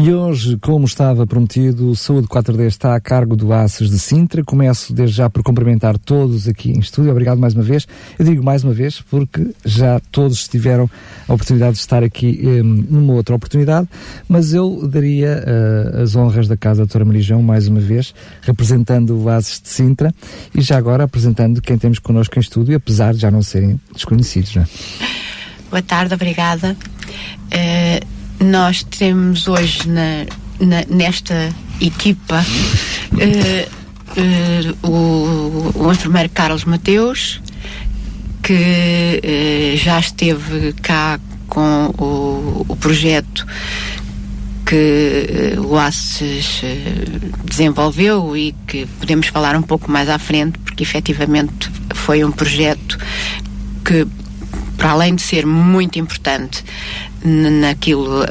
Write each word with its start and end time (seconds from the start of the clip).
E 0.00 0.14
hoje, 0.14 0.56
como 0.58 0.84
estava 0.84 1.26
prometido, 1.26 1.90
o 1.90 1.96
Saúde 1.96 2.28
4D 2.28 2.68
está 2.68 2.94
a 2.94 3.00
cargo 3.00 3.34
do 3.34 3.52
ACES 3.52 3.90
de 3.90 3.98
Sintra. 3.98 4.44
Começo 4.44 4.92
desde 4.92 5.16
já 5.16 5.28
por 5.28 5.42
cumprimentar 5.42 5.98
todos 5.98 6.46
aqui 6.46 6.70
em 6.70 6.78
estúdio. 6.78 7.10
Obrigado 7.10 7.38
mais 7.38 7.52
uma 7.52 7.64
vez. 7.64 7.84
Eu 8.16 8.24
digo 8.24 8.44
mais 8.44 8.62
uma 8.62 8.72
vez 8.72 9.00
porque 9.00 9.50
já 9.64 10.00
todos 10.12 10.46
tiveram 10.46 10.88
a 11.26 11.34
oportunidade 11.34 11.72
de 11.72 11.80
estar 11.80 12.04
aqui 12.04 12.40
um, 12.44 12.62
numa 12.88 13.14
outra 13.14 13.34
oportunidade, 13.34 13.88
mas 14.28 14.54
eu 14.54 14.86
daria 14.86 15.42
uh, 15.44 16.00
as 16.00 16.14
honras 16.14 16.46
da 16.46 16.56
Casa 16.56 16.82
Doutora 16.82 17.04
Marijão 17.04 17.42
mais 17.42 17.66
uma 17.66 17.80
vez, 17.80 18.14
representando 18.42 19.20
o 19.20 19.28
ACES 19.28 19.60
de 19.60 19.68
Sintra 19.68 20.14
e 20.54 20.60
já 20.60 20.78
agora 20.78 21.02
apresentando 21.02 21.60
quem 21.60 21.76
temos 21.76 21.98
connosco 21.98 22.38
em 22.38 22.40
estúdio, 22.40 22.76
apesar 22.76 23.14
de 23.14 23.20
já 23.20 23.32
não 23.32 23.42
serem 23.42 23.80
desconhecidos. 23.92 24.54
Não 24.54 24.62
é? 24.62 24.66
Boa 25.70 25.82
tarde, 25.82 26.14
obrigada. 26.14 26.76
Uh 27.46 28.07
nós 28.40 28.82
temos 28.82 29.48
hoje 29.48 29.88
na, 29.88 30.26
na 30.60 30.84
nesta 30.88 31.52
equipa 31.80 32.44
uh, 33.12 34.80
uh, 34.82 34.88
o, 34.88 35.84
o, 35.86 35.92
enfermeiro 35.92 36.28
Carlos 36.30 36.64
Mateus, 36.64 37.40
que 38.42 38.52
uh, 38.54 39.76
já 39.76 39.98
esteve 39.98 40.72
cá 40.74 41.20
com 41.48 41.86
o, 41.98 42.66
o 42.68 42.76
projeto 42.76 43.46
que 44.66 45.54
o 45.58 45.78
ACES 45.78 46.60
desenvolveu 47.42 48.36
e 48.36 48.54
que 48.66 48.84
podemos 48.98 49.28
falar 49.28 49.56
um 49.56 49.62
pouco 49.62 49.90
mais 49.90 50.10
à 50.10 50.18
frente, 50.18 50.58
porque 50.58 50.82
efetivamente 50.82 51.70
foi 51.94 52.22
um 52.22 52.30
projeto 52.30 52.98
que, 53.82 54.06
para 54.76 54.90
além 54.90 55.14
de 55.14 55.22
ser 55.22 55.46
muito 55.46 55.98
importante, 55.98 56.62
naquilo, 57.24 58.22
uh, 58.22 58.26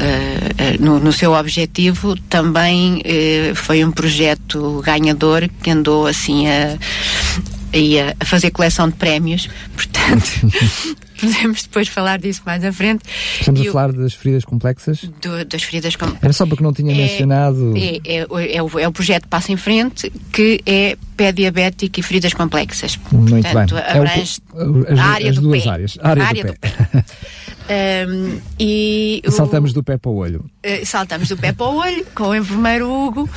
no, 0.79 0.99
no, 0.99 1.11
seu 1.11 1.33
objetivo, 1.33 2.15
também 2.29 3.01
uh, 3.01 3.55
foi 3.55 3.83
um 3.83 3.91
projeto 3.91 4.81
ganhador 4.83 5.49
que 5.61 5.69
andou 5.71 6.07
assim 6.07 6.47
a, 6.47 6.73
a, 6.73 8.15
a 8.19 8.25
fazer 8.25 8.51
coleção 8.51 8.89
de 8.89 8.95
prémios, 8.95 9.49
portanto. 9.75 10.97
podemos 11.19 11.63
depois 11.63 11.87
falar 11.87 12.19
disso 12.19 12.41
mais 12.45 12.63
à 12.63 12.71
frente. 12.71 13.03
Estamos 13.39 13.61
e 13.61 13.67
a 13.67 13.71
falar 13.71 13.91
das 13.91 14.13
feridas 14.13 14.45
complexas? 14.45 15.03
Do, 15.21 15.43
das 15.45 15.63
feridas 15.63 15.95
complexas. 15.95 16.23
Era 16.23 16.33
só 16.33 16.45
porque 16.45 16.63
não 16.63 16.71
tinha 16.71 16.93
é, 16.93 16.95
mencionado. 16.95 17.73
É, 17.75 17.99
é, 18.05 18.55
é, 18.55 18.63
o, 18.63 18.79
é 18.79 18.87
o 18.87 18.91
projeto 18.91 19.27
Passa 19.27 19.51
em 19.51 19.57
Frente, 19.57 20.11
que 20.31 20.61
é 20.65 20.95
pé 21.15 21.31
diabético 21.31 21.99
e 21.99 22.03
feridas 22.03 22.33
complexas. 22.33 22.99
Muito 23.11 23.41
Portanto, 23.41 23.75
bem. 23.75 23.83
abrange 23.83 24.39
é 24.55 24.63
o, 24.63 24.99
a 24.99 25.03
área 25.03 25.29
as 25.29 25.35
do 25.35 25.41
duas 25.41 25.63
pé. 25.63 25.69
áreas. 25.69 25.97
A 26.01 26.09
área, 26.09 26.23
a 26.23 26.27
área 26.27 26.43
do, 26.43 26.53
do 26.53 26.59
pé. 26.59 26.69
pé. 26.69 27.05
Um, 27.69 28.39
e 28.57 29.21
saltamos 29.29 29.71
o, 29.71 29.73
do 29.75 29.83
pé 29.83 29.97
para 29.97 30.09
o 30.09 30.15
olho. 30.15 30.45
Uh, 30.65 30.85
saltamos 30.85 31.27
do 31.27 31.37
pé 31.37 31.51
para 31.51 31.65
o 31.65 31.75
olho 31.77 32.05
com 32.15 32.29
o 32.29 32.35
enfermeiro 32.35 32.89
Hugo, 32.89 33.29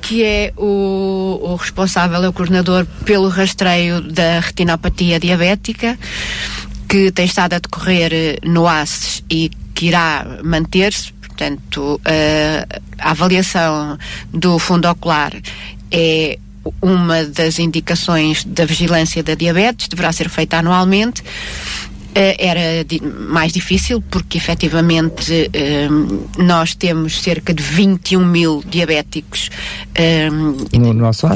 que 0.00 0.24
é 0.24 0.52
o, 0.56 1.40
o 1.42 1.54
responsável, 1.56 2.22
é 2.22 2.28
o 2.28 2.32
coordenador 2.32 2.86
pelo 3.04 3.28
rastreio 3.28 4.00
da 4.00 4.40
retinopatia 4.40 5.18
diabética, 5.18 5.98
que 6.88 7.10
tem 7.10 7.24
estado 7.24 7.54
a 7.54 7.58
decorrer 7.58 8.12
eh, 8.12 8.38
no 8.44 8.68
ACES 8.68 9.24
e 9.30 9.50
que 9.74 9.86
irá 9.86 10.38
manter-se. 10.44 11.12
Portanto, 11.12 11.94
uh, 11.96 12.82
a 12.98 13.10
avaliação 13.10 13.98
do 14.32 14.58
fundo 14.58 14.88
ocular 14.88 15.32
é 15.90 16.38
uma 16.80 17.24
das 17.24 17.58
indicações 17.58 18.44
da 18.44 18.64
vigilância 18.64 19.22
da 19.22 19.34
diabetes, 19.34 19.88
deverá 19.88 20.12
ser 20.12 20.28
feita 20.28 20.58
anualmente 20.58 21.22
eh, 21.22 21.91
era 22.14 22.84
mais 23.28 23.52
difícil 23.52 24.02
porque 24.10 24.38
efetivamente 24.38 25.50
um, 25.90 26.44
nós 26.44 26.74
temos 26.74 27.20
cerca 27.22 27.54
de 27.54 27.62
21 27.62 28.24
mil 28.24 28.62
diabéticos 28.66 29.50
um, 30.30 30.78
no 30.78 30.92
nosso 30.92 31.26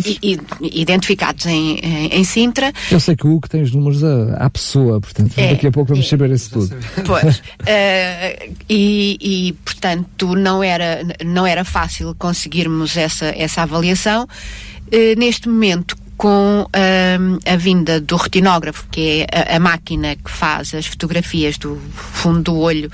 identificados 0.60 1.46
em, 1.46 1.78
em, 1.78 2.24
Sintra. 2.24 2.72
Eu 2.90 3.00
sei 3.00 3.16
que 3.16 3.26
o 3.26 3.34
Hugo 3.34 3.48
tem 3.48 3.62
os 3.62 3.72
números 3.72 4.02
à, 4.04 4.50
pessoa, 4.50 5.00
portanto 5.00 5.32
é, 5.36 5.54
daqui 5.54 5.66
a 5.66 5.72
pouco 5.72 5.90
vamos 5.90 6.06
é, 6.06 6.08
saber 6.08 6.30
isso 6.30 6.50
tudo. 6.50 6.76
Pois, 7.04 7.38
uh, 7.38 8.54
e, 8.68 9.16
e, 9.20 9.52
portanto 9.64 10.34
não 10.34 10.62
era, 10.62 11.00
não 11.24 11.46
era 11.46 11.64
fácil 11.64 12.14
conseguirmos 12.18 12.96
essa, 12.96 13.26
essa 13.26 13.62
avaliação. 13.62 14.24
Uh, 14.24 15.18
neste 15.18 15.48
momento, 15.48 15.96
com 16.16 16.66
um, 16.66 17.38
a 17.52 17.56
vinda 17.56 18.00
do 18.00 18.16
retinógrafo, 18.16 18.86
que 18.90 19.26
é 19.30 19.52
a, 19.52 19.56
a, 19.56 19.60
máquina 19.60 20.16
que 20.16 20.30
faz 20.30 20.74
as 20.74 20.86
fotografias 20.86 21.58
do 21.58 21.80
fundo 21.92 22.42
do 22.42 22.58
olho 22.58 22.90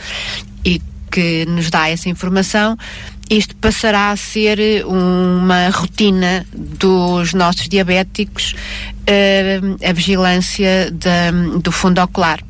e 0.65 0.81
que 1.11 1.45
nos 1.47 1.71
dá 1.71 1.89
essa 1.89 2.09
informação, 2.09 2.77
isto 3.31 3.55
passará 3.57 4.11
a 4.11 4.17
ser 4.17 4.85
uma 4.87 5.69
rotina 5.71 6.45
dos 6.53 7.33
nossos 7.33 7.69
diabéticos, 7.69 8.55
uh, 8.55 9.89
a 9.89 9.93
vigilância 9.93 10.91
do 11.63 11.71
fundo 11.71 12.01
ocular 12.01 12.41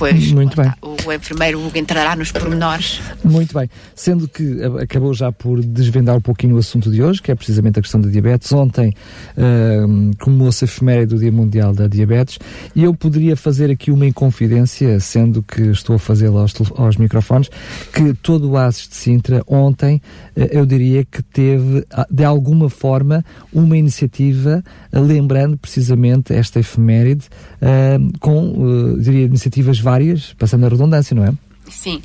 depois 0.00 0.32
Muito 0.32 0.56
bem. 0.56 0.72
o 0.82 1.12
enfermeiro 1.12 1.60
entrará 1.74 2.16
nos 2.16 2.32
pormenores. 2.32 3.00
Muito 3.22 3.52
bem. 3.56 3.68
Sendo 3.94 4.26
que 4.26 4.60
acabou 4.82 5.12
já 5.12 5.30
por 5.30 5.62
desvendar 5.62 6.16
um 6.16 6.20
pouquinho 6.20 6.56
o 6.56 6.58
assunto 6.58 6.90
de 6.90 7.02
hoje, 7.02 7.20
que 7.20 7.30
é 7.30 7.34
precisamente 7.34 7.78
a 7.78 7.82
questão 7.82 8.00
da 8.00 8.08
diabetes. 8.08 8.50
Ontem 8.52 8.94
uh, 9.36 10.16
comemorou-se 10.18 10.64
a 10.64 10.66
efeméride 10.66 11.14
do 11.14 11.18
Dia 11.18 11.30
Mundial 11.30 11.74
da 11.74 11.86
Diabetes 11.86 12.38
e 12.74 12.82
eu 12.82 12.94
poderia 12.94 13.36
fazer 13.36 13.70
aqui 13.70 13.90
uma 13.90 14.06
inconfidência, 14.06 14.98
sendo 15.00 15.42
que 15.42 15.62
estou 15.62 15.96
a 15.96 15.98
fazê-la 15.98 16.40
aos, 16.40 16.54
aos, 16.76 16.96
microfones, 16.96 17.50
que 17.92 18.14
todo 18.14 18.50
o 18.50 18.56
ASES 18.56 18.88
de 18.88 18.94
Sintra 18.94 19.42
ontem, 19.46 20.00
uh, 20.36 20.48
eu 20.50 20.64
diria 20.64 21.04
que 21.04 21.22
teve, 21.22 21.84
ah, 21.90 22.06
de 22.10 22.24
alguma 22.24 22.70
forma, 22.70 23.24
uma 23.52 23.76
iniciativa 23.76 24.64
uh, 24.92 25.00
lembrando 25.00 25.58
precisamente 25.58 26.32
esta 26.32 26.58
efeméride 26.60 27.26
uh, 27.60 28.18
com, 28.18 28.96
diria, 28.98 29.26
iniciativas 29.26 29.78
várias 29.78 29.89
várias, 29.90 30.32
passando 30.34 30.66
a 30.66 30.68
redundância, 30.68 31.14
não 31.14 31.24
é? 31.24 31.32
Sim. 31.68 32.02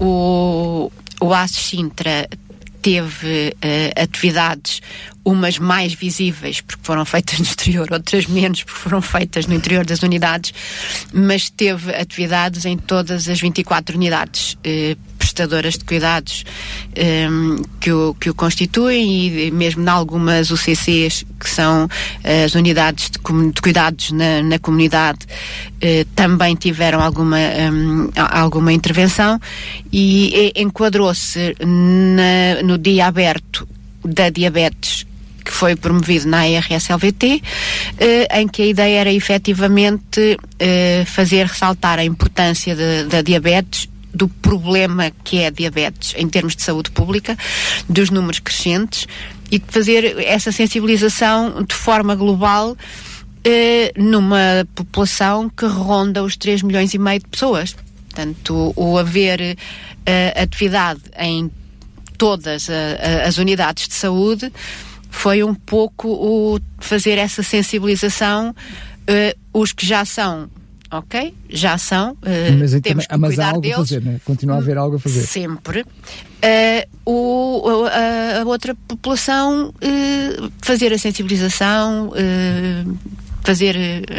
Uh, 0.00 0.04
o, 0.04 0.92
o 1.20 1.34
ASES 1.34 1.56
Sintra 1.56 2.28
teve 2.82 3.54
uh, 3.56 4.02
atividades, 4.02 4.80
umas 5.24 5.58
mais 5.58 5.92
visíveis 5.92 6.60
porque 6.60 6.84
foram 6.84 7.04
feitas 7.04 7.38
no 7.40 7.44
exterior, 7.44 7.88
outras 7.90 8.26
menos 8.26 8.62
porque 8.62 8.78
foram 8.78 9.02
feitas 9.02 9.46
no 9.46 9.54
interior 9.54 9.84
das 9.84 10.02
unidades, 10.02 10.54
mas 11.12 11.50
teve 11.50 11.94
atividades 11.94 12.64
em 12.64 12.76
todas 12.76 13.28
as 13.28 13.40
24 13.40 13.96
unidades 13.96 14.52
uh, 14.54 14.96
prestadoras 15.26 15.74
de 15.74 15.84
cuidados 15.84 16.44
um, 16.96 17.56
ehm, 17.56 17.62
que, 17.80 17.92
o, 17.92 18.14
que 18.14 18.30
o 18.30 18.34
constituem 18.34 19.46
e 19.46 19.50
mesmo 19.50 19.82
em 19.82 19.88
algumas 19.88 20.50
UCCs, 20.50 21.24
que 21.38 21.50
são 21.50 21.84
uh, 21.84 22.44
as 22.44 22.54
unidades 22.54 23.10
de, 23.10 23.18
de 23.52 23.60
cuidados 23.60 24.12
na, 24.12 24.42
na 24.42 24.58
comunidade, 24.58 25.26
uh, 25.26 26.04
também 26.14 26.54
tiveram 26.54 27.00
alguma, 27.00 27.36
um, 27.36 27.40
ehm, 27.40 28.10
alguma 28.14 28.72
intervenção 28.72 29.40
e, 29.92 30.52
e 30.56 30.62
enquadrou-se 30.62 31.56
no 32.64 32.78
dia 32.78 33.06
aberto 33.06 33.66
da 34.04 34.30
diabetes 34.30 35.06
que 35.44 35.52
foi 35.52 35.76
promovido 35.76 36.26
na 36.28 36.48
ERSLVT, 36.48 37.40
eh, 37.98 38.40
em 38.40 38.48
que 38.48 38.62
a 38.62 38.66
ideia 38.66 39.00
era 39.00 39.12
efetivamente 39.12 40.36
eh, 40.58 41.04
fazer 41.06 41.46
ressaltar 41.46 42.00
a 42.00 42.04
importância 42.04 42.74
da 43.08 43.22
diabetes 43.22 43.88
do 44.16 44.28
problema 44.28 45.10
que 45.22 45.38
é 45.38 45.46
a 45.48 45.50
diabetes 45.50 46.14
em 46.16 46.28
termos 46.28 46.56
de 46.56 46.62
saúde 46.62 46.90
pública, 46.90 47.36
dos 47.88 48.10
números 48.10 48.38
crescentes 48.38 49.06
e 49.50 49.62
fazer 49.68 50.18
essa 50.24 50.50
sensibilização 50.50 51.62
de 51.62 51.74
forma 51.74 52.14
global 52.14 52.76
eh, 53.44 53.92
numa 53.96 54.66
população 54.74 55.48
que 55.48 55.66
ronda 55.66 56.22
os 56.22 56.36
3 56.36 56.62
milhões 56.62 56.94
e 56.94 56.98
meio 56.98 57.20
de 57.20 57.28
pessoas. 57.28 57.76
Portanto, 58.08 58.72
o, 58.74 58.96
haver 58.96 59.56
eh, 60.06 60.42
atividade 60.42 61.02
em 61.18 61.50
todas 62.16 62.70
a, 62.70 62.72
a, 62.72 63.28
as 63.28 63.36
unidades 63.36 63.86
de 63.88 63.94
saúde 63.94 64.50
foi 65.10 65.42
um 65.42 65.54
pouco 65.54 66.08
o 66.08 66.58
fazer 66.78 67.18
essa 67.18 67.42
sensibilização, 67.42 68.50
uh, 68.50 69.38
os 69.52 69.72
que 69.72 69.86
já 69.86 70.04
são 70.04 70.50
ok? 70.90 71.34
Já 71.48 71.78
são. 71.78 72.12
Uh, 72.12 72.58
mas, 72.58 72.80
temos 72.80 73.06
que 73.06 73.16
mas 73.16 73.38
há 73.38 73.48
algo 73.48 73.60
deles. 73.60 73.76
a 73.76 73.80
fazer, 73.80 74.02
né? 74.02 74.20
Continua 74.24 74.56
a 74.56 74.58
haver 74.58 74.78
algo 74.78 74.96
a 74.96 74.98
fazer. 74.98 75.26
Sempre. 75.26 75.82
Uh, 75.82 76.88
o, 77.04 77.84
a, 77.86 78.40
a, 78.40 78.44
outra 78.44 78.74
população 78.74 79.68
uh, 79.68 80.52
fazer 80.62 80.92
a 80.92 80.98
sensibilização, 80.98 82.12
fazer 83.42 83.76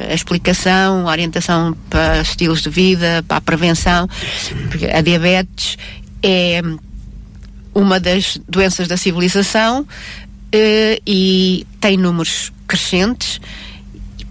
a 0.10 0.14
explicação, 0.14 1.08
a 1.08 1.12
orientação 1.12 1.76
para 1.90 2.22
estilos 2.22 2.62
de 2.62 2.70
vida, 2.70 3.24
para 3.28 3.38
a 3.38 3.42
prevenção, 3.42 4.08
porque 4.70 4.86
a 4.86 5.02
diabetes 5.02 5.78
é 6.24 6.62
uma 7.74 8.00
das 8.00 8.40
doenças 8.48 8.88
da 8.88 8.96
civilização 8.96 9.86
e 11.06 11.68
tem 11.82 11.98
números 11.98 12.54
crescentes 12.66 13.40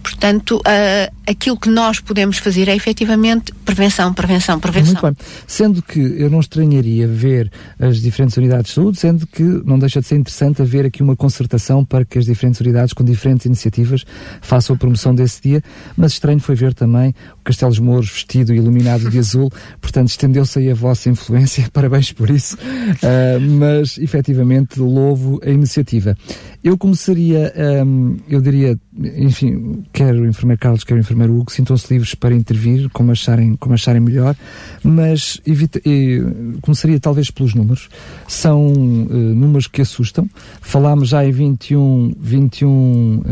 Portanto, 0.07 0.55
uh, 0.59 1.13
aquilo 1.29 1.57
que 1.57 1.69
nós 1.69 1.99
podemos 1.99 2.37
fazer 2.37 2.69
é 2.69 2.75
efetivamente 2.75 3.51
prevenção, 3.65 4.13
prevenção, 4.13 4.57
prevenção. 4.57 4.93
Muito 4.93 5.05
bem. 5.05 5.27
Sendo 5.45 5.81
que 5.81 5.99
eu 5.99 6.29
não 6.29 6.39
estranharia 6.39 7.05
ver 7.05 7.51
as 7.77 8.01
diferentes 8.01 8.37
unidades 8.37 8.67
de 8.67 8.75
saúde, 8.75 8.97
sendo 8.97 9.27
que 9.27 9.43
não 9.43 9.77
deixa 9.77 9.99
de 9.99 10.07
ser 10.07 10.15
interessante 10.15 10.61
haver 10.61 10.85
aqui 10.85 11.03
uma 11.03 11.13
concertação 11.13 11.83
para 11.83 12.05
que 12.05 12.17
as 12.17 12.25
diferentes 12.25 12.61
unidades 12.61 12.93
com 12.93 13.03
diferentes 13.03 13.45
iniciativas 13.45 14.05
façam 14.41 14.77
a 14.77 14.79
promoção 14.79 15.13
desse 15.13 15.41
dia, 15.41 15.61
mas 15.97 16.13
estranho 16.13 16.39
foi 16.39 16.55
ver 16.55 16.73
também 16.73 17.13
o 17.41 17.43
Castelo 17.43 17.71
dos 17.71 17.79
Mouros 17.79 18.09
vestido 18.09 18.53
e 18.53 18.57
iluminado 18.57 19.09
de 19.09 19.19
azul, 19.19 19.51
portanto 19.81 20.07
estendeu-se 20.07 20.57
aí 20.57 20.71
a 20.71 20.73
vossa 20.73 21.09
influência, 21.09 21.67
parabéns 21.73 22.13
por 22.13 22.29
isso, 22.29 22.55
uh, 22.55 23.41
mas 23.59 23.97
efetivamente 23.97 24.79
louvo 24.79 25.41
a 25.43 25.49
iniciativa. 25.49 26.15
Eu 26.63 26.77
começaria, 26.77 27.53
um, 27.85 28.17
eu 28.27 28.41
diria, 28.41 28.77
enfim, 29.17 29.83
quer 29.93 30.13
o 30.15 30.25
enfermeiro 30.25 30.59
Carlos, 30.59 30.83
quer 30.83 30.95
o 30.95 30.99
enfermeiro 30.99 31.37
Hugo, 31.37 31.51
sintam-se 31.51 31.93
livres 31.93 32.15
para 32.15 32.35
intervir 32.35 32.89
como 32.89 33.11
acharem, 33.11 33.55
como 33.55 33.73
acharem 33.73 34.01
melhor, 34.01 34.35
mas 34.83 35.39
evita, 35.45 35.79
eh, 35.79 36.21
começaria 36.61 36.99
talvez 36.99 37.29
pelos 37.29 37.53
números. 37.53 37.89
São 38.27 38.71
uh, 38.71 39.13
números 39.13 39.67
que 39.67 39.81
assustam. 39.81 40.29
Falámos 40.61 41.09
já 41.09 41.25
em 41.25 41.31
21, 41.31 42.13
21 42.19 42.67
uh, 42.69 43.23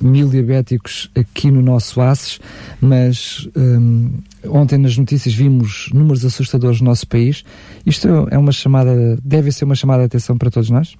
mil 0.00 0.28
diabéticos 0.28 1.10
aqui 1.14 1.50
no 1.50 1.62
nosso 1.62 2.00
ACES, 2.00 2.40
mas 2.80 3.48
um, 3.56 4.10
ontem 4.46 4.78
nas 4.78 4.96
notícias 4.96 5.34
vimos 5.34 5.90
números 5.92 6.24
assustadores 6.24 6.80
no 6.80 6.86
nosso 6.86 7.06
país. 7.06 7.44
Isto 7.84 8.08
é 8.30 8.38
uma 8.38 8.52
chamada, 8.52 9.18
deve 9.22 9.52
ser 9.52 9.64
uma 9.64 9.74
chamada 9.74 10.00
de 10.00 10.06
atenção 10.06 10.36
para 10.38 10.50
todos 10.50 10.70
nós? 10.70 10.96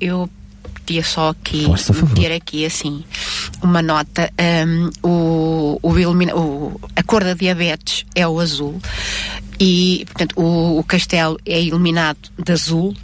eu 0.00 0.28
podia 0.88 1.04
só 1.04 1.28
aqui 1.28 1.66
meter 2.02 2.32
aqui 2.32 2.64
assim 2.64 3.04
uma 3.62 3.82
nota 3.82 4.32
um, 4.66 4.90
o, 5.06 5.78
o, 5.82 5.90
o, 5.90 6.80
a 6.96 7.02
cor 7.02 7.22
da 7.22 7.34
diabetes 7.34 8.06
é 8.14 8.26
o 8.26 8.40
azul 8.40 8.80
e 9.60 10.04
portanto 10.06 10.40
o, 10.40 10.78
o 10.78 10.84
castelo 10.84 11.38
é 11.44 11.60
iluminado 11.60 12.30
de 12.42 12.52
azul 12.52 12.94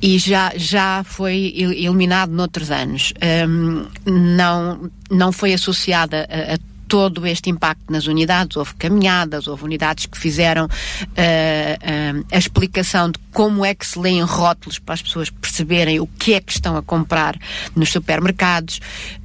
e 0.00 0.18
já, 0.18 0.52
já 0.56 1.04
foi 1.04 1.54
eliminado 1.56 2.30
noutros 2.30 2.72
anos. 2.72 3.14
Um, 3.48 3.86
não, 4.04 4.90
não 5.08 5.30
foi 5.30 5.52
associada 5.52 6.28
a, 6.28 6.54
a 6.54 6.71
todo 6.92 7.26
este 7.26 7.48
impacto 7.48 7.90
nas 7.90 8.06
unidades. 8.06 8.54
Houve 8.54 8.74
caminhadas, 8.74 9.46
houve 9.46 9.64
unidades 9.64 10.04
que 10.04 10.18
fizeram 10.18 10.66
uh, 10.66 10.68
uh, 10.68 12.26
a 12.30 12.36
explicação 12.36 13.10
de 13.10 13.18
como 13.32 13.64
é 13.64 13.74
que 13.74 13.86
se 13.86 13.98
leem 13.98 14.20
rótulos 14.20 14.78
para 14.78 14.92
as 14.92 15.00
pessoas 15.00 15.30
perceberem 15.30 16.00
o 16.00 16.06
que 16.06 16.34
é 16.34 16.40
que 16.42 16.52
estão 16.52 16.76
a 16.76 16.82
comprar 16.82 17.38
nos 17.74 17.90
supermercados. 17.90 18.78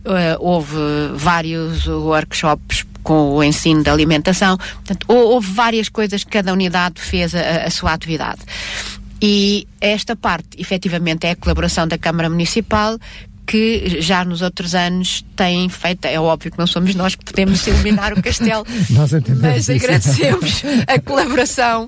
Uh, 0.06 0.40
houve 0.40 0.78
vários 1.16 1.86
workshops 1.88 2.86
com 3.04 3.31
o 3.31 3.44
ensino 3.44 3.84
da 3.84 3.92
alimentação. 3.92 4.58
Portanto, 4.58 5.06
houve 5.10 5.52
várias 5.52 5.90
coisas 5.90 6.24
que 6.24 6.31
cada 6.31 6.54
unidade 6.54 7.02
fez 7.02 7.36
a, 7.36 7.66
a 7.66 7.69
sua 7.69 7.92
atividade. 7.92 8.40
E 9.22 9.68
esta 9.81 10.16
parte, 10.16 10.48
efetivamente, 10.58 11.28
é 11.28 11.31
a 11.31 11.36
colaboração 11.36 11.86
da 11.86 11.98
Câmara 11.98 12.30
Municipal, 12.30 12.98
que 13.48 14.02
já 14.02 14.26
nos 14.26 14.42
outros 14.42 14.76
anos 14.76 15.26
têm 15.36 15.70
feito. 15.70 16.06
É 16.06 16.20
óbvio 16.20 16.52
que 16.52 16.60
não 16.60 16.68
somos 16.68 16.94
nós 16.94 17.16
que 17.16 17.24
podemos 17.24 17.66
iluminar 17.66 18.12
o 18.12 18.22
castelo, 18.22 18.66
mas 18.92 19.70
agradecemos 19.70 20.64
a 20.86 21.00
colaboração 21.00 21.88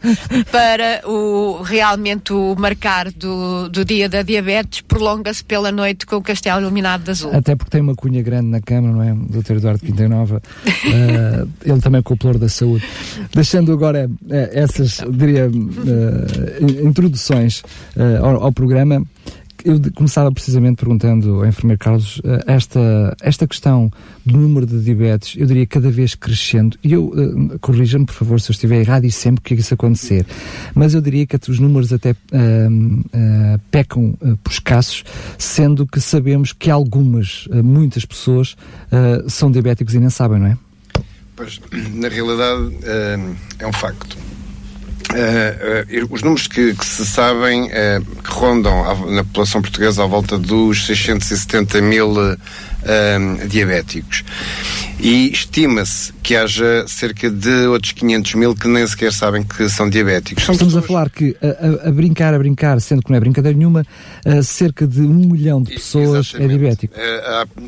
para 0.52 1.02
o 1.06 1.62
realmente 1.62 2.32
o 2.32 2.56
marcar 2.58 3.12
do, 3.12 3.68
do 3.68 3.84
dia 3.84 4.08
da 4.08 4.22
diabetes 4.22 4.82
prolonga-se 4.82 5.44
pela 5.44 5.72
noite 5.72 6.06
com 6.06 6.16
o 6.16 6.22
castelo 6.22 6.62
iluminado 6.62 7.04
de 7.04 7.12
azul. 7.12 7.36
Até 7.36 7.56
porque 7.56 7.72
tem 7.72 7.82
uma 7.82 7.96
cunha 7.96 8.22
grande 8.22 8.48
na 8.48 8.62
Câmara, 8.62 8.94
não 8.94 9.04
é? 9.04 9.12
O 9.12 9.42
Dr. 9.42 9.58
Eduardo 9.58 9.80
Quinta 9.80 10.08
Nova, 10.08 10.42
uh, 10.66 11.50
ele 11.70 11.82
também 11.82 12.00
é 12.00 12.02
cooperador 12.02 12.40
da 12.40 12.48
saúde. 12.48 12.86
Deixando 13.34 13.74
agora 13.74 14.10
uh, 14.10 14.34
essas, 14.54 15.02
diria, 15.12 15.50
uh, 15.50 16.88
introduções 16.88 17.64
ao, 18.22 18.44
ao 18.46 18.52
programa, 18.54 19.04
eu 19.64 19.80
começava 19.94 20.32
precisamente 20.32 20.78
perguntando 20.78 21.36
ao 21.36 21.46
enfermeiro 21.46 21.80
Carlos 21.80 22.22
eh, 22.24 22.44
esta, 22.48 23.16
esta 23.22 23.48
questão 23.48 23.92
do 24.26 24.38
número 24.38 24.66
de 24.66 24.80
diabetes, 24.82 25.36
eu 25.38 25.46
diria 25.46 25.66
cada 25.66 25.90
vez 25.92 26.16
crescendo, 26.16 26.78
e 26.84 26.94
eu, 26.94 27.08
uh, 27.08 27.60
corrija-me 27.60 28.06
por 28.06 28.14
favor 28.14 28.40
se 28.40 28.52
eu 28.52 28.54
estiver 28.54 28.80
errado 28.80 29.06
e 29.06 29.12
sempre 29.12 29.44
que 29.44 29.54
isso 29.54 29.74
acontecer, 29.74 30.26
mas 30.74 30.94
eu 30.94 31.02
diria 31.02 31.26
que 31.26 31.36
os 31.50 31.60
números 31.60 31.92
até 31.92 32.12
uh, 32.12 32.16
uh, 32.16 33.60
pecam 33.72 34.18
por 34.44 34.52
escassos, 34.52 35.04
sendo 35.38 35.88
que 35.88 36.00
sabemos 36.00 36.54
que 36.54 36.70
algumas, 36.70 37.48
muitas 37.64 38.06
pessoas 38.06 38.56
são 39.28 39.52
diabéticos 39.52 39.94
e 39.94 40.00
nem 40.00 40.10
sabem, 40.10 40.40
não 40.40 40.48
é? 40.48 40.58
Pois, 41.36 41.60
na 41.94 42.08
realidade 42.08 42.76
é 43.60 43.68
um 43.68 43.74
facto 43.74 44.18
Uh, 45.12 46.06
uh, 46.06 46.14
os 46.14 46.22
números 46.22 46.48
que, 46.48 46.76
que 46.76 46.86
se 46.86 47.04
sabem 47.04 47.66
uh, 47.66 48.06
que 48.24 48.30
rondam 48.30 49.08
na 49.12 49.24
população 49.24 49.62
portuguesa 49.62 50.04
à 50.04 50.06
volta 50.06 50.38
dos 50.38 50.86
670 50.86 51.82
mil 51.82 52.14
diabéticos. 53.48 54.24
E 55.00 55.32
estima-se 55.32 56.12
que 56.22 56.36
haja 56.36 56.86
cerca 56.88 57.30
de 57.30 57.68
outros 57.68 57.94
500 57.94 58.34
mil 58.36 58.56
que 58.56 58.68
nem 58.68 58.86
sequer 58.86 59.14
sabem 59.14 59.44
que 59.44 59.70
são 59.70 59.90
diabéticos. 59.90 60.44
Estamos 60.44 60.62
pessoas... 60.62 60.84
a 60.84 60.88
falar 60.88 61.10
que, 61.10 61.38
a, 61.42 61.88
a, 61.88 61.92
brincar, 61.92 62.34
a 62.34 62.38
brincar, 62.38 62.82
sendo 62.82 63.02
que 63.02 63.10
não 63.10 63.18
é 63.18 63.20
brincadeira 63.20 63.58
nenhuma, 63.58 63.86
cerca 64.44 64.86
de 64.86 65.02
um 65.02 65.32
milhão 65.32 65.64
de 65.64 65.74
pessoas 65.74 66.34
é 66.34 66.44
Exatamente. 66.44 66.44
é 66.44 66.58
diabético. 66.58 66.94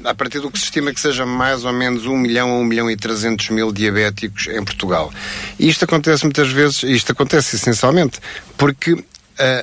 A, 0.05 0.09
a, 0.09 0.13
partir 0.13 0.39
do 0.39 0.51
que 0.51 0.59
se 0.59 0.65
estima 0.65 0.93
que 0.93 0.99
seja 0.99 1.25
mais 1.25 1.63
ou 1.63 1.71
menos 1.71 2.05
um 2.05 2.17
milhão 2.17 2.51
a 2.51 2.55
um 2.55 2.65
milhão 2.65 2.91
e 2.91 2.97
trezentos 2.97 3.49
mil 3.49 3.71
diabéticos 3.71 4.47
em 4.47 4.63
Portugal. 4.63 5.11
E 5.57 5.69
isto 5.69 5.85
acontece 5.85 6.23
muitas 6.23 6.49
vezes, 6.51 6.83
isto 6.83 7.11
acontece 7.13 7.55
essencialmente 7.55 8.19
porque 8.57 8.93
uh, 8.93 9.03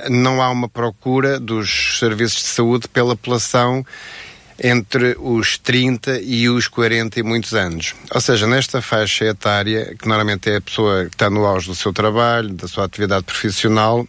não 0.09 0.41
há 0.41 0.49
uma 0.49 0.67
procura 0.67 1.39
dos 1.39 1.99
serviços 1.99 2.41
de 2.41 2.47
saúde 2.47 2.87
pela 2.87 3.15
população 3.15 3.85
entre 4.61 5.15
os 5.19 5.57
30 5.57 6.19
e 6.21 6.49
os 6.49 6.67
40 6.67 7.19
e 7.19 7.23
muitos 7.23 7.53
anos. 7.53 7.95
Ou 8.13 8.21
seja, 8.21 8.45
nesta 8.45 8.81
faixa 8.81 9.25
etária, 9.25 9.95
que 9.97 10.07
normalmente 10.07 10.49
é 10.49 10.57
a 10.57 10.61
pessoa 10.61 11.05
que 11.05 11.15
está 11.15 11.29
no 11.29 11.45
auge 11.45 11.67
do 11.67 11.75
seu 11.75 11.93
trabalho, 11.93 12.49
da 12.49 12.67
sua 12.67 12.85
atividade 12.85 13.23
profissional, 13.23 14.05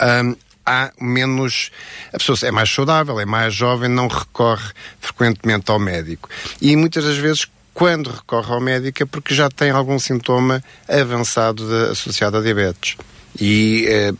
um, 0.00 0.36
há 0.64 0.92
menos. 1.00 1.70
A 2.12 2.18
pessoa 2.18 2.38
é 2.42 2.50
mais 2.50 2.70
saudável, 2.70 3.18
é 3.18 3.24
mais 3.24 3.54
jovem, 3.54 3.88
não 3.88 4.06
recorre 4.06 4.70
frequentemente 5.00 5.70
ao 5.70 5.78
médico. 5.78 6.28
E 6.60 6.76
muitas 6.76 7.04
das 7.04 7.16
vezes 7.16 7.46
quando 7.72 8.10
recorre 8.10 8.52
ao 8.52 8.60
médico 8.60 9.02
é 9.02 9.06
porque 9.06 9.34
já 9.34 9.48
tem 9.48 9.70
algum 9.70 9.98
sintoma 9.98 10.62
avançado 10.88 11.66
de, 11.66 11.92
associado 11.92 12.36
a 12.36 12.40
diabetes. 12.40 12.96
E 13.40 13.86
eh, 13.88 14.12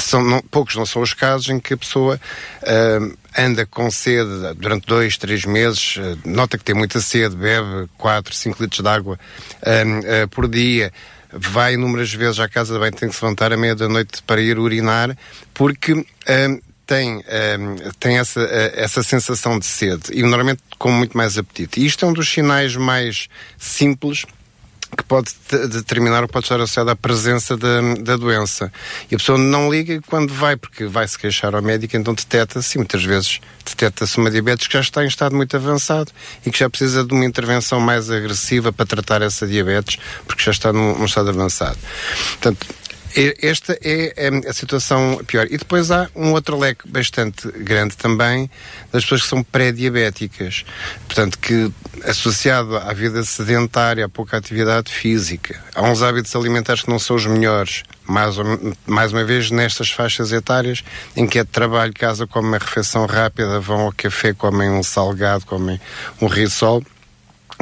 são, 0.00 0.22
não, 0.22 0.40
poucos 0.40 0.76
não 0.76 0.86
são 0.86 1.02
os 1.02 1.12
casos 1.12 1.50
em 1.50 1.60
que 1.60 1.74
a 1.74 1.76
pessoa 1.76 2.18
eh, 2.62 3.00
anda 3.36 3.66
com 3.66 3.90
sede 3.90 4.54
durante 4.56 4.86
dois, 4.86 5.16
três 5.16 5.44
meses, 5.44 5.96
eh, 5.98 6.16
nota 6.24 6.56
que 6.56 6.64
tem 6.64 6.74
muita 6.74 7.00
sede, 7.00 7.36
bebe 7.36 7.88
4, 7.98 8.34
5 8.34 8.62
litros 8.62 8.82
de 8.82 8.88
água 8.88 9.18
eh, 9.62 10.26
por 10.30 10.48
dia, 10.48 10.92
vai 11.32 11.74
inúmeras 11.74 12.12
vezes 12.12 12.40
à 12.40 12.48
casa 12.48 12.74
de 12.74 12.80
banho, 12.80 12.92
tem 12.92 13.08
que 13.08 13.14
se 13.14 13.22
levantar 13.22 13.52
à 13.52 13.56
meia 13.56 13.74
da 13.74 13.88
noite 13.88 14.22
para 14.22 14.40
ir 14.40 14.58
urinar, 14.58 15.16
porque 15.52 16.06
tem, 16.86 17.22
tem 17.98 18.18
essa, 18.18 18.40
essa 18.74 19.02
sensação 19.02 19.58
de 19.58 19.66
sede 19.66 20.12
e 20.12 20.22
normalmente 20.22 20.62
com 20.78 20.90
muito 20.90 21.16
mais 21.16 21.36
apetite. 21.36 21.80
E 21.80 21.86
isto 21.86 22.04
é 22.04 22.08
um 22.08 22.12
dos 22.12 22.30
sinais 22.30 22.76
mais 22.76 23.28
simples 23.58 24.24
que 24.96 25.04
pode 25.04 25.30
determinar 25.68 26.22
o 26.22 26.26
que 26.26 26.32
pode 26.32 26.46
estar 26.46 26.56
associado 26.56 26.90
à 26.90 26.96
presença 26.96 27.56
da, 27.56 27.80
da 28.00 28.16
doença. 28.16 28.72
E 29.10 29.14
a 29.14 29.18
pessoa 29.18 29.38
não 29.38 29.70
liga 29.70 30.00
quando 30.06 30.32
vai, 30.32 30.56
porque 30.56 30.86
vai 30.86 31.06
se 31.08 31.18
queixar 31.18 31.54
ao 31.54 31.62
médico, 31.62 31.96
então 31.96 32.14
detecta-se, 32.14 32.76
e 32.76 32.78
muitas 32.78 33.02
vezes 33.02 33.40
detecta-se 33.64 34.18
uma 34.18 34.30
diabetes 34.30 34.66
que 34.66 34.74
já 34.74 34.80
está 34.80 35.04
em 35.04 35.08
estado 35.08 35.34
muito 35.34 35.56
avançado 35.56 36.12
e 36.44 36.50
que 36.50 36.58
já 36.58 36.68
precisa 36.68 37.04
de 37.04 37.12
uma 37.12 37.24
intervenção 37.24 37.80
mais 37.80 38.10
agressiva 38.10 38.72
para 38.72 38.86
tratar 38.86 39.22
essa 39.22 39.46
diabetes, 39.46 39.98
porque 40.26 40.42
já 40.42 40.52
está 40.52 40.72
num, 40.72 40.98
num 40.98 41.04
estado 41.04 41.30
avançado. 41.30 41.78
Portanto, 42.40 42.66
Esta 43.40 43.72
é, 43.82 44.12
é 44.14 44.48
a 44.48 44.52
situação 44.52 45.22
pior. 45.26 45.46
E 45.50 45.56
depois 45.56 45.90
há 45.90 46.06
um 46.14 46.32
outro 46.32 46.58
leque 46.58 46.86
bastante 46.86 47.50
grande 47.50 47.96
também 47.96 48.50
das 48.92 49.04
pessoas 49.04 49.22
que 49.22 49.28
são 49.28 49.42
pré-diabéticas. 49.42 50.66
Portanto, 51.06 51.38
que 51.38 51.72
associado 52.04 52.76
à 52.76 52.92
vida 52.92 53.22
sedentária, 53.22 54.04
à 54.04 54.08
pouca 54.08 54.36
atividade 54.36 54.92
física, 54.92 55.58
há 55.74 55.82
uns 55.82 56.02
hábitos 56.02 56.36
alimentares 56.36 56.82
que 56.82 56.90
não 56.90 56.98
são 56.98 57.16
os 57.16 57.24
melhores. 57.24 57.84
Mais, 58.06 58.36
mais 58.86 59.12
uma 59.12 59.24
vez, 59.24 59.50
nestas 59.50 59.90
faixas 59.90 60.30
etárias, 60.30 60.84
em 61.16 61.26
que 61.26 61.38
é 61.38 61.44
de 61.44 61.50
trabalho, 61.50 61.92
casa, 61.94 62.26
comem 62.26 62.50
uma 62.50 62.58
refeição 62.58 63.06
rápida, 63.06 63.58
vão 63.58 63.80
ao 63.80 63.92
café, 63.92 64.34
comem 64.34 64.70
um 64.70 64.82
salgado, 64.82 65.46
comem 65.46 65.80
um 66.20 66.26
risol 66.26 66.84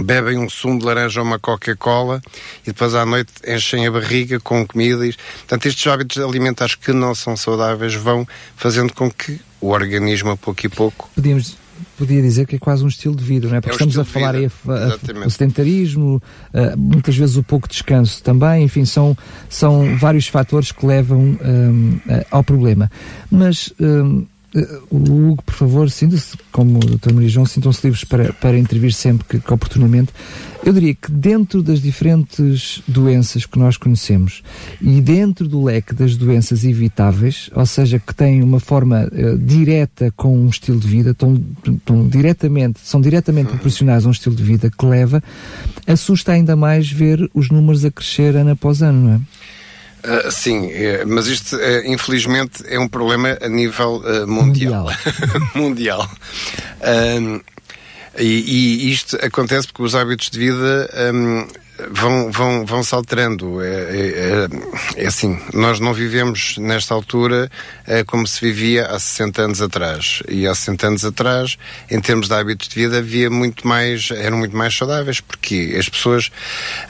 bebem 0.03 0.39
um 0.39 0.49
sumo 0.49 0.79
de 0.79 0.85
laranja 0.85 1.21
ou 1.21 1.27
uma 1.27 1.39
Coca-Cola 1.39 2.21
e 2.63 2.67
depois 2.67 2.95
à 2.95 3.07
noite 3.07 3.33
enchem 3.47 3.87
a 3.87 3.91
barriga 3.91 4.41
com 4.41 4.67
comida. 4.67 5.05
Portanto, 5.39 5.67
estes 5.67 5.87
hábitos 5.87 6.23
alimentares 6.23 6.75
que 6.75 6.93
não 6.93 7.15
são 7.15 7.37
saudáveis 7.37 7.95
vão 7.95 8.27
fazendo 8.57 8.93
com 8.93 9.11
que 9.11 9.41
o 9.61 9.69
organismo, 9.71 10.31
a 10.31 10.37
pouco 10.37 10.67
e 10.67 10.69
pouco. 10.69 11.09
Podíamos, 11.15 11.57
podia 11.97 12.21
dizer 12.21 12.47
que 12.47 12.57
é 12.57 12.59
quase 12.59 12.85
um 12.85 12.89
estilo 12.89 13.17
de 13.17 13.25
vida, 13.25 13.49
não 13.49 13.57
é? 13.57 13.61
Porque 13.61 13.73
é 13.73 13.77
estamos 13.77 13.99
a 13.99 14.05
falar 14.05 14.35
aí 14.35 14.51
o 15.25 15.31
sedentarismo, 15.31 16.23
uh, 16.53 16.79
muitas 16.79 17.17
vezes 17.17 17.37
o 17.37 17.43
pouco 17.43 17.69
descanso 17.69 18.23
também, 18.23 18.65
enfim, 18.65 18.85
são, 18.85 19.17
são 19.49 19.97
vários 19.97 20.27
fatores 20.27 20.71
que 20.71 20.85
levam 20.85 21.39
um, 21.43 22.01
ao 22.31 22.45
problema. 22.45 22.91
Mas. 23.31 23.73
Um, 23.81 24.27
o 24.89 24.97
Hugo, 24.97 25.43
por 25.43 25.55
favor, 25.55 25.91
sinta-se, 25.91 26.37
como 26.53 26.79
o 26.79 26.81
Dr. 26.81 27.13
Maria 27.13 27.29
João, 27.29 27.45
sintam-se 27.45 27.85
livres 27.85 28.05
para, 28.05 28.33
para 28.35 28.57
intervir 28.57 28.93
sempre 28.93 29.27
que, 29.27 29.41
que, 29.41 29.53
oportunamente. 29.53 30.13
Eu 30.65 30.73
diria 30.73 30.95
que 30.95 31.11
dentro 31.11 31.63
das 31.63 31.83
diferentes 31.83 32.81
doenças 32.87 33.45
que 33.45 33.59
nós 33.59 33.77
conhecemos 33.77 34.43
e 34.81 35.01
dentro 35.01 35.47
do 35.47 35.63
leque 35.63 35.93
das 35.93 36.17
doenças 36.17 36.65
evitáveis, 36.65 37.51
ou 37.55 37.67
seja, 37.67 37.99
que 37.99 38.15
têm 38.15 38.43
uma 38.43 38.61
forma 38.61 39.07
uh, 39.13 39.37
direta 39.39 40.11
com 40.17 40.39
um 40.39 40.49
estilo 40.49 40.79
de 40.79 40.87
vida, 40.87 41.13
tão, 41.13 41.37
tão 41.85 42.09
diretamente, 42.09 42.81
são 42.83 43.01
diretamente 43.01 43.49
proporcionais 43.49 44.07
a 44.07 44.09
um 44.09 44.13
estilo 44.13 44.37
de 44.37 44.43
vida 44.43 44.71
que 44.71 44.87
leva, 44.87 45.23
assusta 45.87 46.33
ainda 46.33 46.57
mais 46.57 46.91
ver 46.91 47.29
os 47.35 47.51
números 47.51 47.85
a 47.85 47.91
crescer 47.91 48.37
ano 48.37 48.53
após 48.53 48.83
ano, 48.83 49.09
não 49.09 49.15
é? 49.15 49.21
Uh, 50.05 50.31
sim, 50.31 50.71
é, 50.71 51.03
mas 51.05 51.27
isto, 51.27 51.57
uh, 51.57 51.87
infelizmente, 51.87 52.63
é 52.69 52.79
um 52.79 52.87
problema 52.87 53.39
a 53.41 53.49
nível 53.49 54.03
uh, 54.05 54.27
mundial. 54.27 54.85
Mundial. 55.55 56.11
mundial. 56.11 56.11
E, 58.17 58.23
e, 58.23 58.93
isto 58.93 59.17
acontece 59.25 59.67
porque 59.67 59.83
os 59.83 59.95
hábitos 59.95 60.31
de 60.31 60.39
vida 60.39 60.89
um, 61.13 61.49
vão, 61.91 62.31
vão, 62.31 62.65
vão 62.65 62.83
se 62.83 62.95
alterando. 62.95 63.63
É, 63.63 63.67
é, 63.67 64.49
é, 64.99 65.03
é, 65.03 65.07
assim, 65.07 65.39
nós 65.53 65.81
não 65.81 65.93
vivemos 65.93 66.57
nesta 66.59 66.95
altura 66.95 67.51
é, 67.87 68.05
como 68.05 68.27
se 68.27 68.41
vivia 68.41 68.87
há 68.87 68.99
60 68.99 69.43
anos 69.43 69.63
atrás. 69.63 70.23
E 70.29 70.47
há 70.47 70.55
60 70.55 70.87
anos 70.87 71.05
atrás, 71.05 71.57
em 71.91 72.01
termos 72.01 72.29
de 72.29 72.35
hábitos 72.35 72.69
de 72.69 72.75
vida, 72.75 72.99
havia 72.99 73.31
muito 73.31 73.67
mais, 73.67 74.11
eram 74.11 74.39
muito 74.39 74.57
mais 74.57 74.77
saudáveis, 74.77 75.21
porque 75.21 75.75
as 75.79 75.89
pessoas 75.89 76.31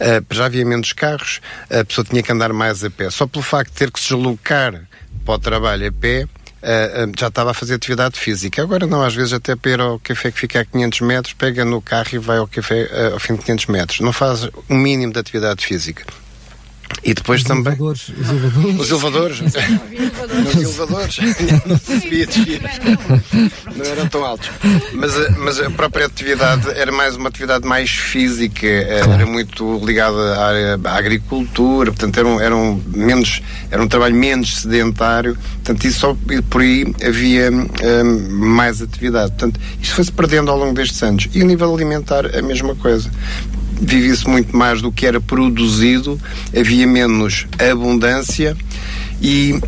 é, 0.00 0.22
já 0.30 0.46
havia 0.46 0.64
menos 0.64 0.92
carros, 0.92 1.40
a 1.70 1.84
pessoa 1.84 2.04
tinha 2.04 2.22
que 2.22 2.32
andar 2.32 2.52
mais 2.52 2.84
a 2.84 2.90
pé. 2.90 3.10
Só 3.10 3.26
pelo 3.26 3.42
facto 3.42 3.70
de 3.70 3.76
ter 3.76 3.90
que 3.90 4.00
se 4.00 4.14
deslocar 4.14 4.82
para 5.24 5.34
o 5.34 5.38
trabalho 5.38 5.88
a 5.88 5.92
pé, 5.92 6.26
uh, 6.64 7.12
já 7.18 7.28
estava 7.28 7.50
a 7.50 7.54
fazer 7.54 7.74
atividade 7.74 8.18
física. 8.18 8.62
Agora 8.62 8.86
não, 8.86 9.02
às 9.02 9.14
vezes 9.14 9.32
até 9.32 9.54
para 9.54 9.70
ir 9.70 9.80
ao 9.80 9.98
café 9.98 10.32
que 10.32 10.38
fica 10.38 10.60
a 10.60 10.64
500 10.64 11.00
metros, 11.02 11.34
pega 11.34 11.64
no 11.64 11.80
carro 11.80 12.08
e 12.12 12.18
vai 12.18 12.38
ao 12.38 12.48
café 12.48 12.84
uh, 12.84 13.14
ao 13.14 13.20
fim 13.20 13.34
de 13.34 13.42
500 13.42 13.66
metros. 13.66 14.00
Não 14.00 14.12
faz 14.12 14.44
o 14.68 14.74
mínimo 14.74 15.12
de 15.12 15.18
atividade 15.18 15.64
física. 15.64 16.04
E 17.02 17.14
depois 17.14 17.40
os 17.40 17.46
também. 17.46 17.72
Elevadores, 17.72 18.08
os 18.08 18.28
elevadores. 18.28 18.80
Os 18.80 18.90
elevadores. 18.90 19.40
Nos 20.44 20.54
elevadores. 20.54 21.18
não 21.66 21.78
subia 21.78 22.28
Não 23.76 23.84
eram 23.84 24.08
tão 24.08 24.24
altos. 24.24 24.50
Mas, 24.92 25.12
mas 25.38 25.60
a 25.60 25.70
própria 25.70 26.06
atividade 26.06 26.68
era 26.70 26.92
mais 26.92 27.16
uma 27.16 27.28
atividade 27.28 27.66
mais 27.66 27.90
física, 27.90 28.66
claro. 28.86 29.12
era 29.12 29.26
muito 29.26 29.80
ligada 29.84 30.16
à, 30.16 30.90
à, 30.90 30.96
agricultura, 30.96 31.92
portanto 31.92 32.18
era 32.18 32.28
um, 32.28 32.40
era, 32.40 32.56
um 32.56 32.82
menos, 32.86 33.42
era 33.70 33.82
um 33.82 33.88
trabalho 33.88 34.14
menos 34.14 34.58
sedentário, 34.58 35.36
portanto 35.36 35.84
isso 35.84 36.00
só 36.00 36.16
por 36.48 36.62
aí 36.62 36.94
havia 37.02 37.50
um, 37.50 38.28
mais 38.30 38.80
atividade. 38.80 39.32
Portanto, 39.32 39.60
isto 39.80 39.94
foi-se 39.94 40.12
perdendo 40.12 40.50
ao 40.50 40.58
longo 40.58 40.74
destes 40.74 41.02
anos. 41.02 41.28
E 41.34 41.40
a 41.40 41.44
nível 41.44 41.74
alimentar, 41.74 42.26
a 42.36 42.42
mesma 42.42 42.74
coisa 42.74 43.10
vivia-se 43.80 44.28
muito 44.28 44.56
mais 44.56 44.80
do 44.80 44.92
que 44.92 45.06
era 45.06 45.20
produzido, 45.20 46.20
havia 46.56 46.86
menos 46.86 47.46
abundância 47.58 48.56
e 49.20 49.58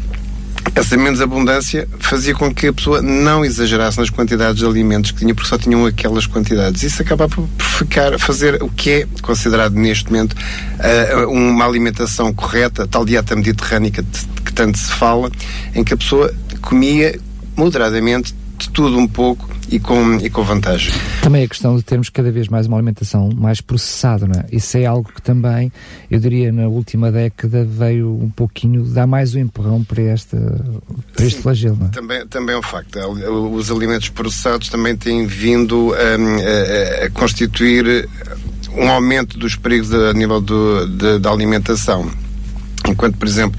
essa 0.74 0.96
menos 0.96 1.20
abundância 1.20 1.88
fazia 1.98 2.34
com 2.34 2.52
que 2.52 2.66
a 2.66 2.72
pessoa 2.72 3.00
não 3.00 3.44
exagerasse 3.44 3.98
nas 3.98 4.10
quantidades 4.10 4.58
de 4.58 4.66
alimentos 4.66 5.10
que 5.10 5.20
tinha, 5.20 5.34
porque 5.34 5.48
só 5.48 5.56
tinham 5.56 5.86
aquelas 5.86 6.26
quantidades. 6.26 6.82
Isso 6.82 7.00
acaba 7.00 7.28
por 7.28 7.48
ficar, 7.58 8.18
fazer 8.18 8.62
o 8.62 8.68
que 8.68 8.90
é 8.90 9.06
considerado 9.22 9.74
neste 9.74 10.06
momento 10.06 10.34
uh, 10.34 11.30
uma 11.30 11.64
alimentação 11.64 12.32
correta, 12.32 12.86
tal 12.86 13.04
dieta 13.04 13.34
mediterrânica 13.34 14.04
que 14.44 14.52
tanto 14.52 14.78
se 14.78 14.90
fala, 14.92 15.30
em 15.74 15.82
que 15.82 15.94
a 15.94 15.96
pessoa 15.96 16.32
comia 16.60 17.18
moderadamente 17.56 18.34
de 18.58 18.68
tudo 18.70 18.98
um 18.98 19.06
pouco 19.06 19.55
e 19.68 19.78
com, 19.78 20.16
e 20.16 20.30
com 20.30 20.42
vantagem. 20.42 20.92
Também 21.22 21.44
a 21.44 21.48
questão 21.48 21.76
de 21.76 21.82
termos 21.82 22.08
cada 22.08 22.30
vez 22.30 22.48
mais 22.48 22.66
uma 22.66 22.76
alimentação 22.76 23.30
mais 23.34 23.60
processada, 23.60 24.26
não 24.26 24.40
é? 24.40 24.44
Isso 24.52 24.76
é 24.76 24.86
algo 24.86 25.10
que 25.12 25.20
também, 25.20 25.72
eu 26.10 26.20
diria, 26.20 26.52
na 26.52 26.68
última 26.68 27.10
década 27.10 27.64
veio 27.64 28.10
um 28.10 28.30
pouquinho, 28.30 28.84
dá 28.84 29.06
mais 29.06 29.34
um 29.34 29.40
empurrão 29.40 29.82
para, 29.82 30.02
esta, 30.02 30.36
para 30.36 31.22
Sim, 31.22 31.26
este 31.26 31.42
flagelo, 31.42 31.76
não 31.80 31.86
é? 31.86 31.90
Também, 31.90 32.26
também 32.26 32.54
é 32.54 32.58
um 32.58 32.62
facto. 32.62 32.98
Os 32.98 33.70
alimentos 33.70 34.08
processados 34.08 34.68
também 34.68 34.96
têm 34.96 35.26
vindo 35.26 35.92
a, 35.94 37.02
a, 37.02 37.06
a 37.06 37.10
constituir 37.10 38.08
um 38.72 38.88
aumento 38.88 39.38
dos 39.38 39.56
perigos 39.56 39.92
a 39.92 40.12
nível 40.12 40.40
do, 40.40 40.86
de, 40.86 41.18
da 41.18 41.30
alimentação. 41.30 42.10
Enquanto, 42.86 43.16
por 43.16 43.26
exemplo, 43.26 43.58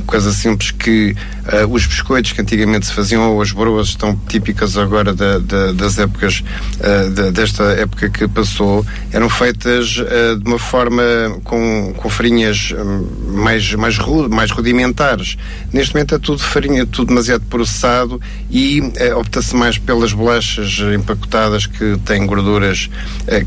coisa 0.00 0.32
simples 0.32 0.70
que 0.70 1.16
uh, 1.46 1.66
os 1.72 1.86
biscoitos 1.86 2.32
que 2.32 2.40
antigamente 2.40 2.86
se 2.86 2.92
faziam 2.92 3.30
ou 3.32 3.42
as 3.42 3.52
broas 3.52 3.88
estão 3.88 4.16
típicas 4.28 4.76
agora 4.76 5.12
da, 5.12 5.38
da, 5.38 5.72
das 5.72 5.98
épocas 5.98 6.42
uh, 6.78 7.30
desta 7.32 7.64
época 7.72 8.08
que 8.08 8.28
passou 8.28 8.84
eram 9.12 9.28
feitas 9.28 9.98
uh, 9.98 10.38
de 10.38 10.48
uma 10.48 10.58
forma 10.58 11.02
com, 11.44 11.92
com 11.96 12.08
farinhas 12.08 12.72
um, 12.72 13.32
mais, 13.42 13.74
mais, 13.74 13.98
mais 14.28 14.50
rudimentares. 14.50 15.36
Neste 15.72 15.94
momento 15.94 16.14
é 16.14 16.18
tudo 16.18 16.40
farinha, 16.40 16.86
tudo 16.86 17.08
demasiado 17.08 17.44
processado 17.48 18.20
e 18.50 18.82
opta-se 19.16 19.54
mais 19.54 19.78
pelas 19.78 20.12
bolachas 20.12 20.78
empacotadas 20.94 21.66
que 21.66 21.98
têm 22.04 22.26
gorduras 22.26 22.88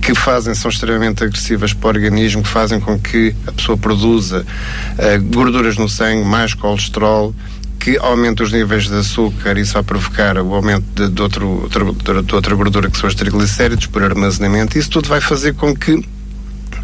que 0.01 0.15
fazem, 0.15 0.53
são 0.53 0.69
extremamente 0.69 1.24
agressivas 1.24 1.74
para 1.74 1.88
o 1.88 1.89
organismo, 1.89 2.43
que 2.43 2.50
fazem 2.50 2.79
com 2.79 2.98
que 2.98 3.36
a 3.48 3.51
pessoa 3.51 3.77
produza 3.77 4.45
gorduras 5.31 5.77
no 5.77 5.88
sangue, 5.88 6.24
mais 6.24 6.43
colesterol 6.52 7.34
que 7.80 7.98
aumenta 7.98 8.44
os 8.44 8.52
níveis 8.54 8.88
de 8.88 8.96
açúcar, 8.96 9.58
isso 9.58 9.74
vai 9.74 9.84
provocar 9.84 10.38
o 10.38 10.54
aumento 10.54 10.86
de, 10.96 11.10
de, 11.10 11.22
outro, 11.22 11.70
de 12.26 12.36
outra 12.36 12.56
gordura 12.56 12.90
que 12.90 12.98
são 12.98 13.10
os 13.10 13.16
triglicéridos 13.16 13.88
por 13.88 14.02
armazenamento. 14.02 14.78
Isso 14.78 14.90
tudo 14.90 15.10
vai 15.10 15.20
fazer 15.20 15.54
com 15.54 15.76
que 15.76 16.02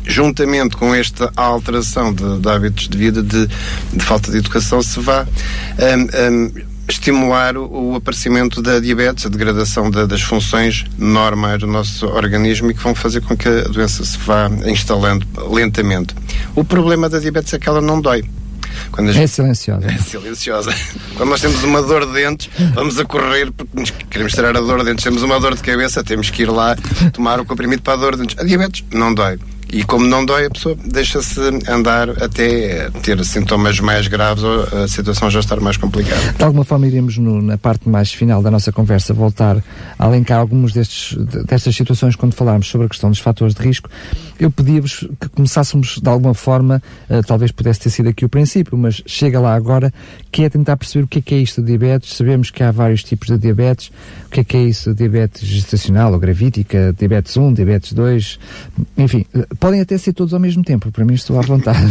juntamente 0.05 0.75
com 0.75 0.93
esta 0.93 1.31
alteração 1.37 2.13
de, 2.13 2.39
de 2.39 2.49
hábitos 2.49 2.89
de 2.89 2.97
vida, 2.97 3.21
de, 3.21 3.47
de, 3.47 4.03
falta 4.03 4.31
de 4.31 4.39
educação, 4.39 4.81
se 4.81 4.99
vá 4.99 5.25
um, 5.79 6.33
um, 6.33 6.51
estimular 6.89 7.55
o, 7.55 7.91
o, 7.91 7.95
aparecimento 7.95 8.61
da 8.61 8.79
diabetes, 8.79 9.25
a 9.25 9.29
degradação 9.29 9.89
da, 9.89 10.05
das 10.05 10.21
funções 10.21 10.85
normais 10.97 11.59
do 11.59 11.67
nosso 11.67 12.07
organismo 12.07 12.71
e 12.71 12.73
que 12.73 12.81
vão 12.81 12.95
fazer 12.95 13.21
com 13.21 13.37
que 13.37 13.47
a 13.47 13.61
doença 13.63 14.03
se 14.03 14.17
vá 14.17 14.49
instalando 14.65 15.25
lentamente. 15.49 16.15
O 16.55 16.63
problema 16.65 17.07
da 17.07 17.19
diabetes 17.19 17.53
é 17.53 17.59
que 17.59 17.69
ela 17.69 17.81
não 17.81 18.01
dói. 18.01 18.25
Quando 18.91 19.11
gente... 19.11 19.23
É 19.23 19.27
silenciosa. 19.27 19.87
É 19.87 19.97
silenciosa. 19.97 20.75
Quando 21.15 21.29
nós 21.29 21.41
temos 21.41 21.63
uma 21.63 21.81
dor 21.81 22.05
de 22.05 22.13
dentes, 22.13 22.49
vamos 22.73 22.99
a 22.99 23.05
correr 23.05 23.51
porque 23.51 23.91
queremos 24.09 24.33
tirar 24.33 24.55
a 24.55 24.61
dor 24.61 24.79
de 24.79 24.85
dentes. 24.85 25.03
Temos 25.03 25.23
uma 25.23 25.39
dor 25.39 25.55
de 25.55 25.61
cabeça, 25.61 26.03
temos 26.03 26.29
que 26.29 26.43
ir 26.43 26.51
lá 26.51 26.75
tomar 27.13 27.39
o 27.39 27.45
comprimido 27.45 27.81
para 27.81 27.93
a 27.93 27.97
dor 27.97 28.15
de 28.15 28.21
dentes. 28.21 28.37
A 28.37 28.43
diabetes 28.43 28.83
não 28.91 29.13
dói. 29.13 29.39
E 29.71 29.83
como 29.83 30.05
não 30.07 30.25
dói, 30.25 30.45
a 30.45 30.49
pessoa 30.49 30.75
deixa-se 30.83 31.39
andar 31.69 32.09
até 32.23 32.89
ter 33.03 33.23
sintomas 33.23 33.79
mais 33.79 34.07
graves 34.07 34.43
ou 34.43 34.63
a 34.63 34.87
situação 34.87 35.29
já 35.29 35.39
estar 35.39 35.59
mais 35.59 35.77
complicada. 35.77 36.33
De 36.33 36.43
alguma 36.43 36.65
forma, 36.65 36.87
iremos 36.87 37.17
no, 37.17 37.39
na 37.41 37.57
parte 37.57 37.87
mais 37.87 38.11
final 38.11 38.41
da 38.41 38.49
nossa 38.49 38.71
conversa 38.71 39.13
voltar 39.13 39.63
a 39.97 40.05
alencar 40.05 40.39
algumas 40.39 40.73
destas 40.73 41.75
situações 41.75 42.15
quando 42.15 42.33
falarmos 42.33 42.67
sobre 42.67 42.87
a 42.87 42.89
questão 42.89 43.11
dos 43.11 43.19
fatores 43.19 43.53
de 43.53 43.61
risco. 43.61 43.89
Eu 44.39 44.49
pedia-vos 44.49 45.07
que 45.19 45.29
começássemos 45.29 45.99
de 46.01 46.09
alguma 46.09 46.33
forma, 46.33 46.81
uh, 47.09 47.21
talvez 47.27 47.51
pudesse 47.51 47.81
ter 47.81 47.89
sido 47.91 48.09
aqui 48.09 48.25
o 48.25 48.29
princípio, 48.29 48.75
mas 48.77 49.03
chega 49.05 49.39
lá 49.39 49.53
agora, 49.53 49.93
que 50.31 50.43
é 50.43 50.49
tentar 50.49 50.77
perceber 50.77 51.03
o 51.03 51.07
que 51.07 51.19
é 51.19 51.21
que 51.21 51.35
é 51.35 51.37
isto 51.37 51.61
de 51.61 51.67
diabetes. 51.67 52.15
Sabemos 52.15 52.49
que 52.49 52.63
há 52.63 52.71
vários 52.71 53.03
tipos 53.03 53.27
de 53.27 53.37
diabetes. 53.37 53.91
O 54.25 54.29
que 54.31 54.39
é 54.39 54.43
que 54.43 54.57
é 54.57 54.63
isso 54.63 54.91
de 54.91 54.97
diabetes 54.97 55.47
gestacional 55.47 56.13
ou 56.13 56.19
gravídica, 56.19 56.95
diabetes 56.97 57.35
1, 57.37 57.53
diabetes 57.53 57.93
2, 57.93 58.39
enfim 58.97 59.25
podem 59.59 59.81
até 59.81 59.97
ser 59.97 60.13
todos 60.13 60.33
ao 60.33 60.39
mesmo 60.39 60.63
tempo, 60.63 60.91
para 60.91 61.05
mim 61.05 61.13
estou 61.13 61.37
à 61.39 61.41
vontade. 61.41 61.79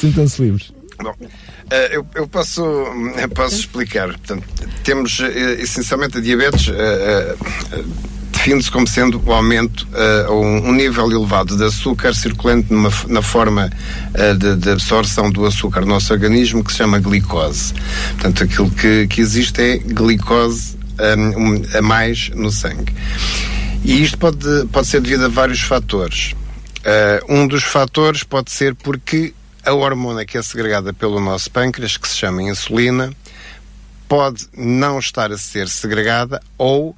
Sintam-se 0.00 0.42
livres. 0.42 0.72
Bom, 1.02 1.12
eu, 1.90 2.06
eu 2.14 2.28
posso, 2.28 2.62
posso 3.34 3.56
explicar. 3.56 4.08
Portanto, 4.08 4.44
temos 4.84 5.20
essencialmente 5.58 6.18
a 6.18 6.20
diabetes 6.20 6.70
define-se 8.44 8.70
como 8.70 8.86
sendo 8.86 9.22
o 9.24 9.32
aumento 9.32 9.88
uh, 9.92 10.32
um, 10.32 10.68
um, 10.68 10.72
nível 10.72 11.10
elevado 11.10 11.56
de 11.56 11.64
açúcar 11.64 12.14
circulante 12.14 12.70
numa, 12.70 12.90
na 13.08 13.22
forma 13.22 13.70
uh, 14.14 14.36
de, 14.36 14.56
de, 14.56 14.70
absorção 14.70 15.30
do 15.30 15.46
açúcar 15.46 15.80
no 15.80 15.86
nosso 15.86 16.12
organismo 16.12 16.62
que 16.62 16.70
se 16.70 16.78
chama 16.78 16.98
glicose. 16.98 17.72
Portanto, 18.12 18.44
aquilo 18.44 18.70
que, 18.70 19.06
que 19.06 19.22
existe 19.22 19.62
é 19.62 19.78
glicose 19.78 20.76
um, 21.16 21.78
a 21.78 21.80
mais 21.80 22.28
no 22.34 22.50
sangue. 22.50 22.92
E 23.84 24.02
isto 24.02 24.16
pode, 24.16 24.66
pode 24.72 24.86
ser 24.86 25.00
devido 25.00 25.26
a 25.26 25.28
vários 25.28 25.60
fatores. 25.60 26.32
Uh, 26.80 27.34
um 27.34 27.46
dos 27.46 27.62
fatores 27.62 28.22
pode 28.22 28.50
ser 28.50 28.74
porque 28.74 29.34
a 29.64 29.72
hormona 29.72 30.24
que 30.24 30.38
é 30.38 30.42
segregada 30.42 30.92
pelo 30.92 31.20
nosso 31.20 31.50
pâncreas, 31.50 31.96
que 31.96 32.08
se 32.08 32.16
chama 32.16 32.42
insulina, 32.42 33.12
pode 34.08 34.46
não 34.56 34.98
estar 34.98 35.30
a 35.30 35.38
ser 35.38 35.68
segregada 35.68 36.42
ou 36.56 36.96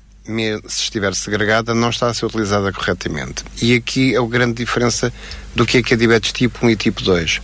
se 0.66 0.82
estiver 0.82 1.14
segregada, 1.14 1.72
não 1.72 1.90
está 1.90 2.08
a 2.08 2.14
ser 2.14 2.26
utilizada 2.26 2.72
corretamente. 2.72 3.44
E 3.62 3.74
aqui 3.74 4.14
é 4.14 4.18
a 4.18 4.26
grande 4.26 4.54
diferença 4.54 5.12
do 5.54 5.64
que 5.64 5.78
é 5.78 5.82
que 5.82 5.94
é 5.94 5.96
diabetes 5.96 6.32
tipo 6.32 6.66
1 6.66 6.70
e 6.70 6.76
tipo 6.76 7.02
2. 7.02 7.40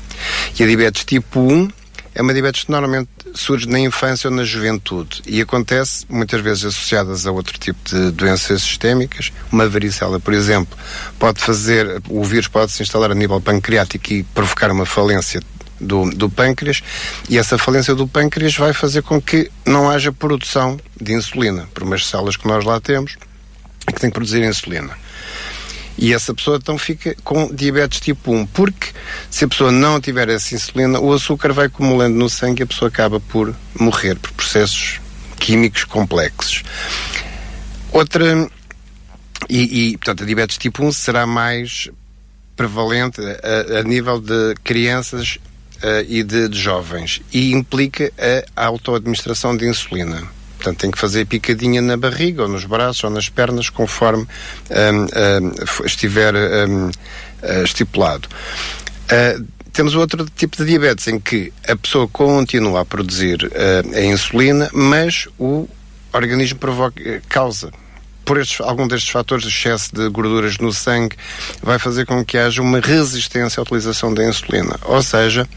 E 0.59 0.63
a 0.63 0.67
diabetes 0.67 1.05
tipo 1.05 1.41
1 1.41 1.71
é 2.15 2.23
uma 2.23 2.33
diabetes 2.33 2.65
que 2.65 2.71
normalmente 2.73 3.09
surge 3.35 3.69
na 3.69 3.79
infância 3.79 4.29
ou 4.29 4.37
na 4.37 4.45
juventude 4.45 5.23
e 5.27 5.41
acontece 5.41 6.05
muitas 6.09 6.41
vezes 6.41 6.65
associadas 6.67 7.27
a 7.27 7.33
outro 7.33 7.59
tipo 7.59 7.79
de 7.89 8.11
doenças 8.11 8.63
sistémicas. 8.63 9.33
Uma 9.51 9.69
varicela, 9.69 10.21
por 10.21 10.35
exemplo, 10.35 10.77
pode 11.19 11.41
fazer, 11.41 12.03
o 12.09 12.23
vírus 12.25 12.49
pode 12.49 12.73
se 12.73 12.83
instalar 12.83 13.11
a 13.11 13.15
nível 13.15 13.41
pancreático 13.41 14.13
e 14.13 14.23
provocar 14.23 14.71
uma 14.71 14.87
falência 14.87 15.43
do, 15.81 16.11
do 16.11 16.31
pâncreas 16.31 16.83
e 17.29 17.37
essa 17.37 17.59
falência 17.59 17.95
do 17.95 18.07
pâncreas 18.07 18.57
vai 18.57 18.73
fazer 18.73 19.03
com 19.03 19.21
que 19.21 19.51
não 19.67 19.91
haja 19.91 20.13
produção 20.13 20.79
de 21.01 21.13
insulina 21.13 21.69
por 21.75 21.83
umas 21.83 22.07
células 22.07 22.37
que 22.37 22.47
nós 22.47 22.65
lá 22.65 22.81
temos 22.81 23.17
que 23.87 24.01
têm 24.01 24.11
que 24.11 24.15
produzir 24.15 24.45
insulina. 24.45 24.97
E 26.03 26.13
essa 26.13 26.35
pessoa 26.35 26.57
então 26.57 26.77
fica 26.77 27.15
com 27.23 27.55
diabetes 27.55 28.01
tipo 28.01 28.33
1, 28.33 28.47
porque 28.47 28.89
se 29.31 29.45
a 29.45 29.49
pessoa 29.49 29.71
não 29.71 30.01
tiver 30.01 30.29
essa 30.31 30.53
insulina, 30.53 30.99
o 30.99 31.13
açúcar 31.13 31.53
vai 31.53 31.67
acumulando 31.67 32.17
no 32.17 32.29
sangue 32.29 32.61
e 32.61 32.65
a 32.65 32.67
pessoa 32.67 32.89
acaba 32.89 33.21
por 33.21 33.55
morrer 33.79 34.17
por 34.17 34.33
processos 34.33 35.01
químicos 35.39 35.85
complexos. 35.85 36.65
Outra, 37.93 38.51
e, 39.49 39.93
e 39.93 39.97
portanto 39.97 40.25
a 40.25 40.27
diabetes 40.27 40.59
tipo 40.59 40.85
1 40.85 40.91
será 40.91 41.25
mais 41.25 41.89
prevalente 42.57 43.21
a, 43.21 43.79
a 43.79 43.83
nível 43.85 44.21
de 44.21 44.57
crianças 44.65 45.39
uh, 45.85 46.05
e 46.09 46.25
de, 46.25 46.49
de, 46.49 46.59
jovens 46.59 47.23
e 47.33 47.53
implica 47.53 48.13
a 48.57 48.67
autoadministração 48.67 49.57
de 49.57 49.69
insulina. 49.69 50.21
Portanto, 50.63 50.79
tem 50.79 50.91
que 50.93 50.99
fazer 50.99 51.27
picadinha 51.27 51.83
na 51.83 51.97
barriga, 51.97 52.43
ou 52.43 52.49
nos 52.49 52.65
braços, 52.65 53.03
ou 53.03 53.11
nas 53.11 53.29
pernas, 53.29 53.69
conforme 53.69 54.23
um, 54.71 55.83
um, 55.83 55.85
estiver 55.85 56.33
um, 56.37 56.87
uh, 56.89 57.65
estipulado. 57.65 58.29
Uh, 59.11 59.45
temos 59.73 59.97
outro 59.97 60.25
tipo 60.37 60.57
de 60.57 60.65
diabetes 60.65 61.09
em 61.09 61.19
que 61.19 61.53
a 61.67 61.75
pessoa 61.75 62.07
continua 62.07 62.83
a 62.83 62.85
produzir 62.85 63.43
uh, 63.45 63.97
a 63.97 64.03
insulina, 64.03 64.71
mas 64.73 65.27
o 65.37 65.69
organismo 66.13 66.61
provoca, 66.61 67.21
causa 67.29 67.73
por 68.25 68.39
estes, 68.39 68.61
algum 68.61 68.87
destes 68.87 69.11
fatores, 69.11 69.47
excesso 69.47 69.95
de 69.95 70.09
gorduras 70.09 70.59
no 70.59 70.73
sangue, 70.73 71.17
vai 71.63 71.79
fazer 71.79 72.07
com 72.07 72.25
que 72.25 72.39
haja 72.39 72.63
uma 72.63 72.81
resistência 72.81 73.61
à 73.61 73.63
utilização 73.63 74.13
da 74.13 74.25
insulina. 74.25 74.79
Ou 74.85 75.03
seja, 75.03 75.49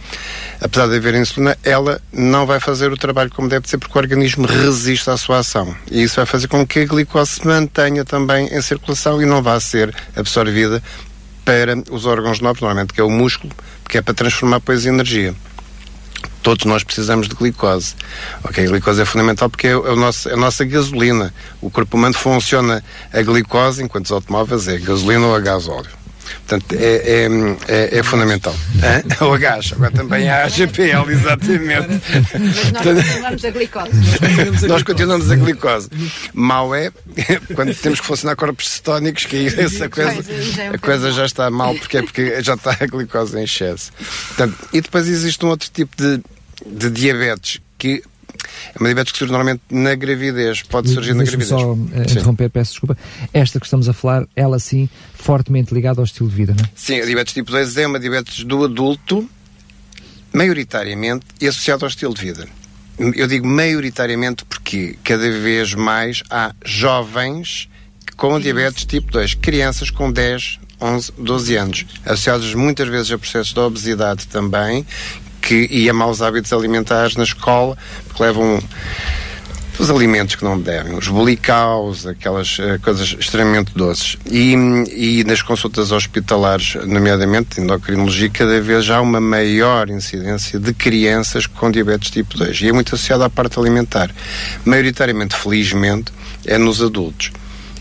apesar 0.59 0.87
de 0.87 0.95
haver 0.95 1.15
insulina, 1.15 1.57
ela 1.63 2.01
não 2.11 2.45
vai 2.45 2.59
fazer 2.59 2.91
o 2.91 2.97
trabalho 2.97 3.29
como 3.31 3.47
deve 3.47 3.67
ser, 3.69 3.77
porque 3.77 3.97
o 3.97 4.01
organismo 4.01 4.45
resiste 4.47 5.09
à 5.09 5.17
sua 5.17 5.39
ação. 5.39 5.75
E 5.89 6.03
isso 6.03 6.15
vai 6.15 6.25
fazer 6.25 6.47
com 6.47 6.65
que 6.65 6.79
a 6.79 6.85
glicose 6.85 7.31
se 7.31 7.47
mantenha 7.47 8.03
também 8.03 8.47
em 8.47 8.61
circulação 8.61 9.21
e 9.21 9.25
não 9.25 9.41
vá 9.41 9.59
ser 9.59 9.93
absorvida 10.15 10.81
para 11.43 11.75
os 11.91 12.05
órgãos 12.05 12.39
nobres, 12.39 12.61
normalmente 12.61 12.93
que 12.93 13.01
é 13.01 13.03
o 13.03 13.09
músculo, 13.09 13.53
que 13.87 13.97
é 13.97 14.01
para 14.01 14.13
transformar 14.13 14.57
depois 14.57 14.85
em 14.85 14.89
energia 14.89 15.35
todos 16.41 16.65
nós 16.65 16.83
precisamos 16.83 17.27
de 17.27 17.35
glicose. 17.35 17.95
Ok, 18.43 18.63
a 18.63 18.67
glicose 18.67 19.01
é 19.01 19.05
fundamental 19.05 19.49
porque 19.49 19.67
é, 19.67 19.71
é, 19.71 19.77
o 19.77 19.95
nosso, 19.95 20.29
é 20.29 20.33
a 20.33 20.37
nossa 20.37 20.63
gasolina. 20.65 21.33
O 21.61 21.69
corpo 21.69 21.97
humano 21.97 22.15
funciona 22.15 22.83
a 23.11 23.21
glicose, 23.21 23.83
enquanto 23.83 24.05
os 24.05 24.11
automóveis 24.11 24.67
é 24.67 24.77
gasolina 24.77 25.25
ou 25.25 25.35
a 25.35 25.39
gasóleo. 25.39 26.04
Portanto, 26.47 26.73
é, 26.73 27.27
é, 27.27 27.27
é, 27.67 27.99
é 27.99 28.03
fundamental. 28.03 28.55
o 29.21 29.33
a 29.33 29.37
gás, 29.37 29.71
agora 29.73 29.91
também 29.91 30.29
há 30.29 30.43
a 30.43 30.47
GPL, 30.47 31.09
exatamente. 31.09 32.01
Mas 32.73 32.73
nós 32.73 32.83
continuamos 32.83 33.45
a 33.45 33.49
glicose. 33.51 34.67
nós 34.67 34.83
continuamos 34.83 35.31
a 35.31 35.35
glicose. 35.35 35.89
Mal 36.33 36.75
é 36.75 36.91
quando 37.53 37.73
temos 37.75 37.99
que 37.99 38.05
funcionar 38.05 38.35
corpos 38.35 38.69
cetónicos, 38.69 39.25
que 39.25 39.35
aí 39.35 39.47
essa 39.47 39.89
coisa, 39.89 40.23
a 40.73 40.77
coisa 40.77 41.11
já 41.11 41.25
está 41.25 41.49
mal, 41.49 41.75
porque 41.75 41.97
é 41.97 42.01
porque 42.01 42.41
já 42.41 42.53
está 42.53 42.77
a 42.79 42.85
glicose 42.85 43.37
em 43.37 43.43
excesso. 43.43 43.91
Portanto, 44.27 44.55
e 44.73 44.81
depois 44.81 45.07
existe 45.07 45.43
um 45.45 45.49
outro 45.49 45.69
tipo 45.71 45.95
de 45.97 46.21
de 46.65 46.89
diabetes 46.89 47.61
que 47.77 48.03
é 48.73 48.79
uma 48.79 48.87
diabetes 48.87 49.11
que 49.11 49.19
surge 49.19 49.31
normalmente 49.31 49.61
na 49.69 49.95
gravidez, 49.95 50.61
pode 50.63 50.89
surgir 50.89 51.13
na 51.13 51.23
gravidez. 51.23 51.49
só 51.49 51.73
uh, 51.73 52.01
interromper, 52.01 52.49
peço 52.49 52.71
desculpa. 52.71 52.97
Esta 53.33 53.59
que 53.59 53.65
estamos 53.65 53.87
a 53.89 53.93
falar, 53.93 54.27
ela 54.35 54.59
sim, 54.59 54.89
fortemente 55.13 55.73
ligada 55.73 56.01
ao 56.01 56.05
estilo 56.05 56.29
de 56.29 56.35
vida, 56.35 56.55
não 56.57 56.65
é? 56.65 56.69
Sim, 56.75 57.01
a 57.01 57.05
diabetes 57.05 57.33
tipo 57.33 57.51
2 57.51 57.77
é 57.77 57.87
uma 57.87 57.99
diabetes 57.99 58.43
do 58.43 58.63
adulto, 58.63 59.29
maioritariamente, 60.33 61.25
e 61.39 61.47
associada 61.47 61.85
ao 61.85 61.89
estilo 61.89 62.13
de 62.13 62.21
vida. 62.21 62.47
Eu 62.97 63.27
digo 63.27 63.45
maioritariamente 63.45 64.45
porque 64.45 64.97
cada 65.03 65.29
vez 65.29 65.73
mais 65.73 66.23
há 66.29 66.53
jovens 66.63 67.69
com 68.15 68.39
diabetes 68.39 68.85
tipo 68.85 69.11
2, 69.11 69.33
crianças 69.35 69.89
com 69.89 70.09
10, 70.09 70.59
11, 70.79 71.11
12 71.17 71.55
anos, 71.55 71.85
associados 72.05 72.53
muitas 72.53 72.87
vezes 72.87 73.11
a 73.11 73.17
processos 73.17 73.53
de 73.53 73.59
obesidade 73.59 74.27
também, 74.27 74.85
que, 75.45 75.67
e 75.69 75.87
a 75.87 75.93
maus 75.93 76.21
hábitos 76.23 76.51
alimentares 76.51 77.15
na 77.15 77.23
escola, 77.23 77.77
porque 78.07 78.23
levam 78.23 78.59
os 79.77 79.89
alimentos 79.91 80.35
que 80.35 80.43
não 80.43 80.59
devem, 80.59 80.97
os 80.97 81.07
bolicaus, 81.07 82.07
aquelas 82.07 82.57
uh, 82.57 82.79
coisas 82.81 83.15
extremamente 83.19 83.73
doces. 83.75 84.17
E, 84.25 84.53
e 84.95 85.23
nas 85.25 85.41
consultas 85.41 85.91
hospitalares, 85.91 86.75
nomeadamente 86.85 87.59
endocrinologia, 87.59 88.29
cada 88.29 88.59
vez 88.59 88.89
há 88.89 89.01
uma 89.01 89.19
maior 89.19 89.89
incidência 89.89 90.59
de 90.59 90.73
crianças 90.73 91.45
com 91.45 91.69
diabetes 91.69 92.09
tipo 92.09 92.37
2. 92.37 92.61
E 92.61 92.69
é 92.69 92.71
muito 92.71 92.95
associado 92.95 93.23
à 93.23 93.29
parte 93.29 93.59
alimentar. 93.59 94.09
Maioritariamente, 94.63 95.35
felizmente, 95.35 96.11
é 96.45 96.57
nos 96.57 96.81
adultos 96.81 97.31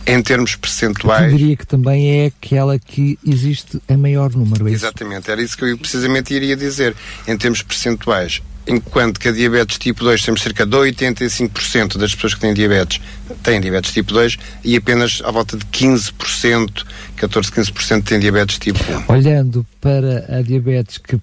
em 0.07 0.23
termos 0.23 0.57
percentuais. 0.57 1.33
Eu 1.33 1.39
diria 1.39 1.57
que 1.57 1.67
também 1.67 2.21
é 2.21 2.27
aquela 2.27 2.79
que 2.79 3.19
existe 3.27 3.81
em 3.89 3.97
maior 3.97 4.31
número. 4.31 4.69
É 4.69 4.73
Exatamente, 4.73 5.31
era 5.31 5.43
isso 5.43 5.57
que 5.57 5.65
eu 5.65 5.79
precisamente 5.79 6.35
iria 6.35 6.57
dizer. 6.57 6.95
Em 7.27 7.37
termos 7.37 7.63
percentuais, 7.63 8.43
enquanto 8.67 9.21
que 9.21 9.29
a 9.29 9.33
diabetes 9.33 9.79
tipo 9.79 10.05
2 10.05 10.23
temos 10.23 10.43
cerca 10.43 10.65
de 10.65 10.77
85% 10.77 11.99
das 11.99 12.15
pessoas 12.15 12.35
que 12.35 12.41
têm 12.41 12.55
diabetes 12.55 13.01
têm 13.43 13.61
diabetes 13.61 13.93
tipo 13.93 14.13
2 14.13 14.39
e 14.65 14.77
apenas 14.77 15.23
à 15.25 15.31
volta 15.31 15.57
de 15.57 15.65
15%, 15.67 16.85
14, 17.17 17.51
15% 17.51 18.05
têm 18.05 18.19
diabetes 18.19 18.59
tipo 18.59 18.79
1. 19.09 19.13
Olhando 19.13 19.67
para 19.81 20.39
a 20.39 20.43
diabetes 20.43 20.99
que 20.99 21.17
eh, 21.17 21.21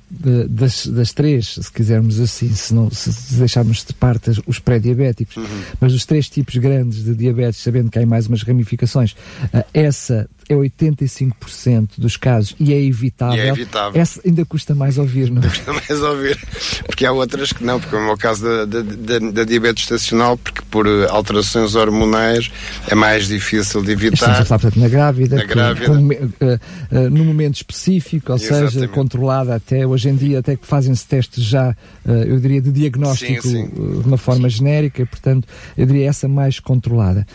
das, 0.47 0.85
das 0.87 1.13
três, 1.13 1.55
se 1.61 1.71
quisermos 1.71 2.19
assim, 2.19 2.53
se, 2.53 2.73
não, 2.73 2.89
se 2.91 3.33
deixarmos 3.35 3.83
de 3.83 3.93
parte 3.93 4.31
os 4.45 4.59
pré-diabéticos, 4.59 5.37
uhum. 5.37 5.61
mas 5.79 5.93
os 5.93 6.05
três 6.05 6.29
tipos 6.29 6.55
grandes 6.57 7.03
de 7.03 7.15
diabetes, 7.15 7.59
sabendo 7.59 7.89
que 7.89 7.97
há 7.97 8.05
mais 8.05 8.27
umas 8.27 8.43
ramificações, 8.43 9.15
eh, 9.53 9.65
essa 9.73 10.29
é 10.49 10.53
85% 10.53 11.91
dos 11.97 12.17
casos 12.17 12.55
e 12.59 12.73
é 12.73 12.81
evitável. 12.81 13.37
E 13.37 13.39
é 13.39 13.47
evitável. 13.47 13.99
Essa 13.99 14.21
ainda 14.25 14.45
custa 14.45 14.75
mais 14.75 14.97
ouvir, 14.97 15.31
não 15.31 15.41
é? 15.41 15.47
Custa 15.47 15.73
mais 15.73 16.01
ouvir. 16.01 16.37
Porque 16.85 17.05
há 17.05 17.11
outras 17.31 17.53
que 17.53 17.63
não, 17.63 17.79
porque 17.79 17.95
no 17.95 18.03
meu 18.03 18.17
caso 18.17 18.43
da, 18.43 18.65
da, 18.65 18.81
da, 18.81 19.31
da 19.31 19.43
diabetes 19.45 19.83
estacional, 19.83 20.37
porque 20.37 20.61
por 20.69 20.85
eh, 20.85 21.07
alterações 21.09 21.75
hormonais 21.75 22.51
é 22.87 22.95
mais 22.95 23.27
difícil 23.27 23.81
de 23.81 23.91
evitar. 23.91 24.15
Estamos 24.15 24.39
a 24.39 24.45
falar, 24.45 24.59
portanto, 24.59 24.81
na 24.81 24.89
grávida, 24.89 25.35
na 25.37 25.45
grávida. 25.45 25.85
Com, 25.87 26.07
uh, 26.07 26.09
uh, 26.11 27.09
no 27.09 27.23
momento 27.23 27.55
específico, 27.55 28.33
ou 28.33 28.37
Exatamente. 28.37 28.73
seja, 28.73 28.87
controlada 28.89 29.55
até 29.55 29.87
hoje 29.87 30.09
em 30.09 30.15
dia, 30.15 30.39
até 30.39 30.57
que 30.57 30.67
fazem-se 30.67 31.07
testes 31.07 31.43
já, 31.43 31.71
uh, 32.05 32.11
eu 32.11 32.39
diria, 32.39 32.61
de 32.61 32.71
diagnóstico 32.71 33.43
sim, 33.43 33.65
sim. 33.65 34.01
de 34.01 34.07
uma 34.07 34.17
forma 34.17 34.49
sim. 34.49 34.57
genérica, 34.57 35.05
portanto, 35.05 35.47
eu 35.77 35.85
diria 35.85 36.09
essa 36.09 36.27
mais 36.27 36.59
controlada. 36.59 37.25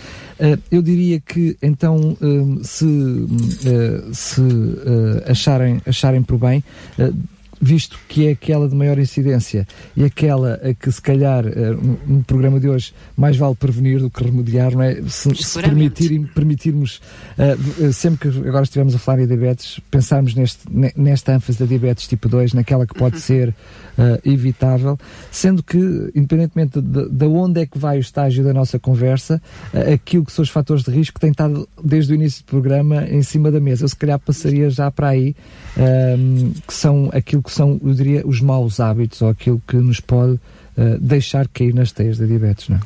eu 0.70 0.82
diria 0.82 1.20
que, 1.20 1.56
então, 1.62 2.16
se, 2.62 2.87
se 4.12 4.42
acharem, 5.26 5.80
acharem 5.87 6.22
por 6.22 6.38
bem, 6.38 6.62
visto 7.61 7.99
que 8.09 8.27
é 8.27 8.31
aquela 8.33 8.69
de 8.69 8.75
maior 8.75 8.99
incidência 8.99 9.66
e 9.97 10.05
aquela 10.05 10.55
a 10.55 10.75
que 10.75 10.90
se 10.90 11.01
calhar 11.01 11.45
no 12.07 12.23
programa 12.25 12.61
de 12.61 12.69
hoje 12.69 12.92
mais 13.16 13.37
vale 13.37 13.55
prevenir 13.55 14.01
do 14.01 14.11
que 14.11 14.23
remediar, 14.23 14.73
não 14.73 14.83
é? 14.83 15.03
Se, 15.09 15.35
se 15.35 15.61
permitir, 15.61 16.21
permitirmos, 16.35 17.01
uh, 17.38 17.92
sempre 17.92 18.31
que 18.31 18.49
agora 18.49 18.64
estivemos 18.64 18.95
a 18.95 18.99
falar 18.99 19.21
em 19.21 19.27
diabetes, 19.27 19.81
pensarmos 19.90 20.35
neste, 20.35 20.61
nesta 20.97 21.33
ênfase 21.35 21.59
da 21.59 21.66
diabetes 21.66 22.07
tipo 22.07 22.29
2, 22.29 22.53
naquela 22.53 22.87
que 22.87 22.95
pode 22.95 23.16
uhum. 23.16 23.23
ser 23.23 23.55
uh, 23.98 24.20
evitável, 24.24 24.98
sendo 25.30 25.62
que, 25.62 25.78
independentemente 26.14 26.80
de, 26.80 27.09
de, 27.09 27.24
onde 27.26 27.62
é 27.62 27.66
que 27.66 27.78
vai 27.78 27.98
o 27.98 28.00
estágio 28.00 28.44
da 28.44 28.52
nossa 28.52 28.78
conversa, 28.78 29.40
uh, 29.72 29.94
aquilo 29.94 30.24
que 30.24 30.32
são 30.32 30.42
os 30.42 30.48
fatores 30.48 30.85
de 30.85 30.90
risco 30.90 31.18
têm 31.18 31.30
estado 31.30 31.68
desde 31.82 32.12
o 32.12 32.14
início 32.14 32.42
do 32.42 32.46
programa 32.46 33.04
em 33.04 33.22
cima 33.22 33.50
da 33.50 33.61
mesa. 33.61 33.85
Eu 33.85 33.88
se 33.88 33.96
calhar 33.96 34.18
passaria 34.18 34.70
já 34.70 34.90
para 34.90 35.09
aí, 35.09 35.35
que 36.66 36.74
são 36.74 37.11
aquilo 37.12 37.42
que 37.42 37.52
são, 37.52 37.80
eu 37.85 37.94
diria, 37.94 38.26
os 38.26 38.40
maus 38.40 38.80
hábitos 38.80 39.20
ou 39.22 39.28
aquilo 39.28 39.61
que 39.66 39.76
nos 39.76 40.00
pode 40.00 40.35
uh, 40.35 40.98
deixar 41.00 41.48
cair 41.48 41.74
nas 41.74 41.92
teias 41.92 42.18
da 42.18 42.26
diabetes, 42.26 42.68
não 42.68 42.76
é? 42.76 42.80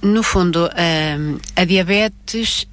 No 0.00 0.22
fundo, 0.22 0.66
uh, 0.66 1.40
a 1.56 1.64
diabetes 1.64 2.66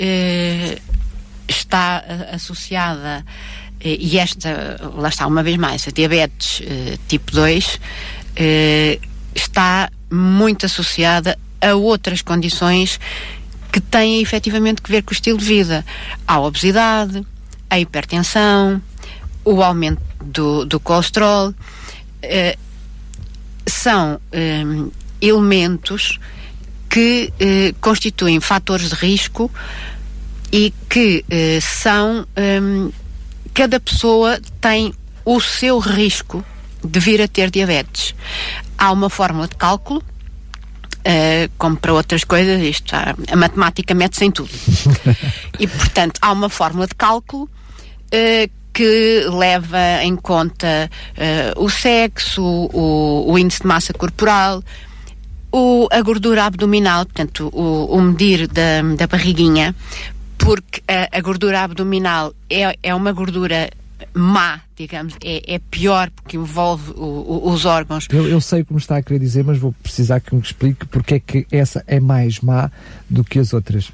está 1.47 2.03
associada, 2.31 3.25
e 3.88 4.17
esta, 4.17 4.80
lá 4.95 5.10
está, 5.10 5.28
uma 5.28 5.43
vez 5.43 5.58
mais, 5.58 5.88
a 5.88 5.91
diabetes 5.91 6.62
tipo 7.08 7.32
2 7.32 7.80
está 9.36 9.89
muito 10.12 10.65
associada 10.65 11.38
a 11.62 11.76
outras 11.76 12.21
condições 12.21 13.00
que 13.71 13.80
têm 13.80 14.21
efetivamente 14.21 14.82
que 14.82 14.89
ver 14.89 15.02
com 15.04 15.12
o 15.12 15.13
estilo 15.13 15.38
de 15.38 15.45
vida. 15.45 15.86
A 16.28 16.39
obesidade, 16.39 17.26
a 17.69 17.80
hipertensão, 17.80 18.82
o 19.43 19.62
aumento 19.62 20.02
do, 20.24 20.65
do 20.65 20.80
colesterol, 20.80 21.54
eh, 22.21 22.58
são 23.67 24.19
eh, 24.32 24.63
elementos 25.21 26.19
que 26.89 27.34
eh, 27.39 27.74
constituem 27.82 28.39
fatores 28.39 28.89
de 28.89 28.95
risco 28.95 29.52
e 30.52 30.74
que 30.89 31.26
eh, 31.30 31.60
são. 31.62 32.26
Cada 33.56 33.80
pessoa 33.80 34.39
tem 34.60 34.94
o 35.24 35.39
seu 35.39 35.80
risco 35.80 36.44
de 36.84 37.00
vir 37.00 37.22
a 37.22 37.28
ter 37.28 37.50
diabetes. 37.50 38.13
Há 38.78 38.91
uma 38.91 39.10
fórmula 39.10 39.48
de 39.48 39.56
cálculo. 39.56 40.04
Uh, 41.08 41.50
como 41.58 41.78
para 41.78 41.94
outras 41.94 42.24
coisas, 42.24 42.60
isto, 42.62 42.96
a, 42.96 43.15
a 43.32 43.36
matemática 43.36 43.94
mete-se 43.94 44.26
em 44.26 44.32
tudo. 44.32 44.50
e, 45.60 45.68
portanto, 45.68 46.20
há 46.22 46.32
uma 46.32 46.50
fórmula 46.50 46.88
de 46.88 46.96
cálculo 46.96 47.44
uh, 47.44 48.52
que 48.74 49.26
leva 49.30 50.04
em 50.04 50.18
conta 50.18 50.91
uh, 51.58 51.63
o 51.63 51.70
sexo, 51.70 52.44
o, 52.44 53.32
o, 53.32 53.39
índice 53.39 53.62
de 53.62 53.68
massa 53.68 53.94
corporal, 53.94 54.62
o, 55.50 55.88
a 55.91 56.02
gordura 56.02 56.44
abdominal, 56.44 57.06
portanto, 57.06 57.50
o, 57.54 57.86
o 57.86 58.02
medir 58.02 58.48
da, 58.48 58.82
da 58.98 59.08
barriguinha, 59.08 59.74
porque 60.38 60.82
a, 60.88 61.17
a 61.17 61.21
gordura 61.21 61.62
abdominal 61.62 62.34
é, 62.50 62.78
é 62.82 62.93
uma 62.95 63.12
gordura 63.12 63.69
má, 64.13 64.62
digamos, 64.76 65.15
é, 65.24 65.56
é 65.56 65.60
pior 65.60 66.10
porque 66.12 66.38
envolve 66.38 66.91
o, 66.91 67.04
o, 67.04 67.50
os 67.52 67.65
órgãos. 67.65 68.08
Eu, 68.12 68.28
eu, 68.28 68.41
sei 68.41 68.63
como 68.63 68.78
está 68.78 68.98
a 68.98 69.04
querer 69.04 69.19
dizer, 69.19 69.43
mas 69.43 69.58
vou 69.58 69.74
precisar 69.84 70.19
que 70.19 70.34
me 70.36 70.41
explique 70.41 70.86
porque 70.86 71.15
é 71.15 71.19
que 71.19 71.48
essa 71.52 71.84
é 71.88 72.00
mais 72.00 72.39
má 72.39 72.71
do 73.10 73.24
que 73.24 73.39
as 73.39 73.54
outras. 73.54 73.91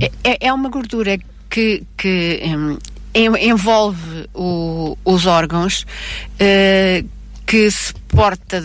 É, 0.00 0.10
é, 0.24 0.46
é 0.48 0.52
uma 0.52 0.68
gordura 0.68 1.18
que, 1.48 1.82
que 1.96 2.42
hum, 2.44 2.78
envolve 3.14 4.28
o, 4.34 4.96
os 5.04 5.26
órgãos 5.26 5.86
uh, 6.34 7.08
que 7.46 7.70
se 7.70 7.94
porta 8.08 8.62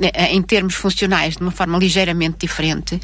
em 0.00 0.42
termos 0.42 0.74
funcionais 0.74 1.36
de 1.36 1.42
uma 1.42 1.50
forma 1.50 1.78
ligeiramente 1.78 2.38
diferente 2.40 3.00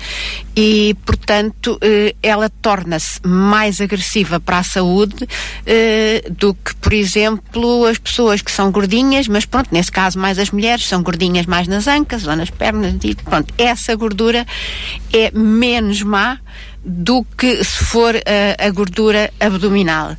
e, 0.56 0.96
portanto, 1.06 1.78
eh, 1.80 2.14
ela 2.22 2.48
torna-se 2.48 3.20
mais 3.24 3.80
agressiva 3.80 4.40
para 4.40 4.58
a 4.58 4.62
saúde 4.62 5.28
eh, 5.64 6.24
do 6.30 6.52
que, 6.54 6.74
por 6.76 6.92
exemplo, 6.92 7.84
as 7.86 7.98
pessoas 7.98 8.42
que 8.42 8.50
são 8.50 8.70
gordinhas, 8.70 9.28
mas 9.28 9.44
pronto, 9.44 9.68
nesse 9.70 9.92
caso 9.92 10.18
mais 10.18 10.38
as 10.38 10.50
mulheres 10.50 10.86
são 10.86 11.02
gordinhas 11.02 11.46
mais 11.46 11.68
nas 11.68 11.86
ancas 11.86 12.26
ou 12.26 12.34
nas 12.34 12.50
pernas 12.50 12.94
e 13.04 13.14
pronto, 13.14 13.54
essa 13.56 13.94
gordura 13.94 14.46
é 15.12 15.30
menos 15.30 16.02
má 16.02 16.38
do 16.84 17.24
que 17.36 17.62
se 17.62 17.84
for 17.84 18.14
a, 18.16 18.66
a 18.66 18.70
gordura 18.70 19.30
abdominal. 19.38 20.16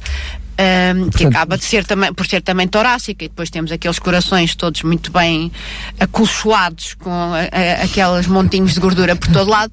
Um, 0.61 1.09
que 1.09 1.25
acaba 1.25 1.57
de 1.57 1.63
ser 1.63 1.85
também, 1.85 2.13
por 2.13 2.27
ser 2.27 2.41
também 2.41 2.67
torácica, 2.67 3.25
e 3.25 3.29
depois 3.29 3.49
temos 3.49 3.71
aqueles 3.71 3.97
corações 3.97 4.53
todos 4.53 4.83
muito 4.83 5.11
bem 5.11 5.51
acolchoados 5.99 6.93
com 6.95 7.09
a, 7.09 7.39
a, 7.39 7.83
aqueles 7.83 8.27
montinhos 8.27 8.75
de 8.75 8.79
gordura 8.79 9.15
por 9.15 9.31
todo 9.31 9.49
lado. 9.49 9.71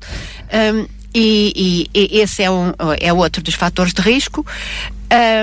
Um, 0.52 0.86
e, 1.14 1.88
e, 1.94 2.00
e, 2.00 2.20
esse 2.20 2.42
é, 2.42 2.50
um, 2.50 2.72
é 3.00 3.12
outro 3.12 3.42
dos 3.42 3.54
fatores 3.54 3.92
de 3.92 4.00
risco. 4.00 4.46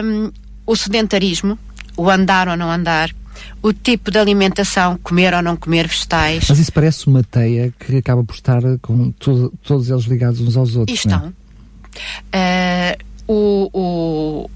Um, 0.03 0.31
o 0.65 0.75
sedentarismo, 0.75 1.59
o 1.95 2.09
andar 2.09 2.47
ou 2.47 2.57
não 2.57 2.71
andar, 2.71 3.11
o 3.61 3.73
tipo 3.73 4.09
de 4.09 4.17
alimentação, 4.17 4.97
comer 5.03 5.33
ou 5.33 5.41
não 5.41 5.55
comer 5.55 5.87
vegetais. 5.87 6.45
Mas 6.49 6.59
isso 6.59 6.71
parece 6.71 7.07
uma 7.07 7.23
teia 7.23 7.73
que 7.79 7.97
acaba 7.97 8.23
por 8.23 8.33
estar 8.33 8.61
com 8.81 9.11
todo, 9.11 9.53
todos 9.63 9.89
eles 9.89 10.05
ligados 10.05 10.41
uns 10.41 10.57
aos 10.57 10.75
outros. 10.75 10.97
E 10.97 11.07
estão. 11.07 11.33
Uh, 12.33 13.05
o, 13.27 13.69
o, 13.73 14.49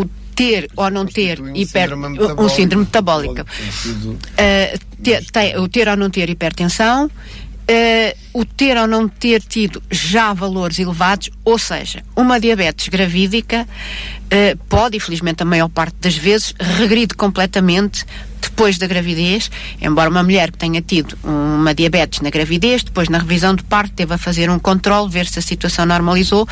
o 0.00 0.06
ter 0.34 0.70
ou 0.76 0.90
não 0.90 1.06
ter 1.06 1.40
um 1.40 1.54
hiper, 1.54 1.90
síndrome 1.90 2.18
um 2.38 2.48
síndrome 2.48 2.84
metabólico. 2.84 3.42
Uh, 3.42 4.78
ter, 5.02 5.58
o 5.58 5.68
ter 5.68 5.88
ou 5.88 5.96
não 5.96 6.10
ter 6.10 6.28
hipertensão, 6.28 7.06
uh, 7.06 8.18
o 8.32 8.44
ter 8.44 8.76
ou 8.76 8.86
não 8.86 9.08
ter 9.08 9.42
tido 9.42 9.82
já 9.90 10.32
valores 10.32 10.78
elevados, 10.78 11.30
ou 11.44 11.58
seja, 11.58 12.02
uma 12.16 12.38
diabetes 12.38 12.88
gravídica 12.88 13.66
uh, 13.66 14.58
pode, 14.68 14.96
infelizmente 14.96 15.42
a 15.42 15.46
maior 15.46 15.68
parte 15.68 15.96
das 16.00 16.16
vezes, 16.16 16.54
regredir 16.58 17.16
completamente 17.16 18.04
depois 18.44 18.78
da 18.78 18.86
gravidez, 18.86 19.50
embora 19.80 20.08
uma 20.08 20.22
mulher 20.22 20.50
que 20.50 20.58
tenha 20.58 20.80
tido 20.80 21.16
uma 21.22 21.74
diabetes 21.74 22.20
na 22.20 22.30
gravidez, 22.30 22.82
depois 22.82 23.08
na 23.08 23.18
revisão 23.18 23.54
de 23.54 23.62
parto 23.64 23.94
teve 23.94 24.14
a 24.14 24.18
fazer 24.18 24.50
um 24.50 24.58
controle, 24.58 25.10
ver 25.10 25.26
se 25.26 25.38
a 25.38 25.42
situação 25.42 25.86
normalizou, 25.86 26.46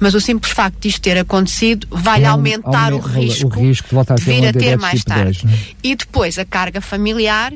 mas 0.00 0.14
o 0.14 0.20
simples 0.20 0.52
facto 0.52 0.80
de 0.80 0.88
isto 0.88 1.00
ter 1.00 1.18
acontecido 1.18 1.86
vai 1.90 2.24
aumentar 2.24 2.92
o 2.92 2.98
risco, 2.98 3.58
o 3.58 3.62
risco 3.62 3.88
de, 3.88 4.14
de 4.14 4.24
vir 4.24 4.46
a 4.46 4.52
ter 4.52 4.78
mais 4.78 5.00
tipo 5.00 5.10
tarde. 5.10 5.44
10, 5.44 5.54
é? 5.54 5.58
E 5.82 5.96
depois 5.96 6.38
a 6.38 6.44
carga 6.44 6.80
familiar 6.80 7.52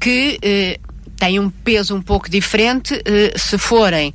que 0.00 0.38
eh, 0.42 0.78
tem 1.16 1.38
um 1.38 1.48
peso 1.48 1.94
um 1.94 2.02
pouco 2.02 2.28
diferente 2.28 3.00
eh, 3.04 3.32
se 3.36 3.56
forem 3.56 4.12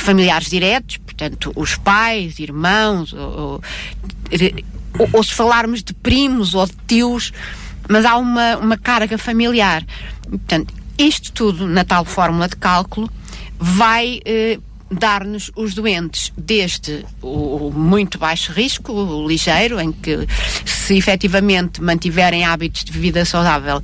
familiares 0.00 0.48
diretos, 0.48 0.96
portanto, 0.98 1.52
os 1.54 1.76
pais, 1.76 2.38
irmãos, 2.38 3.12
ou, 3.12 3.62
ou, 4.98 5.08
ou, 5.12 5.22
se 5.22 5.32
falarmos 5.32 5.82
de 5.82 5.92
primos 5.94 6.54
ou 6.54 6.66
de 6.66 6.72
tios, 6.86 7.32
mas 7.90 8.04
há 8.04 8.16
uma, 8.16 8.56
uma 8.56 8.78
carga 8.78 9.18
familiar. 9.18 9.84
Portanto, 10.22 10.72
isto 10.96 11.32
tudo 11.32 11.66
na 11.66 11.84
tal 11.84 12.04
fórmula 12.04 12.48
de 12.48 12.54
cálculo 12.54 13.10
vai 13.58 14.20
eh, 14.24 14.60
dar-nos 14.88 15.50
os 15.56 15.74
doentes 15.74 16.32
desde 16.38 17.04
o, 17.20 17.66
o, 17.66 17.72
muito 17.72 18.16
baixo 18.16 18.52
risco, 18.52 18.92
o 18.92 19.26
ligeiro, 19.26 19.80
em 19.80 19.90
que 19.90 20.24
se 20.64 20.96
efetivamente 20.96 21.82
mantiverem 21.82 22.44
hábitos 22.44 22.84
de 22.84 22.92
vida 22.92 23.24
saudável 23.24 23.82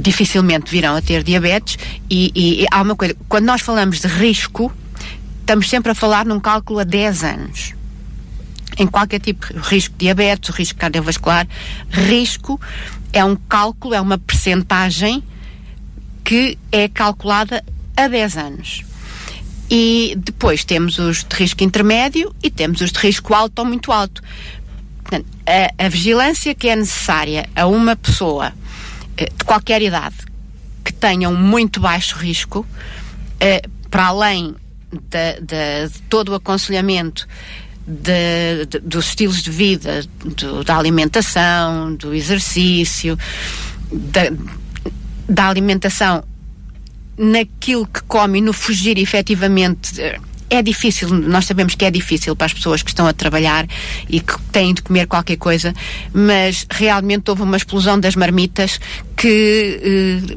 dificilmente 0.00 0.70
virão 0.70 0.96
a 0.96 1.02
ter 1.02 1.22
diabetes 1.22 1.78
e, 2.08 2.32
e, 2.34 2.62
e, 2.62 2.66
há 2.72 2.80
uma 2.80 2.96
coisa, 2.96 3.14
quando 3.28 3.44
nós 3.44 3.60
falamos 3.60 4.00
de 4.00 4.08
risco, 4.08 4.72
estamos 5.40 5.68
sempre 5.68 5.92
a 5.92 5.94
falar 5.94 6.24
num 6.24 6.40
cálculo 6.40 6.78
a 6.78 6.84
10 6.84 7.24
anos. 7.24 7.75
Em 8.78 8.86
qualquer 8.86 9.20
tipo 9.20 9.46
risco 9.58 9.92
de 9.94 10.00
diabetes, 10.00 10.50
risco 10.50 10.78
cardiovascular, 10.78 11.46
risco 11.90 12.60
é 13.12 13.24
um 13.24 13.34
cálculo, 13.34 13.94
é 13.94 14.00
uma 14.00 14.18
percentagem 14.18 15.22
que 16.22 16.58
é 16.70 16.88
calculada 16.88 17.64
a 17.96 18.08
10 18.08 18.36
anos. 18.36 18.82
E 19.70 20.14
depois 20.18 20.64
temos 20.64 20.98
os 20.98 21.24
de 21.24 21.34
risco 21.34 21.64
intermédio 21.64 22.34
e 22.42 22.50
temos 22.50 22.80
os 22.80 22.92
de 22.92 22.98
risco 22.98 23.34
alto 23.34 23.58
ou 23.60 23.64
muito 23.64 23.90
alto. 23.90 24.22
Portanto, 25.02 25.26
a, 25.46 25.86
a 25.86 25.88
vigilância 25.88 26.54
que 26.54 26.68
é 26.68 26.76
necessária 26.76 27.48
a 27.54 27.66
uma 27.66 27.96
pessoa 27.96 28.52
eh, 29.16 29.30
de 29.36 29.44
qualquer 29.44 29.80
idade 29.82 30.16
que 30.84 30.92
tenham 30.92 31.34
muito 31.34 31.80
baixo 31.80 32.16
risco, 32.16 32.66
eh, 33.40 33.62
para 33.90 34.06
além 34.06 34.54
de, 34.92 35.40
de, 35.40 35.88
de, 35.88 36.02
todo 36.08 36.30
o 36.30 36.34
aconselhamento 36.34 37.26
de, 37.86 38.66
dos 38.80 39.08
estilos 39.08 39.42
de 39.42 39.50
vida, 39.50 40.04
do, 40.24 40.64
da 40.64 40.76
alimentação, 40.76 41.94
do 41.94 42.14
exercício, 42.14 43.18
da, 43.92 44.22
da 45.28 45.48
alimentação 45.48 46.24
naquilo 47.16 47.86
que 47.86 48.02
come 48.02 48.40
no 48.40 48.52
fugir 48.52 48.98
efetivamente 48.98 50.00
é 50.48 50.62
difícil, 50.62 51.08
nós 51.08 51.44
sabemos 51.44 51.74
que 51.74 51.84
é 51.84 51.90
difícil 51.90 52.36
para 52.36 52.46
as 52.46 52.52
pessoas 52.52 52.82
que 52.82 52.90
estão 52.90 53.06
a 53.06 53.12
trabalhar 53.12 53.66
e 54.08 54.20
que 54.20 54.40
têm 54.52 54.72
de 54.72 54.82
comer 54.82 55.06
qualquer 55.06 55.36
coisa, 55.36 55.74
mas 56.12 56.66
realmente 56.70 57.28
houve 57.30 57.42
uma 57.42 57.56
explosão 57.56 57.98
das 57.98 58.14
marmitas 58.14 58.78
que 59.16 60.30
eh, 60.30 60.36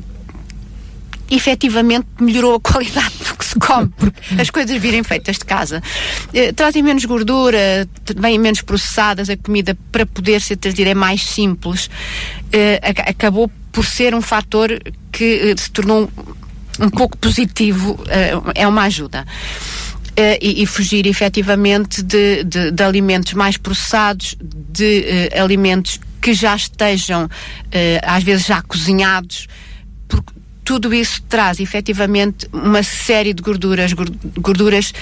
efetivamente 1.30 2.08
melhorou 2.20 2.56
a 2.56 2.60
qualidade 2.72 3.14
se 3.50 3.60
come, 3.60 3.90
porque 3.98 4.20
as 4.40 4.50
coisas 4.50 4.80
virem 4.80 5.04
feitas 5.04 5.38
de 5.38 5.46
casa. 5.46 5.82
Eh, 6.34 6.52
trazem 6.54 6.84
menos 6.84 7.06
gordura, 7.06 7.88
vêm 8.16 8.38
menos 8.38 8.62
processadas, 8.62 9.30
a 9.30 9.38
comida 9.38 9.78
para 9.92 10.06
poder 10.06 10.42
ser 10.42 10.58
trazida 10.58 10.90
é 10.90 10.94
mais 10.94 11.24
simples. 11.24 11.90
Eh, 12.52 12.80
acabou 13.08 13.52
por 13.72 13.86
ser 13.86 14.14
um 14.14 14.22
fator 14.22 14.70
que 15.12 15.52
eh, 15.52 15.56
se 15.58 15.72
tornou 15.72 16.10
um 16.80 16.90
pouco 16.90 17.18
positivo, 17.18 18.00
eh, 18.08 18.34
é 18.56 18.68
uma 18.68 18.84
ajuda. 18.84 19.26
Uh, 20.10 20.36
e, 20.42 20.64
e, 20.64 20.66
fugir 20.66 21.08
efetivamente 21.08 22.04
de, 22.04 22.44
de, 22.44 22.72
de, 22.72 22.84
alimentos 22.84 23.32
mais 23.34 23.56
processados, 23.56 24.36
de 24.42 25.30
uh, 25.34 25.42
alimentos 25.42 25.98
que 26.22 26.34
já 26.34 26.54
estejam, 26.58 27.24
uh, 27.24 27.30
às 28.04 28.22
vezes 28.22 28.46
já 28.46 28.62
cozinhados, 28.62 29.48
porque 30.10 30.34
tudo 30.70 30.94
isso 30.94 31.24
traz 31.24 31.60
efetivamente 31.60 32.48
uma 32.54 32.84
série 32.84 33.34
de 33.34 33.42
gorduras, 33.42 33.92
gorduras 34.38 34.94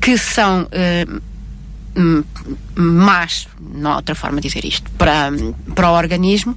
que 0.00 0.16
são 0.16 0.66
más, 2.74 3.46
não 3.60 3.92
há 3.92 3.96
outra 3.96 4.14
forma 4.14 4.40
de 4.40 4.48
dizer 4.48 4.64
isto, 4.64 4.90
para, 4.92 5.30
para 5.74 5.90
o 5.90 5.94
organismo 5.94 6.56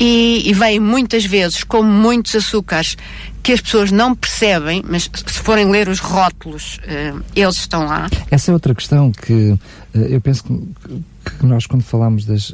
e, 0.00 0.42
e 0.44 0.52
vem 0.52 0.80
muitas 0.80 1.24
vezes 1.24 1.62
com 1.62 1.84
muitos 1.84 2.34
açúcares 2.34 2.96
que 3.44 3.52
as 3.52 3.60
pessoas 3.60 3.92
não 3.92 4.12
percebem, 4.12 4.82
mas 4.88 5.08
se 5.14 5.38
forem 5.38 5.70
ler 5.70 5.88
os 5.88 6.00
rótulos, 6.00 6.78
uh, 6.78 7.22
eles 7.36 7.54
estão 7.54 7.86
lá. 7.86 8.10
Essa 8.28 8.50
é 8.50 8.54
outra 8.54 8.74
questão 8.74 9.12
que 9.12 9.50
uh, 9.52 9.58
eu 9.94 10.20
penso 10.20 10.42
que, 10.42 11.32
que, 11.38 11.46
nós, 11.46 11.64
quando 11.64 11.82
falamos 11.82 12.24
das. 12.24 12.52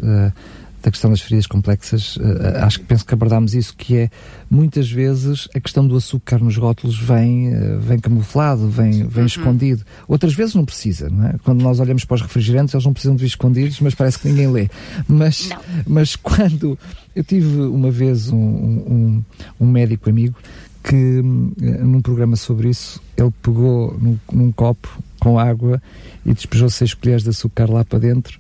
Da 0.83 0.91
questão 0.91 1.11
das 1.11 1.21
feridas 1.21 1.47
complexas, 1.47 2.19
acho 2.63 2.81
que 2.81 2.87
penso 2.87 3.05
que 3.05 3.13
abordámos 3.13 3.55
isso, 3.55 3.75
que 3.77 3.97
é 3.97 4.11
muitas 4.51 4.91
vezes 4.91 5.47
a 5.55 5.61
questão 5.61 5.87
do 5.87 5.95
açúcar 5.95 6.39
nos 6.39 6.57
rótulos 6.57 6.99
vem, 6.99 7.51
vem 7.79 7.99
camuflado, 7.99 8.67
vem, 8.69 9.07
vem 9.07 9.21
uhum. 9.21 9.27
escondido. 9.27 9.85
Outras 10.09 10.33
vezes 10.33 10.55
não 10.55 10.65
precisa, 10.65 11.11
não 11.11 11.27
é? 11.27 11.35
Quando 11.45 11.63
nós 11.63 11.81
olhamos 11.81 12.07
para 12.07 12.15
os 12.15 12.23
refrigerantes, 12.23 12.73
eles 12.73 12.87
não 12.87 12.95
precisam 12.95 13.15
de 13.15 13.21
vir 13.21 13.29
escondidos, 13.29 13.79
mas 13.81 13.95
parece 13.95 14.19
que 14.19 14.29
ninguém 14.29 14.51
lê. 14.51 14.71
Mas, 15.07 15.51
mas 15.87 16.17
quando 16.17 16.79
eu 17.15 17.25
tive 17.25 17.61
uma 17.61 17.91
vez 17.91 18.31
um, 18.31 18.39
um, 18.39 19.25
um 19.61 19.67
médico 19.67 20.09
amigo 20.09 20.37
que 20.83 20.97
eh, 20.97 21.83
num 21.83 22.01
programa 22.01 22.37
sobre 22.37 22.71
isso 22.71 23.01
ele 23.17 23.31
pegou 23.43 23.97
num, 24.01 24.19
num 24.33 24.51
copo 24.51 24.89
com 25.19 25.39
água 25.39 25.81
e 26.25 26.33
despejou 26.33 26.71
seis 26.71 26.95
colheres 26.95 27.23
de 27.23 27.31
açúcar 27.31 27.71
lá 27.71 27.85
para 27.85 27.99
dentro 27.99 28.39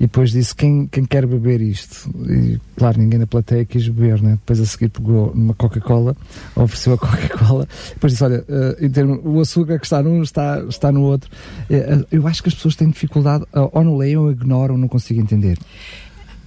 e 0.00 0.04
depois 0.04 0.32
disse 0.32 0.54
quem, 0.54 0.86
quem 0.86 1.04
quer 1.04 1.26
beber 1.26 1.60
isto 1.60 2.10
e 2.26 2.58
claro 2.76 2.98
ninguém 2.98 3.18
na 3.18 3.26
plateia 3.26 3.66
quis 3.66 3.86
beber 3.86 4.22
né? 4.22 4.32
depois 4.32 4.58
a 4.58 4.64
seguir 4.64 4.88
pegou 4.88 5.32
numa 5.34 5.52
Coca-Cola 5.52 6.16
ofereceu 6.56 6.94
a 6.94 6.98
Coca-Cola 6.98 7.68
depois 7.90 8.14
disse 8.14 8.24
olha 8.24 8.42
uh, 8.48 8.84
em 8.84 8.88
termos, 8.88 9.20
o 9.22 9.38
açúcar 9.38 9.78
que 9.78 9.84
está 9.84 10.02
num 10.02 10.22
está, 10.22 10.64
está 10.66 10.90
no 10.90 11.02
outro 11.02 11.30
uh, 11.68 12.06
eu 12.10 12.26
acho 12.26 12.42
que 12.42 12.48
as 12.48 12.54
pessoas 12.54 12.74
têm 12.74 12.88
dificuldade 12.88 13.44
uh, 13.54 13.68
ou 13.70 13.84
não 13.84 13.96
leem 13.98 14.16
ou 14.16 14.30
ignoram 14.30 14.74
ou 14.74 14.80
não 14.80 14.88
conseguem 14.88 15.22
entender 15.22 15.58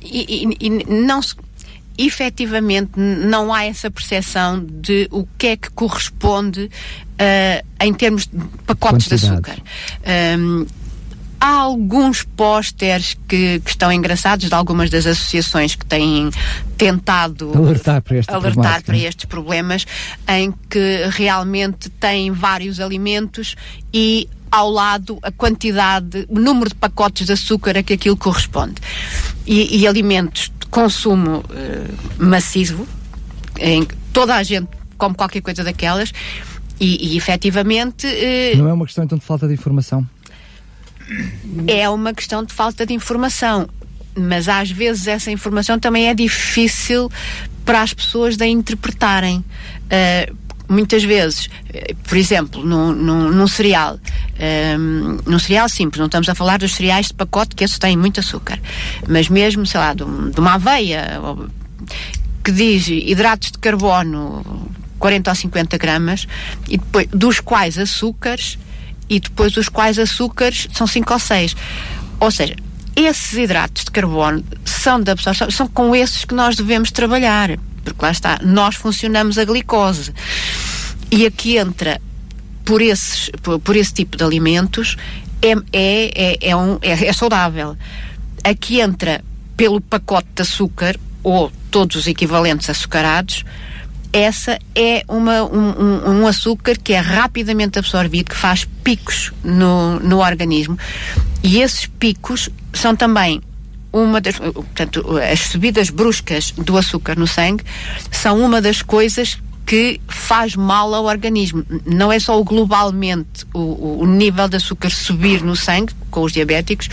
e, 0.02 0.48
e, 0.50 0.58
e 0.60 0.70
não 0.92 1.22
se 1.22 1.36
efetivamente 1.96 2.92
não 2.98 3.54
há 3.54 3.66
essa 3.66 3.90
percepção 3.92 4.66
de 4.66 5.08
o 5.12 5.28
que 5.38 5.48
é 5.48 5.58
que 5.58 5.70
corresponde 5.70 6.64
uh, 6.64 7.68
em 7.80 7.94
termos 7.94 8.26
de 8.26 8.38
pacotes 8.66 9.08
Quantidade. 9.08 9.22
de 9.22 9.52
açúcar. 9.52 9.64
Um, 10.40 10.66
há 11.44 11.58
alguns 11.58 12.24
pósteres 12.24 13.18
que, 13.28 13.60
que, 13.60 13.70
estão 13.70 13.92
engraçados 13.92 14.48
de 14.48 14.56
algumas 14.56 14.90
das 14.90 15.06
associações 15.06 15.76
que 15.76 15.86
têm 15.86 16.30
tentado 16.78 17.52
alertar 17.54 18.02
para, 18.02 18.16
alertar 18.34 18.82
para 18.82 18.98
estes 18.98 19.26
problemas, 19.26 19.86
em 20.26 20.54
que 20.70 21.06
realmente 21.12 21.90
têm 21.90 22.32
vários 22.32 22.80
alimentos 22.80 23.58
e 23.94 24.30
ao 24.50 24.70
lado 24.70 25.20
a 25.22 25.32
quantidade, 25.32 26.26
o 26.30 26.40
número 26.40 26.70
de 26.70 26.76
pacotes 26.76 27.26
de 27.26 27.34
açúcar 27.34 27.78
a 27.78 27.84
que 27.84 27.92
aquilo 27.92 28.16
corresponde. 28.16 28.76
E, 29.46 29.82
e 29.82 29.86
alimentos 29.86 30.50
consumo 30.70 31.40
uh, 31.40 32.24
massivo, 32.24 32.88
em 33.60 33.84
que 33.84 33.96
toda 34.14 34.36
a 34.36 34.44
gente 34.44 34.70
come 34.98 35.14
qualquer 35.14 35.42
coisa 35.42 35.62
daquelas, 35.62 36.14
e, 36.80 37.14
e 37.14 37.18
efetivamente. 37.18 38.08
Uh, 38.08 38.58
Não 38.58 38.70
é 38.70 38.74
uma 38.74 38.86
questão 38.86 39.04
então 39.04 39.18
de 39.18 39.26
falta 39.26 39.46
de 39.46 39.54
informação? 39.54 40.08
É 41.68 41.90
uma 41.90 42.14
questão 42.14 42.44
de 42.44 42.54
falta 42.54 42.86
de 42.86 42.94
informação, 42.94 43.68
mas 44.16 44.48
às 44.48 44.72
vezes 44.72 45.08
essa 45.08 45.32
informação 45.32 45.80
também 45.80 46.08
é 46.08 46.14
difícil 46.14 47.12
para 47.66 47.82
as 47.82 47.94
pessoas 47.94 48.38
de 48.38 48.46
interpretarem. 48.46 49.44
Uh, 49.86 50.44
muitas 50.68 51.04
vezes, 51.04 51.50
por 52.08 52.18
exemplo, 52.18 52.64
num, 52.64 52.92
num, 52.92 53.30
num 53.30 53.48
cereal, 53.48 54.00
um, 54.80 55.18
num 55.26 55.40
cereal 55.40 55.70
simples, 55.70 56.00
não 56.00 56.08
estamos 56.08 56.28
a 56.30 56.36
falar 56.36 56.58
dos 56.58 56.74
cereais 56.74 57.08
de 57.08 57.14
pacote, 57.14 57.56
que 57.56 57.64
esses 57.64 57.78
têm 57.78 57.96
muito 57.98 58.20
açúcar, 58.20 58.60
mas 59.08 59.30
mesmo, 59.30 59.66
sei 59.66 59.80
lá, 59.80 59.94
de, 59.94 60.04
de 60.04 60.40
uma 60.40 60.54
aveia, 60.54 61.22
que 62.44 62.52
diz 62.52 62.88
hidratos 62.88 63.52
de 63.52 63.58
carbono 63.60 64.44
40 65.00 65.32
ou 65.32 65.36
50 65.36 65.78
gramas, 65.78 66.28
e 66.68 66.78
depois, 66.78 67.08
dos 67.08 67.40
quais 67.40 67.78
açúcares, 67.78 68.58
e 69.10 69.20
depois 69.20 69.54
dos 69.54 69.70
quais 69.70 70.00
açúcares 70.00 70.68
são 70.74 70.88
5 70.88 71.14
ou 71.14 71.20
6. 71.20 71.56
Ou 72.20 72.32
seja, 72.32 72.56
esses 72.96 73.34
hidratos 73.34 73.86
de 73.86 73.92
carbono 73.92 74.44
são 74.66 75.02
da 75.02 75.12
absorção, 75.12 75.50
são 75.52 75.68
com 75.68 75.96
esses 75.96 76.26
que 76.26 76.34
nós 76.34 76.56
devemos 76.56 76.92
trabalhar 76.92 77.58
porque 77.84 78.06
lá 78.06 78.12
está, 78.12 78.40
nós 78.42 78.76
funcionamos 78.76 79.38
a 79.38 79.46
glicose. 79.46 80.14
E 81.12 81.26
aqui 81.26 81.58
entra, 81.58 82.02
por, 82.64 82.82
esses, 82.82 83.30
por, 83.42 83.60
por 83.60 83.76
esse 83.76 83.94
tipo 83.94 84.18
de 84.18 84.24
alimentos, 84.24 84.96
é, 85.42 85.52
é, 85.74 86.12
é, 86.16 86.50
é, 86.50 86.56
um, 86.56 86.80
é, 86.82 87.08
é 87.08 87.14
saudável. 87.14 87.78
Aqui 88.44 88.80
entra 88.80 89.24
pelo 89.56 89.82
pacote 89.82 90.28
de 90.36 90.42
açúcar, 90.42 90.98
ou 91.22 91.52
todos 91.70 91.96
os 91.96 92.08
equivalentes 92.08 92.70
açucarados, 92.70 93.44
essa 94.14 94.60
é 94.76 95.04
uma, 95.08 95.44
um, 95.44 96.22
um, 96.22 96.28
açúcar 96.28 96.78
que 96.78 96.94
é 96.94 97.00
rapidamente 97.00 97.80
absorvido, 97.80 98.30
que 98.30 98.36
faz 98.36 98.64
picos 98.84 99.34
no, 99.44 100.00
no 100.00 100.20
organismo. 100.20 100.78
E 101.42 101.60
esses 101.60 101.88
picos 101.88 102.48
são 102.72 102.96
também 102.96 103.42
uma 103.92 104.22
das, 104.22 104.38
portanto, 104.38 105.18
as 105.18 105.40
subidas 105.40 105.90
bruscas 105.90 106.52
do 106.52 106.78
açúcar 106.78 107.18
no 107.18 107.28
sangue 107.28 107.64
são 108.12 108.40
uma 108.40 108.62
das 108.62 108.84
coisas 108.84 109.40
que 109.66 110.00
faz 110.08 110.56
mal 110.56 110.94
ao 110.94 111.06
organismo. 111.06 111.66
Não 111.86 112.12
é 112.12 112.20
só 112.20 112.40
o 112.40 112.44
globalmente 112.44 113.46
o, 113.54 114.02
o, 114.02 114.06
nível 114.06 114.48
de 114.48 114.58
açúcar 114.58 114.90
subir 114.90 115.42
no 115.42 115.56
sangue 115.56 115.94
com 116.12 116.22
os 116.22 116.34
diabéticos, 116.34 116.90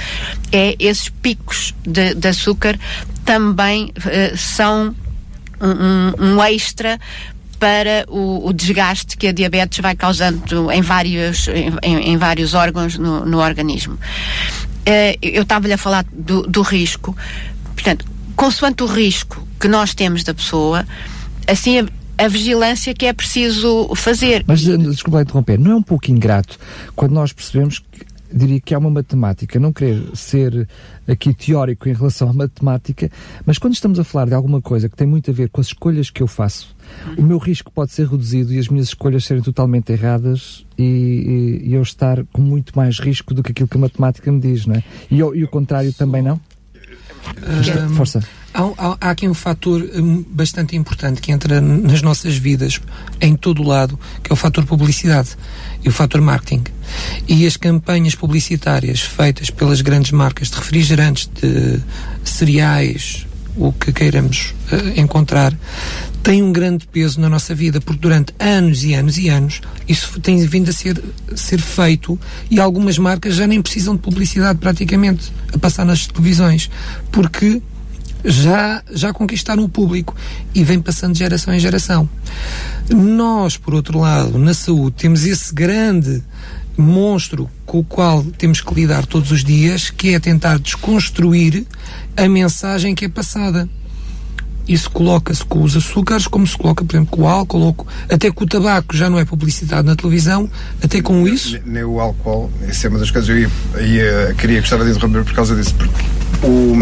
é 0.52 0.76
esses 0.78 1.08
picos 1.08 1.74
de, 1.82 2.14
de 2.14 2.28
açúcar 2.28 2.78
também 3.24 3.92
uh, 3.96 4.36
são 4.36 4.94
um, 5.60 6.24
um, 6.24 6.44
extra 6.44 6.98
para 7.58 8.06
o, 8.08 8.48
o, 8.48 8.52
desgaste 8.52 9.16
que 9.16 9.26
a 9.26 9.32
diabetes 9.32 9.80
vai 9.80 9.94
causando 9.94 10.72
em 10.72 10.80
vários, 10.80 11.46
em, 11.82 12.12
em 12.12 12.16
vários 12.16 12.54
órgãos 12.54 12.96
no, 12.96 13.26
no 13.26 13.38
organismo. 13.38 13.94
Uh, 13.94 15.18
eu 15.20 15.42
estava-lhe 15.42 15.74
a 15.74 15.78
falar 15.78 16.04
do, 16.10 16.42
do 16.42 16.62
risco. 16.62 17.14
Portanto, 17.74 18.06
consoante 18.34 18.82
o 18.82 18.86
risco 18.86 19.46
que 19.60 19.68
nós 19.68 19.94
temos 19.94 20.24
da 20.24 20.32
pessoa, 20.32 20.86
assim 21.46 21.80
a, 21.80 22.24
a 22.24 22.28
vigilância 22.28 22.94
que 22.94 23.04
é 23.04 23.12
preciso 23.12 23.94
fazer. 23.94 24.42
Mas, 24.46 24.66
eh, 24.66 24.76
desculpa 24.78 25.20
interromper, 25.20 25.58
não 25.58 25.72
é 25.72 25.76
um 25.76 25.82
pouco 25.82 26.10
ingrato 26.10 26.58
quando 26.96 27.12
nós 27.12 27.32
percebemos 27.32 27.78
que 27.78 28.09
diria 28.32 28.60
que 28.60 28.74
é 28.74 28.78
uma 28.78 28.90
matemática, 28.90 29.58
não 29.58 29.72
querer 29.72 30.02
ser 30.14 30.68
aqui 31.06 31.34
teórico 31.34 31.88
em 31.88 31.92
relação 31.92 32.28
à 32.28 32.32
matemática, 32.32 33.10
mas 33.44 33.58
quando 33.58 33.74
estamos 33.74 33.98
a 33.98 34.04
falar 34.04 34.26
de 34.26 34.34
alguma 34.34 34.60
coisa 34.60 34.88
que 34.88 34.96
tem 34.96 35.06
muito 35.06 35.30
a 35.30 35.34
ver 35.34 35.48
com 35.48 35.60
as 35.60 35.68
escolhas 35.68 36.10
que 36.10 36.22
eu 36.22 36.26
faço, 36.26 36.74
o 37.16 37.22
meu 37.22 37.38
risco 37.38 37.70
pode 37.70 37.92
ser 37.92 38.06
reduzido 38.08 38.52
e 38.52 38.58
as 38.58 38.68
minhas 38.68 38.88
escolhas 38.88 39.24
serem 39.24 39.42
totalmente 39.42 39.92
erradas 39.92 40.64
e, 40.78 40.82
e, 40.82 41.68
e 41.68 41.74
eu 41.74 41.82
estar 41.82 42.24
com 42.32 42.40
muito 42.40 42.72
mais 42.76 42.98
risco 42.98 43.34
do 43.34 43.42
que 43.42 43.52
aquilo 43.52 43.68
que 43.68 43.76
a 43.76 43.80
matemática 43.80 44.30
me 44.30 44.40
diz, 44.40 44.66
não 44.66 44.74
é? 44.76 44.84
E, 45.10 45.16
e 45.16 45.44
o 45.44 45.48
contrário 45.48 45.92
também 45.92 46.22
não? 46.22 46.40
Força. 47.96 48.20
Há, 48.52 48.62
há, 48.62 48.96
há, 49.00 49.10
aqui 49.10 49.28
um 49.28 49.34
fator 49.34 49.80
um, 49.94 50.24
bastante 50.28 50.76
importante 50.76 51.20
que 51.20 51.30
entra 51.30 51.60
nas 51.60 52.02
nossas 52.02 52.36
vidas, 52.36 52.80
em 53.20 53.36
todo 53.36 53.62
o 53.62 53.66
lado, 53.66 53.98
que 54.22 54.32
é 54.32 54.34
o 54.34 54.36
fator 54.36 54.64
publicidade 54.64 55.36
e 55.84 55.88
o 55.88 55.92
fator 55.92 56.20
marketing. 56.20 56.64
E 57.28 57.46
as 57.46 57.56
campanhas 57.56 58.14
publicitárias 58.14 59.00
feitas 59.00 59.50
pelas 59.50 59.80
grandes 59.80 60.10
marcas 60.10 60.50
de 60.50 60.56
refrigerantes, 60.56 61.30
de 61.40 61.80
cereais, 62.24 63.26
o 63.56 63.72
que 63.72 63.92
queiramos 63.92 64.54
uh, 64.72 65.00
encontrar, 65.00 65.56
tem 66.22 66.42
um 66.42 66.52
grande 66.52 66.86
peso 66.86 67.20
na 67.20 67.28
nossa 67.28 67.54
vida, 67.54 67.80
porque 67.80 68.00
durante 68.00 68.34
anos 68.38 68.84
e 68.84 68.94
anos 68.94 69.16
e 69.16 69.28
anos 69.28 69.60
isso 69.88 70.20
tem 70.20 70.44
vindo 70.46 70.70
a 70.70 70.72
ser, 70.72 71.02
ser 71.34 71.60
feito 71.60 72.18
e 72.50 72.60
algumas 72.60 72.98
marcas 72.98 73.34
já 73.34 73.46
nem 73.46 73.62
precisam 73.62 73.96
de 73.96 74.02
publicidade 74.02 74.58
praticamente 74.58 75.32
a 75.52 75.58
passar 75.58 75.84
nas 75.84 76.06
televisões, 76.06 76.70
porque 77.10 77.62
já, 78.24 78.82
já 78.92 79.12
conquistaram 79.12 79.64
o 79.64 79.68
público 79.68 80.14
e 80.54 80.62
vem 80.64 80.80
passando 80.80 81.12
de 81.12 81.20
geração 81.20 81.54
em 81.54 81.60
geração. 81.60 82.08
Nós, 82.88 83.56
por 83.56 83.74
outro 83.74 83.98
lado, 83.98 84.38
na 84.38 84.54
saúde, 84.54 84.96
temos 84.96 85.24
esse 85.24 85.54
grande 85.54 86.22
monstro 86.76 87.48
com 87.66 87.80
o 87.80 87.84
qual 87.84 88.24
temos 88.24 88.60
que 88.60 88.74
lidar 88.74 89.06
todos 89.06 89.30
os 89.30 89.44
dias, 89.44 89.90
que 89.90 90.14
é 90.14 90.20
tentar 90.20 90.58
desconstruir 90.58 91.64
a 92.16 92.28
mensagem 92.28 92.94
que 92.94 93.04
é 93.04 93.08
passada. 93.08 93.68
Isso 94.68 94.90
coloca-se 94.90 95.44
com 95.44 95.62
os 95.62 95.76
açúcares, 95.76 96.26
como 96.28 96.46
se 96.46 96.56
coloca, 96.56 96.84
por 96.84 96.94
exemplo, 96.94 97.16
com 97.16 97.22
o 97.22 97.28
álcool, 97.28 97.60
ou, 97.60 97.86
até 98.08 98.30
com 98.30 98.44
o 98.44 98.46
tabaco 98.46 98.96
já 98.96 99.10
não 99.10 99.18
é 99.18 99.24
publicidade 99.24 99.86
na 99.86 99.96
televisão, 99.96 100.48
até 100.82 101.02
com 101.02 101.26
isso. 101.26 101.58
Nem 101.64 101.82
o 101.82 101.98
álcool, 101.98 102.50
isso 102.68 102.86
é 102.86 102.90
uma 102.90 102.98
das 102.98 103.10
coisas 103.10 103.28
que 103.28 103.32
eu 103.76 103.82
ia, 103.82 104.28
ia, 104.28 104.34
queria, 104.34 104.60
gostava 104.60 104.84
de 104.84 104.90
interromper 104.90 105.24
por 105.24 105.34
causa 105.34 105.56
disso, 105.56 105.74
porque 105.74 106.04
o 106.46 106.76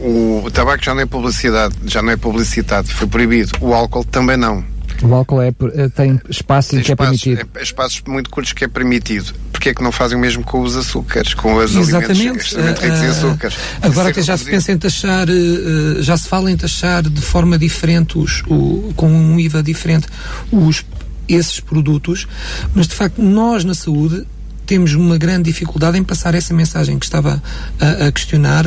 o, 0.00 0.50
tabaco 0.50 0.84
já 0.84 0.94
não 0.94 1.02
é 1.02 1.06
publicidade, 1.06 1.74
já 1.86 2.02
não 2.02 2.12
é 2.12 2.16
publicitado, 2.16 2.88
foi 2.88 3.06
proibido. 3.06 3.52
O 3.60 3.74
álcool 3.74 4.04
também 4.04 4.36
não. 4.36 4.64
O 5.02 5.14
álcool 5.14 5.40
é, 5.42 5.48
eh, 5.48 5.88
tem 5.94 6.20
espaço 6.28 6.70
tem 6.70 6.80
que 6.80 6.90
espaços, 6.90 6.90
é 6.90 6.96
permitido. 6.96 7.48
É, 7.54 7.62
espaços 7.62 8.02
muito 8.06 8.30
curtos 8.30 8.52
que 8.52 8.64
é 8.64 8.68
permitido. 8.68 9.32
Porquê 9.52 9.70
é 9.70 9.74
que 9.74 9.82
não 9.82 9.92
fazem 9.92 10.18
o 10.18 10.20
mesmo 10.20 10.42
com 10.42 10.60
os 10.60 10.76
açúcares, 10.76 11.34
com 11.34 11.54
os 11.54 11.74
Exatamente. 11.74 12.10
alimentos 12.10 12.46
extremamente 12.46 12.80
ricos 12.80 12.98
em 13.00 13.06
ah, 13.06 13.10
açúcares? 13.10 13.56
Agora 13.82 14.08
até 14.10 14.22
já 14.22 14.36
se 14.36 14.44
pensa 14.44 14.72
em 14.72 14.78
taxar, 14.78 15.28
uh, 15.28 16.02
já 16.02 16.16
se 16.16 16.28
fala 16.28 16.50
em 16.50 16.56
taxar 16.56 17.02
de 17.02 17.20
forma 17.20 17.58
diferente, 17.58 18.18
os, 18.18 18.42
o, 18.48 18.92
com 18.96 19.08
um 19.08 19.38
IVA 19.38 19.62
diferente, 19.62 20.08
os, 20.50 20.84
esses 21.28 21.60
produtos, 21.60 22.26
mas 22.74 22.88
de 22.88 22.94
facto 22.94 23.22
nós 23.22 23.64
na 23.64 23.74
saúde 23.74 24.26
temos 24.66 24.94
uma 24.94 25.16
grande 25.16 25.44
dificuldade 25.44 25.96
em 25.96 26.04
passar 26.04 26.34
essa 26.34 26.52
mensagem 26.52 26.98
que 26.98 27.06
estava 27.06 27.42
a, 27.80 28.06
a 28.06 28.12
questionar 28.12 28.66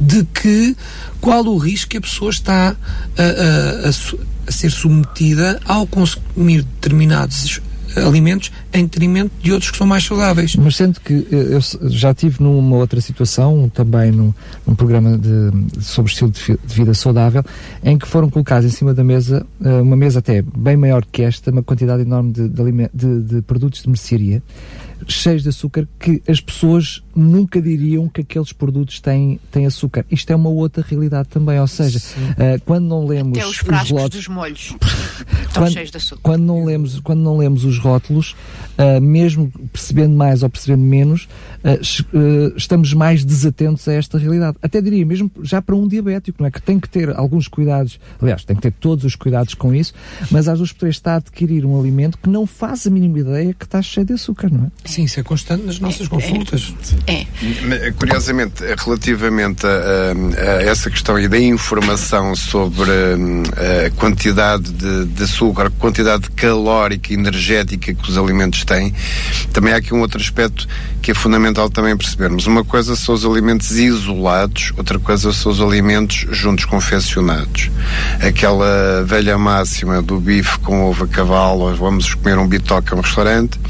de 0.00 0.24
que 0.24 0.76
qual 1.20 1.44
o 1.46 1.58
risco 1.58 1.90
que 1.90 1.96
a 1.96 2.00
pessoa 2.00 2.30
está 2.30 2.76
a, 3.16 3.22
a, 3.22 3.88
a, 3.88 4.52
ser 4.52 4.70
submetida 4.70 5.60
ao 5.66 5.86
consumir 5.86 6.62
determinados 6.62 7.60
alimentos 7.96 8.52
em 8.72 8.84
detrimento 8.84 9.30
de 9.42 9.52
outros 9.52 9.70
que 9.70 9.78
são 9.78 9.86
mais 9.86 10.04
saudáveis. 10.04 10.54
Mas 10.56 10.76
sendo 10.76 11.00
que 11.00 11.26
eu 11.30 11.60
já 11.88 12.12
tive 12.14 12.42
numa 12.42 12.76
outra 12.76 13.00
situação, 13.00 13.70
também 13.72 14.10
num, 14.10 14.32
num 14.66 14.74
programa 14.74 15.16
de, 15.16 15.82
sobre 15.82 16.10
estilo 16.10 16.30
de, 16.30 16.40
de, 16.40 16.74
vida 16.74 16.94
saudável, 16.94 17.44
em 17.82 17.98
que 17.98 18.06
foram 18.06 18.30
colocados 18.30 18.66
em 18.66 18.74
cima 18.74 18.92
da 18.92 19.02
mesa, 19.02 19.44
eh, 19.64 19.80
uma 19.80 19.96
mesa 19.96 20.18
até 20.18 20.42
bem 20.42 20.76
maior 20.76 21.04
que 21.10 21.22
esta, 21.22 21.50
uma 21.50 21.62
quantidade 21.62 22.02
enorme 22.02 22.32
de, 22.32 22.48
de, 22.48 23.22
de 23.22 23.42
produtos 23.42 23.82
de 23.82 23.88
mercearia, 23.88 24.42
cheios 25.06 25.42
de 25.42 25.48
açúcar 25.48 25.86
que 25.98 26.22
as 26.28 26.40
pessoas 26.40 27.02
nunca 27.14 27.60
diriam 27.60 28.08
que 28.08 28.20
aqueles 28.20 28.52
produtos 28.52 29.00
têm, 29.00 29.40
têm 29.50 29.66
açúcar. 29.66 30.04
Isto 30.10 30.32
é 30.32 30.36
uma 30.36 30.48
outra 30.48 30.84
realidade 30.86 31.28
também, 31.28 31.58
ou 31.60 31.66
seja, 31.66 31.98
uh, 31.98 32.60
quando 32.64 32.86
não 32.86 33.06
lemos 33.06 33.36
Até 33.38 33.46
os 33.46 33.56
frascos 33.56 33.90
os 33.90 34.02
rótulos, 34.02 34.26
dos 34.26 34.28
molhos 34.28 34.76
estão 35.46 35.62
quando, 35.62 35.72
cheios 35.72 35.90
de 35.90 35.96
açúcar. 35.96 36.20
Quando 36.22 36.42
não 36.44 36.64
lemos, 36.64 37.00
quando 37.00 37.20
não 37.20 37.38
lemos 37.38 37.64
os 37.64 37.78
rótulos, 37.78 38.36
uh, 38.78 39.00
mesmo 39.00 39.52
percebendo 39.72 40.16
mais 40.16 40.42
ou 40.42 40.50
percebendo 40.50 40.82
menos, 40.82 41.28
uh, 41.64 42.56
estamos 42.56 42.92
mais 42.92 43.24
desatentos 43.24 43.86
a 43.88 43.92
esta 43.92 44.18
realidade. 44.18 44.56
Até 44.62 44.80
diria, 44.80 45.04
mesmo 45.04 45.30
já 45.42 45.60
para 45.60 45.74
um 45.74 45.88
diabético, 45.88 46.42
não 46.42 46.46
é? 46.48 46.50
Que 46.50 46.62
tem 46.62 46.78
que 46.78 46.88
ter 46.88 47.10
alguns 47.16 47.48
cuidados, 47.48 47.98
aliás, 48.20 48.44
tem 48.44 48.56
que 48.56 48.62
ter 48.62 48.72
todos 48.72 49.04
os 49.04 49.16
cuidados 49.16 49.54
com 49.54 49.74
isso, 49.74 49.92
mas 50.30 50.48
às 50.48 50.58
vezes 50.58 50.74
estar 50.88 51.14
a 51.14 51.16
adquirir 51.16 51.64
um 51.64 51.78
alimento 51.78 52.18
que 52.18 52.28
não 52.28 52.46
faz 52.46 52.86
a 52.86 52.90
mínima 52.90 53.18
ideia 53.18 53.54
que 53.54 53.64
está 53.64 53.82
cheio 53.82 54.06
de 54.06 54.12
açúcar, 54.12 54.50
não 54.50 54.66
é? 54.66 54.87
Sim, 54.88 55.04
isso 55.04 55.20
é 55.20 55.22
constante 55.22 55.66
nas 55.66 55.78
nossas 55.78 56.06
é, 56.06 56.08
consultas. 56.08 56.72
É. 57.06 57.12
é. 57.12 57.90
Curiosamente, 57.90 58.64
relativamente 58.78 59.66
a, 59.66 59.68
a, 59.68 60.42
a, 60.42 60.62
essa 60.62 60.90
questão 60.90 61.16
aí 61.16 61.28
da 61.28 61.38
informação 61.38 62.34
sobre 62.34 62.90
hum, 62.90 63.42
a, 63.52 63.90
quantidade 63.90 64.72
de, 64.72 65.04
de 65.04 65.22
açúcar, 65.24 65.66
a 65.66 65.70
quantidade 65.70 66.30
calórica 66.30 67.12
e 67.12 67.16
energética 67.16 67.92
que 67.92 68.10
os 68.10 68.16
alimentos 68.16 68.64
têm, 68.64 68.94
também 69.52 69.74
há 69.74 69.76
aqui 69.76 69.92
um 69.92 70.00
outro 70.00 70.18
aspecto 70.18 70.66
que 71.02 71.10
é 71.10 71.14
fundamental 71.14 71.68
também 71.68 71.94
percebermos. 71.94 72.46
Uma 72.46 72.64
coisa 72.64 72.96
são 72.96 73.14
os 73.14 73.26
alimentos 73.26 73.72
isolados, 73.72 74.72
outra 74.74 74.98
coisa 74.98 75.34
são 75.34 75.52
os 75.52 75.60
alimentos 75.60 76.26
juntos 76.30 76.64
confeccionados. 76.64 77.70
Aquela 78.26 79.04
velha 79.04 79.36
máxima 79.36 80.00
do 80.00 80.18
bife 80.18 80.58
com 80.60 80.84
ovo 80.84 81.04
a 81.04 81.08
cavalo, 81.08 81.74
vamos 81.76 82.14
comer 82.14 82.38
um 82.38 82.48
bitoque 82.48 82.94
a 82.94 82.96
um 82.96 83.00
restaurante. 83.00 83.60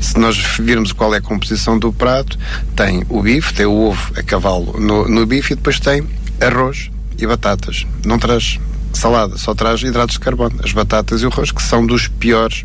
Se 0.00 0.16
nós 0.18 0.51
virmos 0.58 0.92
qual 0.92 1.14
é 1.14 1.18
a 1.18 1.22
composição 1.22 1.78
do 1.78 1.92
prato, 1.92 2.38
tem 2.74 3.04
o 3.08 3.22
bife, 3.22 3.54
tem 3.54 3.66
o 3.66 3.72
ovo 3.72 4.12
a 4.16 4.22
cavalo 4.22 4.78
no, 4.78 5.08
no 5.08 5.26
bife 5.26 5.52
e 5.52 5.56
depois 5.56 5.78
tem 5.78 6.06
arroz 6.40 6.90
e 7.18 7.26
batatas. 7.26 7.86
Não 8.04 8.18
traz 8.18 8.58
salada, 8.92 9.38
só 9.38 9.54
traz 9.54 9.82
hidratos 9.82 10.14
de 10.14 10.20
carbono. 10.20 10.60
As 10.62 10.72
batatas 10.72 11.22
e 11.22 11.26
o 11.26 11.28
arroz, 11.28 11.50
que 11.50 11.62
são 11.62 11.86
dos 11.86 12.08
piores 12.08 12.64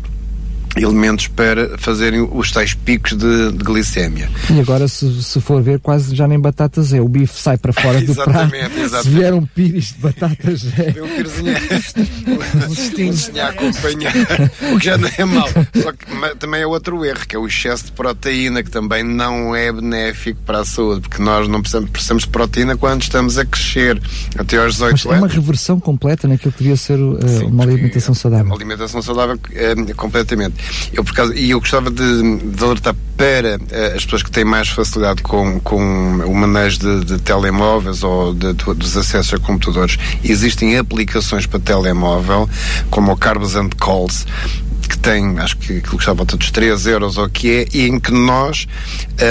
elementos 0.76 1.28
para 1.28 1.76
fazerem 1.78 2.20
os 2.20 2.50
tais 2.50 2.74
picos 2.74 3.16
de, 3.16 3.52
de 3.52 3.64
glicémia. 3.64 4.28
E 4.50 4.60
agora, 4.60 4.86
se, 4.88 5.22
se, 5.22 5.40
for 5.40 5.62
ver, 5.62 5.80
quase 5.80 6.14
já 6.14 6.26
nem 6.28 6.38
batatas 6.38 6.92
é. 6.92 7.00
O 7.00 7.08
bife 7.08 7.38
sai 7.38 7.56
para 7.56 7.72
fora 7.72 8.00
do 8.00 8.14
prato. 8.14 8.54
Exatamente. 8.54 9.02
Se 9.02 9.08
vier 9.08 9.34
um 9.34 9.46
pires 9.46 9.92
de 9.92 9.98
batatas 9.98 10.66
é. 10.78 10.92
Tem 10.92 11.02
um 11.02 11.08
pirezinho 11.08 11.54
um 13.36 13.40
a 13.40 13.48
acompanhar. 13.48 14.12
o 14.72 14.78
que 14.78 14.84
já 14.84 14.98
não 14.98 15.10
é 15.16 15.24
mau. 15.24 15.48
Só 15.82 15.92
que 15.92 16.06
também 16.38 16.62
é 16.62 16.66
outro 16.66 17.04
erro, 17.04 17.26
que 17.26 17.36
é 17.36 17.38
o 17.38 17.46
excesso 17.46 17.86
de 17.86 17.92
proteína, 17.92 18.62
que 18.62 18.70
também 18.70 19.02
não 19.02 19.54
é 19.54 19.72
benéfico 19.72 20.40
para 20.44 20.60
a 20.60 20.64
saúde, 20.64 21.02
porque 21.02 21.22
nós 21.22 21.48
não 21.48 21.60
precisamos, 21.60 21.90
precisamos 21.90 22.22
de 22.24 22.28
proteína 22.30 22.76
quando 22.76 23.02
estamos 23.02 23.38
a 23.38 23.44
crescer. 23.44 24.00
Até 24.36 24.58
aos 24.58 24.74
18 24.74 24.92
Mas 24.92 25.06
anos. 25.06 25.16
é 25.16 25.18
uma 25.18 25.28
reversão 25.28 25.80
completa 25.80 26.28
naquilo 26.28 26.52
que 26.52 26.58
devia 26.58 26.76
ser 26.76 26.98
uh, 26.98 27.18
Sim, 27.28 27.46
uma 27.46 27.64
alimentação 27.64 28.14
saudável. 28.14 28.46
Uma 28.46 28.54
alimentação 28.54 29.02
saudável 29.02 29.36
uh, 29.36 29.94
completamente. 29.96 30.56
Eu, 30.92 31.04
por 31.04 31.14
causa, 31.14 31.34
e 31.34 31.50
eu 31.50 31.60
gostava 31.60 31.90
de, 31.90 32.38
de 32.38 32.64
alertar 32.64 32.94
para 33.16 33.56
uh, 33.56 33.96
as 33.96 34.04
pessoas 34.04 34.22
que 34.22 34.30
têm 34.30 34.44
mais 34.44 34.68
facilidade 34.68 35.22
com, 35.22 35.58
com 35.60 35.78
o 36.24 36.34
manejo 36.34 36.78
de, 36.78 37.04
de 37.04 37.18
telemóveis 37.18 38.02
ou 38.02 38.32
de, 38.32 38.52
de, 38.52 38.74
dos 38.74 38.96
acessos 38.96 39.34
a 39.34 39.38
computadores. 39.38 39.98
Existem 40.22 40.78
aplicações 40.78 41.46
para 41.46 41.58
telemóvel, 41.58 42.48
como 42.90 43.12
o 43.12 43.16
Carbos 43.16 43.56
and 43.56 43.70
Calls, 43.70 44.24
que 44.88 44.98
tem, 44.98 45.38
acho 45.38 45.56
que 45.58 45.78
aquilo 45.78 45.96
que 45.96 46.02
está 46.02 46.12
à 46.12 46.14
volta 46.14 46.36
dos 46.36 46.50
3 46.50 46.86
euros 46.86 47.18
ou 47.18 47.26
o 47.26 47.30
que 47.30 47.50
é, 47.50 47.66
e 47.72 47.88
em 47.88 48.00
que 48.00 48.10
nós 48.10 48.66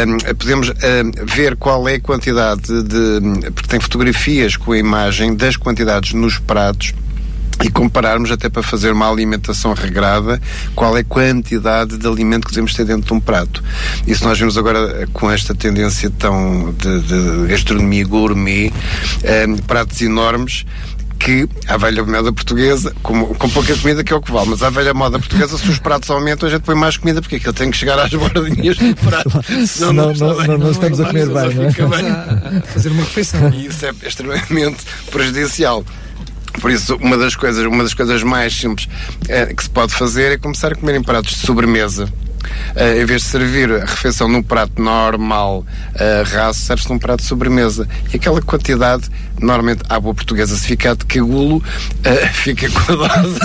um, 0.08 0.36
podemos 0.36 0.70
um, 0.70 1.26
ver 1.26 1.56
qual 1.56 1.88
é 1.88 1.96
a 1.96 2.00
quantidade 2.00 2.84
de. 2.84 3.52
porque 3.52 3.68
tem 3.68 3.80
fotografias 3.80 4.56
com 4.56 4.74
a 4.74 4.78
imagem 4.78 5.36
das 5.36 5.56
quantidades 5.56 6.14
nos 6.14 6.38
pratos 6.38 6.94
e 7.64 7.70
compararmos 7.70 8.32
até 8.32 8.50
para 8.50 8.62
fazer 8.62 8.92
uma 8.92 9.10
alimentação 9.10 9.74
regrada 9.74 10.40
qual 10.76 10.96
é 10.98 11.02
a 11.02 11.04
quantidade 11.04 11.98
de 11.98 12.08
alimento 12.08 12.46
que 12.46 12.52
devemos 12.52 12.74
ter 12.74 12.86
dentro 12.86 13.08
de 13.08 13.14
um 13.14 13.20
prato. 13.20 13.64
E 14.06 14.16
se 14.16 14.24
nós 14.24 14.38
vemos 14.38 14.58
agora 14.58 15.04
eh, 15.04 15.08
com 15.12 15.30
esta 15.30 15.56
tendência 15.56 16.10
tão 16.10 16.74
de, 16.78 17.02
de 17.02 17.48
gastronomia 17.48 18.06
gourmet, 18.06 18.72
eh, 19.24 19.48
pratos 19.66 20.02
enormes, 20.02 20.66
que 21.18 21.50
a 21.68 21.78
velha 21.78 22.04
moda 22.04 22.32
portuguesa, 22.32 22.94
com, 23.02 23.26
com 23.34 23.50
pouca 23.50 23.76
comida 23.76 24.04
que 24.04 24.14
é 24.14 24.16
o 24.16 24.22
que 24.22 24.32
vale, 24.32 24.50
mas 24.50 24.62
a 24.62 24.70
velha 24.70 24.94
moda 24.94 25.20
portuguesa, 25.20 25.58
se 25.58 25.70
os 25.70 25.80
pratos 25.80 26.10
aumentam, 26.10 26.48
a 26.48 26.52
gente 26.52 26.62
põe 26.62 26.76
mais 26.76 26.98
comida, 26.98 27.22
porque 27.22 27.38
aquilo 27.38 27.54
tem 27.54 27.72
que 27.72 27.78
chegar 27.78 28.00
às 28.00 28.12
bordinhas 28.12 28.78
do 28.78 28.96
prato. 28.96 29.44
Senão 29.68 29.94
não, 29.94 30.14
não, 30.14 30.36
não, 30.36 30.46
não, 30.46 30.58
não 30.58 30.72
estamos 30.72 31.00
a 31.00 31.06
comer 31.06 31.28
bem, 31.28 31.56
não 31.56 31.64
é? 31.94 32.58
A 32.58 32.62
fazer 32.62 32.90
uma 32.90 33.04
refeição. 33.04 33.50
E 33.50 33.66
isso 33.66 33.86
é 33.86 33.94
extremamente 34.06 34.78
prejudicial. 35.12 35.84
Por 36.60 36.72
isso, 36.72 36.96
uma 36.98 37.18
das 37.18 37.36
coisas, 37.36 37.66
uma 37.66 37.84
das 37.84 37.94
coisas 37.94 38.24
mais 38.24 38.54
simples 38.54 38.88
é, 39.28 39.46
que 39.54 39.64
se 39.64 39.70
pode 39.70 39.94
fazer 39.94 40.32
é 40.32 40.38
começar 40.38 40.72
a 40.72 40.76
comer 40.76 40.96
em 40.96 41.04
pratos 41.04 41.36
de 41.36 41.46
sobremesa. 41.46 42.12
Uh, 42.76 43.02
em 43.02 43.06
vez 43.06 43.22
de 43.22 43.28
servir 43.28 43.72
a 43.72 43.86
refeição 43.86 44.28
num 44.28 44.44
prato 44.44 44.82
normal, 44.82 45.66
uh, 45.96 46.36
raso, 46.36 46.60
serve-se 46.60 46.90
num 46.90 47.00
prato 47.00 47.22
de 47.22 47.28
sobremesa. 47.28 47.88
E 48.14 48.18
aquela 48.18 48.42
quantidade, 48.42 49.10
normalmente, 49.40 49.84
à 49.90 50.00
boa 50.00 50.14
portuguesa, 50.14 50.56
se 50.56 50.68
ficar 50.68 50.96
de 50.96 51.06
cagulo, 51.06 51.58
uh, 51.58 52.28
fica 52.34 52.70
com 52.70 52.94
a 52.94 53.08
dose 53.08 53.40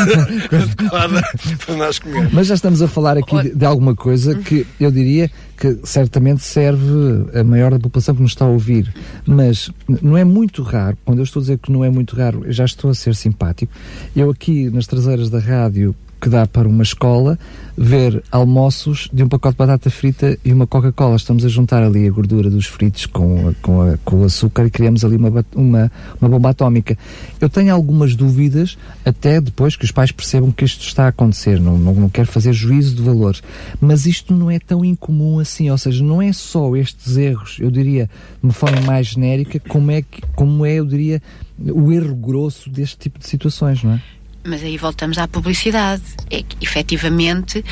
adequada 0.52 1.22
para 1.64 1.74
nós 1.76 1.98
comer. 1.98 2.28
Mas 2.32 2.46
já 2.46 2.54
estamos 2.54 2.82
a 2.82 2.88
falar 2.88 3.16
aqui 3.16 3.42
de, 3.42 3.54
de 3.54 3.64
alguma 3.64 3.94
coisa 3.94 4.34
que 4.34 4.66
eu 4.78 4.90
diria 4.90 5.30
que 5.62 5.78
certamente 5.84 6.42
serve 6.42 7.38
a 7.38 7.44
maior 7.44 7.70
da 7.70 7.78
população 7.78 8.16
que 8.16 8.22
nos 8.22 8.32
está 8.32 8.44
a 8.44 8.48
ouvir. 8.48 8.92
Mas 9.24 9.70
não 10.02 10.16
é 10.16 10.24
muito 10.24 10.60
raro, 10.62 10.98
quando 11.04 11.18
eu 11.18 11.24
estou 11.24 11.38
a 11.38 11.42
dizer 11.42 11.58
que 11.58 11.70
não 11.70 11.84
é 11.84 11.90
muito 11.90 12.16
raro, 12.16 12.42
eu 12.44 12.52
já 12.52 12.64
estou 12.64 12.90
a 12.90 12.94
ser 12.94 13.14
simpático. 13.14 13.72
Eu 14.14 14.28
aqui 14.28 14.68
nas 14.70 14.88
traseiras 14.88 15.30
da 15.30 15.38
rádio 15.38 15.94
que 16.22 16.28
dá 16.28 16.46
para 16.46 16.68
uma 16.68 16.84
escola 16.84 17.36
ver 17.76 18.22
almoços 18.30 19.08
de 19.12 19.24
um 19.24 19.28
pacote 19.28 19.54
de 19.54 19.58
batata 19.58 19.90
frita 19.90 20.38
e 20.44 20.52
uma 20.52 20.68
Coca-Cola. 20.68 21.16
Estamos 21.16 21.44
a 21.44 21.48
juntar 21.48 21.82
ali 21.82 22.06
a 22.06 22.10
gordura 22.12 22.48
dos 22.48 22.66
fritos 22.66 23.06
com, 23.06 23.48
a, 23.48 23.54
com, 23.54 23.82
a, 23.82 23.98
com 24.04 24.20
o 24.20 24.24
açúcar 24.24 24.66
e 24.66 24.70
criamos 24.70 25.04
ali 25.04 25.16
uma, 25.16 25.44
uma, 25.52 25.92
uma 26.20 26.28
bomba 26.28 26.50
atómica. 26.50 26.96
Eu 27.40 27.48
tenho 27.48 27.74
algumas 27.74 28.14
dúvidas, 28.14 28.78
até 29.04 29.40
depois 29.40 29.74
que 29.74 29.84
os 29.84 29.90
pais 29.90 30.12
percebam 30.12 30.52
que 30.52 30.64
isto 30.64 30.82
está 30.82 31.06
a 31.06 31.08
acontecer. 31.08 31.58
Não, 31.58 31.76
não, 31.76 31.92
não 31.92 32.08
quero 32.08 32.28
fazer 32.28 32.52
juízo 32.52 32.94
de 32.94 33.02
valores. 33.02 33.42
Mas 33.80 34.06
isto 34.06 34.32
não 34.32 34.48
é 34.48 34.60
tão 34.60 34.84
incomum 34.84 35.40
assim. 35.40 35.70
Ou 35.70 35.78
seja, 35.78 36.04
não 36.04 36.22
é 36.22 36.32
só 36.32 36.76
estes 36.76 37.16
erros, 37.16 37.56
eu 37.58 37.70
diria, 37.70 38.06
de 38.06 38.44
uma 38.44 38.52
forma 38.52 38.80
mais 38.82 39.08
genérica, 39.08 39.58
como 39.58 39.90
é, 39.90 40.04
como 40.36 40.64
é 40.64 40.74
eu 40.74 40.86
diria, 40.86 41.20
o 41.58 41.90
erro 41.90 42.14
grosso 42.14 42.70
deste 42.70 42.96
tipo 42.96 43.18
de 43.18 43.26
situações, 43.26 43.82
não 43.82 43.94
é? 43.94 44.02
Mas 44.44 44.62
aí 44.62 44.76
voltamos 44.76 45.18
à 45.18 45.28
publicidade. 45.28 46.02
É 46.30 46.42
que, 46.42 46.56
efetivamente, 46.60 47.64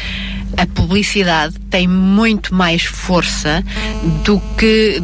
a 0.56 0.66
publicidade 0.66 1.58
tem 1.70 1.88
muito 1.88 2.54
mais 2.54 2.82
força 2.82 3.64
do 4.24 4.40
que, 4.56 5.02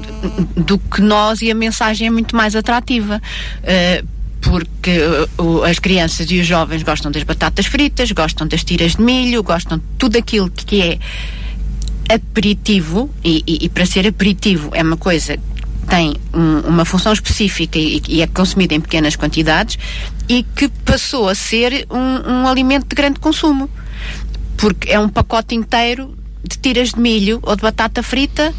do 0.57 0.79
que 0.79 1.01
nós 1.01 1.43
e 1.43 1.51
a 1.51 1.55
mensagem 1.55 2.09
é 2.09 2.11
muito 2.11 2.37
mais 2.37 2.55
atrativa. 2.55 3.21
Uh, 3.63 4.17
porque 4.41 4.99
uh, 5.39 5.65
as 5.65 5.79
crianças 5.79 6.31
e 6.31 6.39
os 6.39 6.47
jovens 6.47 6.83
gostam 6.83 7.11
das 7.11 7.25
batatas 7.25 7.67
fritas, 7.67 8.13
gostam 8.13 8.47
das 8.47 8.63
tiras 8.63 8.93
de 8.93 9.03
milho, 9.03 9.43
gostam 9.43 9.79
de 9.79 9.85
tudo 9.99 10.17
aquilo 10.17 10.49
que 10.51 10.81
é 10.81 10.99
aperitivo, 12.15 13.11
e, 13.25 13.43
e, 13.45 13.65
e 13.65 13.69
para 13.69 13.85
ser 13.85 14.07
aperitivo 14.07 14.71
é 14.73 14.83
uma 14.83 14.97
coisa 14.97 15.37
tem 15.89 16.17
um, 16.35 16.61
uma 16.69 16.85
função 16.85 17.13
específica 17.13 17.79
e, 17.79 18.03
e, 18.09 18.21
é 18.21 18.27
consumida 18.27 18.75
em 18.75 18.81
pequenas 18.81 19.17
quantidades 19.17 19.79
e 20.29 20.43
que 20.43 20.69
passou 20.69 21.29
a 21.29 21.35
ser 21.35 21.87
um, 21.91 22.31
um 22.31 22.49
alimento 22.49 22.89
de 22.89 22.95
grande 22.95 23.21
consumo. 23.21 23.69
Porque 24.57 24.91
é 24.91 24.99
um 24.99 25.09
pacote 25.09 25.55
inteiro 25.55 26.17
de 26.43 26.59
tiras 26.59 26.91
de 26.91 27.01
milho 27.01 27.39
ou 27.43 27.55
de 27.57 27.63
batata 27.63 28.03
frita 28.03 28.55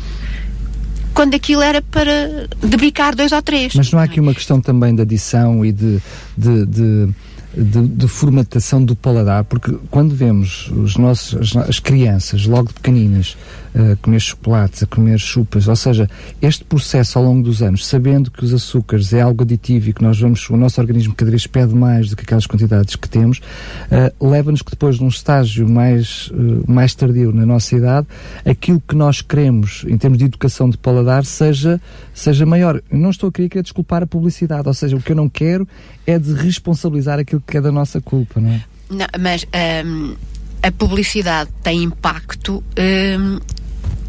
quando 1.14 1.34
aquilo 1.34 1.62
era 1.62 1.82
para 1.82 2.48
debicar 2.62 3.16
dois 3.16 3.32
ou 3.32 3.42
três. 3.42 3.74
Mas 3.74 3.92
não 3.92 4.00
há 4.00 4.04
aqui 4.04 4.20
uma 4.20 4.34
questão 4.34 4.62
também 4.62 4.94
de 4.94 5.02
adição 5.02 5.66
e 5.66 5.72
de, 5.72 6.00
de, 6.38 6.66
de 6.66 7.10
de, 7.56 7.88
de, 7.88 8.08
formatação 8.08 8.84
do 8.84 8.96
paladar, 8.96 9.44
porque 9.44 9.76
quando 9.90 10.14
vemos 10.14 10.70
os 10.76 10.96
nossos, 10.96 11.56
as, 11.56 11.70
as 11.70 11.80
crianças, 11.80 12.46
logo 12.46 12.68
de 12.68 12.76
pequeninas, 12.76 13.36
a 13.78 13.96
comer 13.98 14.20
chocolates, 14.20 14.82
a 14.82 14.88
comer 14.88 15.20
chupas, 15.20 15.68
ou 15.68 15.76
seja, 15.76 16.10
este 16.42 16.64
processo 16.64 17.20
ao 17.20 17.26
longo 17.26 17.44
dos 17.44 17.62
anos, 17.62 17.86
sabendo 17.86 18.32
que 18.32 18.44
os 18.44 18.54
açúcares 18.54 19.14
é 19.14 19.22
algo 19.22 19.44
aditivo 19.44 19.90
e 19.90 19.94
que 19.94 20.02
nós 20.02 20.20
vamos, 20.20 20.50
o 20.50 20.58
nosso 20.58 20.82
organismo 20.82 21.14
cada 21.14 21.30
vez 21.30 21.46
pede 21.46 21.76
mais 21.76 22.10
do 22.10 22.16
que 22.16 22.24
aquelas 22.24 22.48
quantidades 22.48 22.96
que 22.96 23.08
temos, 23.08 23.38
uh, 23.40 24.28
leva-nos 24.28 24.64
que 24.64 24.72
depois, 24.72 25.00
num 25.00 25.08
estágio 25.08 25.70
mais, 25.70 26.32
uh, 26.32 26.72
mais 26.72 26.96
tardio 26.96 27.32
na 27.32 27.46
nossa 27.46 27.76
idade, 27.76 28.08
aquilo 28.44 28.82
que 28.82 28.96
nós 28.96 29.22
queremos 29.22 29.86
em 29.88 29.98
termos 29.98 30.18
de 30.18 30.26
educação 30.26 30.70
de 30.70 30.78
paladar 30.78 31.24
seja, 31.24 31.80
seja 32.14 32.46
maior. 32.46 32.82
Não 32.92 33.12
estou 33.12 33.30
a 33.30 33.32
querer, 33.32 33.50
querer 33.50 33.64
desculpar 33.64 34.02
a 34.02 34.08
publicidade, 34.08 34.68
ou 34.68 34.74
seja, 34.74 34.96
o 34.96 35.02
que 35.02 35.12
eu 35.12 35.16
não 35.16 35.30
quero 35.30 35.68
é 36.06 36.18
de 36.18 36.34
responsabilizar 36.34 37.20
aquilo 37.20 37.44
que 37.46 37.58
é 37.58 37.62
da 37.62 37.72
nossa 37.72 38.02
culpa, 38.02 38.40
não 38.40 38.50
é? 38.50 38.64
Não, 38.90 39.08
mas 39.20 39.46
um, 39.86 40.16
a 40.64 40.72
publicidade 40.72 41.50
tem 41.62 41.84
impacto 41.84 42.64
um, 42.78 43.40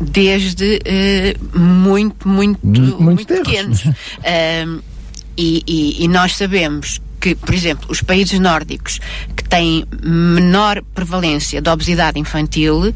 desde 0.00 0.78
uh, 0.78 1.58
muito, 1.58 2.28
muito, 2.28 2.58
muito, 2.64 3.02
muito 3.02 3.26
pequenos. 3.26 3.84
uh, 3.84 3.92
e, 5.36 5.62
e, 5.66 6.04
e 6.04 6.08
nós 6.08 6.36
sabemos 6.36 7.00
que, 7.20 7.34
por 7.34 7.54
exemplo, 7.54 7.86
os 7.90 8.00
países 8.02 8.38
nórdicos 8.38 9.00
que 9.36 9.44
têm 9.44 9.84
menor 10.02 10.82
prevalência 10.94 11.60
de 11.60 11.68
obesidade 11.68 12.18
infantil, 12.18 12.94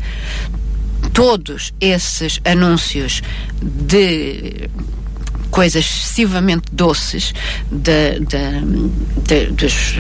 todos 1.12 1.74
esses 1.80 2.40
anúncios 2.44 3.22
de 3.61 4.68
coisas 5.53 5.84
excessivamente 5.84 6.64
doces 6.72 7.34
de, 7.70 8.18
de, 8.20 9.46
de, 9.46 9.46
dos, 9.53 9.94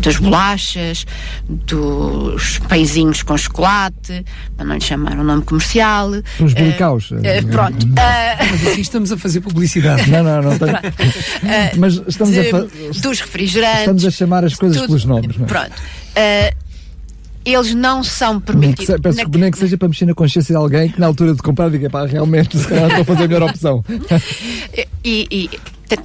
das 0.00 0.18
bolachas, 0.18 1.06
dos 1.48 2.58
pãezinhos 2.68 3.22
com 3.22 3.36
chocolate, 3.36 4.24
para 4.56 4.66
não 4.66 4.74
lhe 4.74 4.80
chamar 4.80 5.18
um 5.18 5.24
nome 5.24 5.42
comercial. 5.42 6.10
Os 6.38 6.52
bilicaus. 6.52 7.10
Uh, 7.10 7.16
uh, 7.16 7.48
pronto. 7.50 7.86
Uh, 7.86 7.96
Mas 8.50 8.66
assim 8.68 8.80
estamos 8.82 9.10
a 9.10 9.16
fazer 9.16 9.40
publicidade. 9.40 10.10
Não, 10.10 10.22
não, 10.22 10.42
não. 10.42 10.58
Tem... 10.58 10.68
Mas 11.78 12.00
estamos 12.06 12.36
a 12.36 12.44
fa... 12.44 12.66
Dos 13.02 13.20
refrigerantes. 13.20 13.80
Estamos 13.80 14.04
a 14.04 14.10
chamar 14.10 14.44
as 14.44 14.54
coisas 14.54 14.76
tudo, 14.76 14.88
pelos 14.88 15.04
nomes. 15.06 15.36
Não 15.36 15.46
é? 15.46 15.48
Pronto 15.48 15.72
eles 17.52 17.74
não 17.74 18.02
são 18.04 18.40
permitidos. 18.40 18.88
Nem 18.88 19.24
que, 19.24 19.32
na... 19.32 19.38
nem 19.38 19.50
que 19.50 19.58
seja 19.58 19.78
para 19.78 19.88
mexer 19.88 20.06
na 20.06 20.14
consciência 20.14 20.52
de 20.52 20.56
alguém 20.56 20.90
que 20.90 21.00
na 21.00 21.06
altura 21.06 21.34
de 21.34 21.42
comprar 21.42 21.70
diga, 21.70 21.88
pá, 21.88 22.04
realmente, 22.06 22.58
se 22.58 22.66
calhar 22.66 22.88
estou 22.88 23.02
a 23.02 23.04
fazer 23.04 23.24
a 23.24 23.28
melhor 23.28 23.42
opção. 23.50 23.84
e, 25.08 25.26
e 25.30 25.50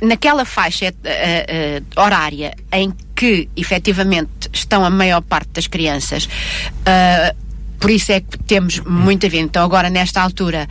naquela 0.05 0.45
faixa 0.45 0.89
uh, 0.89 0.91
uh, 0.91 2.01
horária 2.01 2.55
em 2.71 2.93
que 3.13 3.49
efetivamente 3.55 4.49
estão 4.53 4.85
a 4.85 4.89
maior 4.89 5.21
parte 5.21 5.49
das 5.53 5.67
crianças, 5.67 6.25
uh, 6.25 7.35
por 7.79 7.89
isso 7.89 8.11
é 8.13 8.21
que 8.21 8.37
temos 8.39 8.79
muita 8.79 9.27
vida. 9.27 9.43
Então, 9.43 9.63
agora, 9.63 9.89
nesta 9.89 10.21
altura, 10.21 10.69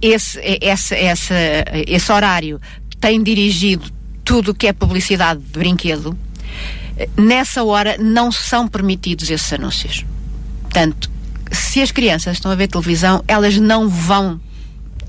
esse, 0.00 0.38
esse, 0.62 0.94
esse, 0.94 1.34
esse 1.88 2.12
horário 2.12 2.60
tem 3.00 3.20
dirigido 3.20 3.90
tudo 4.24 4.52
o 4.52 4.54
que 4.54 4.68
é 4.68 4.72
publicidade 4.72 5.40
de 5.40 5.58
brinquedo 5.58 6.16
nessa 7.16 7.64
hora 7.64 7.96
não 7.98 8.30
são 8.30 8.68
permitidos 8.68 9.28
esses 9.28 9.52
anúncios. 9.52 10.04
Portanto, 10.62 11.10
se 11.50 11.80
as 11.80 11.90
crianças 11.90 12.34
estão 12.34 12.52
a 12.52 12.54
ver 12.54 12.68
televisão, 12.68 13.24
elas 13.26 13.56
não 13.56 13.88
vão 13.88 14.40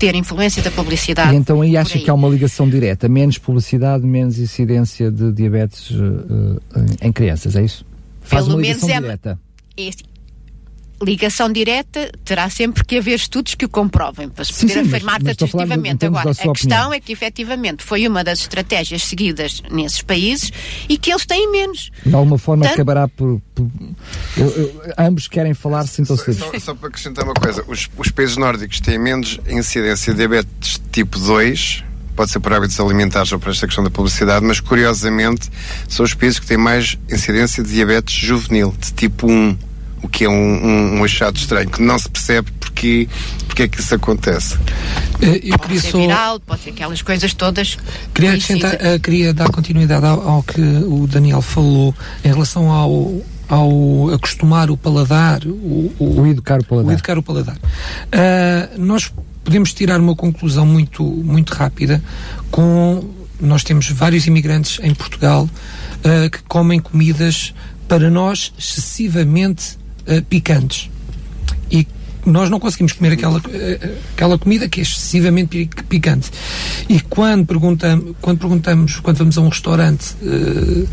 ter 0.00 0.14
influência 0.14 0.62
da 0.62 0.70
publicidade. 0.70 1.34
E 1.34 1.36
então 1.36 1.60
aí 1.60 1.76
acha 1.76 1.98
aí. 1.98 2.02
que 2.02 2.10
há 2.10 2.14
uma 2.14 2.28
ligação 2.28 2.68
direta, 2.68 3.06
menos 3.06 3.36
publicidade, 3.36 4.04
menos 4.04 4.38
incidência 4.38 5.10
de 5.10 5.30
diabetes 5.30 5.90
uh, 5.90 6.60
em 7.02 7.12
crianças, 7.12 7.54
é 7.54 7.62
isso? 7.62 7.84
Faz 8.22 8.46
Pelo 8.46 8.56
menos 8.56 8.82
é, 8.82 8.98
direta. 8.98 9.38
Ligação 11.02 11.50
direta 11.50 12.10
terá 12.24 12.48
sempre 12.50 12.84
que 12.84 12.98
haver 12.98 13.14
estudos 13.14 13.54
que 13.54 13.64
o 13.64 13.68
comprovem 13.68 14.28
para 14.28 14.44
se 14.44 14.52
poder 14.52 14.80
afirmar 14.80 15.22
taxativamente. 15.22 16.06
Agora, 16.06 16.30
a 16.30 16.34
questão 16.34 16.50
opinião. 16.50 16.92
é 16.92 17.00
que 17.00 17.12
efetivamente 17.12 17.82
foi 17.82 18.06
uma 18.06 18.22
das 18.22 18.40
estratégias 18.40 19.02
seguidas 19.04 19.62
nesses 19.70 20.02
países 20.02 20.52
e 20.88 20.98
que 20.98 21.10
eles 21.10 21.24
têm 21.24 21.50
menos. 21.50 21.90
De 22.04 22.14
alguma 22.14 22.38
forma 22.38 22.64
Tanto... 22.64 22.74
acabará 22.74 23.08
por. 23.08 23.40
por 23.54 23.70
eu, 24.36 24.46
eu, 24.46 24.82
ambos 24.98 25.28
querem 25.28 25.54
falar 25.54 25.86
sem 25.86 26.04
só, 26.04 26.16
só, 26.16 26.58
só 26.58 26.74
para 26.74 26.88
acrescentar 26.88 27.24
uma 27.24 27.34
coisa: 27.34 27.64
os, 27.66 27.88
os 27.96 28.08
países 28.10 28.36
nórdicos 28.36 28.80
têm 28.80 28.98
menos 28.98 29.40
incidência 29.48 30.12
de 30.12 30.18
diabetes 30.18 30.80
tipo 30.92 31.18
2 31.18 31.84
pode 32.16 32.32
ser 32.32 32.40
por 32.40 32.52
hábitos 32.52 32.78
alimentares 32.78 33.32
ou 33.32 33.38
por 33.38 33.48
esta 33.48 33.66
questão 33.66 33.82
da 33.82 33.88
publicidade, 33.88 34.44
mas 34.44 34.60
curiosamente 34.60 35.48
são 35.88 36.04
os 36.04 36.12
países 36.12 36.38
que 36.38 36.44
têm 36.44 36.58
mais 36.58 36.98
incidência 37.10 37.62
de 37.62 37.70
diabetes 37.70 38.14
juvenil, 38.14 38.74
de 38.78 38.92
tipo 38.92 39.26
1 39.26 39.56
o 40.02 40.08
que 40.08 40.24
é 40.24 40.28
um, 40.28 40.32
um, 40.32 40.98
um 40.98 41.04
achado 41.04 41.36
estranho, 41.36 41.68
que 41.68 41.82
não 41.82 41.98
se 41.98 42.08
percebe 42.08 42.50
porque, 42.58 43.08
porque 43.46 43.62
é 43.64 43.68
que 43.68 43.80
isso 43.80 43.94
acontece. 43.94 44.56
Eh, 45.20 45.40
eu 45.44 45.58
pode 45.58 45.80
ser 45.80 45.90
só... 45.90 45.98
viral, 45.98 46.40
pode 46.40 46.62
ser 46.62 46.70
aquelas 46.70 47.02
coisas 47.02 47.34
todas. 47.34 47.76
Queria, 48.14 48.30
acrescentar, 48.30 48.74
uh, 48.74 49.00
queria 49.00 49.34
dar 49.34 49.50
continuidade 49.50 50.06
ao, 50.06 50.28
ao, 50.28 50.42
que 50.42 50.60
o 50.60 51.06
Daniel 51.06 51.42
falou 51.42 51.94
em 52.24 52.28
relação 52.28 52.70
ao, 52.70 53.22
ao 53.48 54.14
acostumar 54.14 54.70
o 54.70 54.76
paladar, 54.76 55.42
o, 55.44 55.92
o, 55.98 56.20
o 56.20 56.26
educar 56.26 56.60
o 56.60 56.64
paladar. 56.64 56.88
O 56.88 56.92
educar 56.92 57.18
o 57.18 57.22
paladar. 57.22 57.56
Uh, 57.56 58.78
nós 58.78 59.12
podemos 59.44 59.74
tirar 59.74 60.00
uma 60.00 60.14
conclusão 60.14 60.64
muito, 60.64 61.02
muito 61.02 61.50
rápida 61.52 62.02
com 62.50 63.04
nós 63.40 63.64
temos 63.64 63.90
vários 63.90 64.26
imigrantes 64.26 64.78
em 64.82 64.94
Portugal 64.94 65.44
uh, 65.48 66.30
que 66.30 66.42
comem 66.42 66.78
comidas 66.78 67.54
para 67.88 68.10
nós 68.10 68.52
excessivamente 68.58 69.79
uh, 70.10 70.22
picantes. 70.24 70.90
E 71.70 71.86
nós 72.26 72.50
não 72.50 72.60
conseguimos 72.60 72.92
comer 72.92 73.12
aquela, 73.12 73.38
uh, 73.38 73.98
aquela 74.14 74.38
comida 74.38 74.68
que 74.68 74.80
é 74.80 74.82
excessivamente 74.82 75.68
picante. 75.88 76.30
E 76.88 77.00
quando, 77.00 77.46
perguntam, 77.46 78.14
quando 78.20 78.38
perguntamos, 78.38 79.00
quando 79.00 79.18
vamos 79.18 79.38
a 79.38 79.40
um 79.40 79.48
restaurante, 79.48 80.14
uh, 80.22 80.88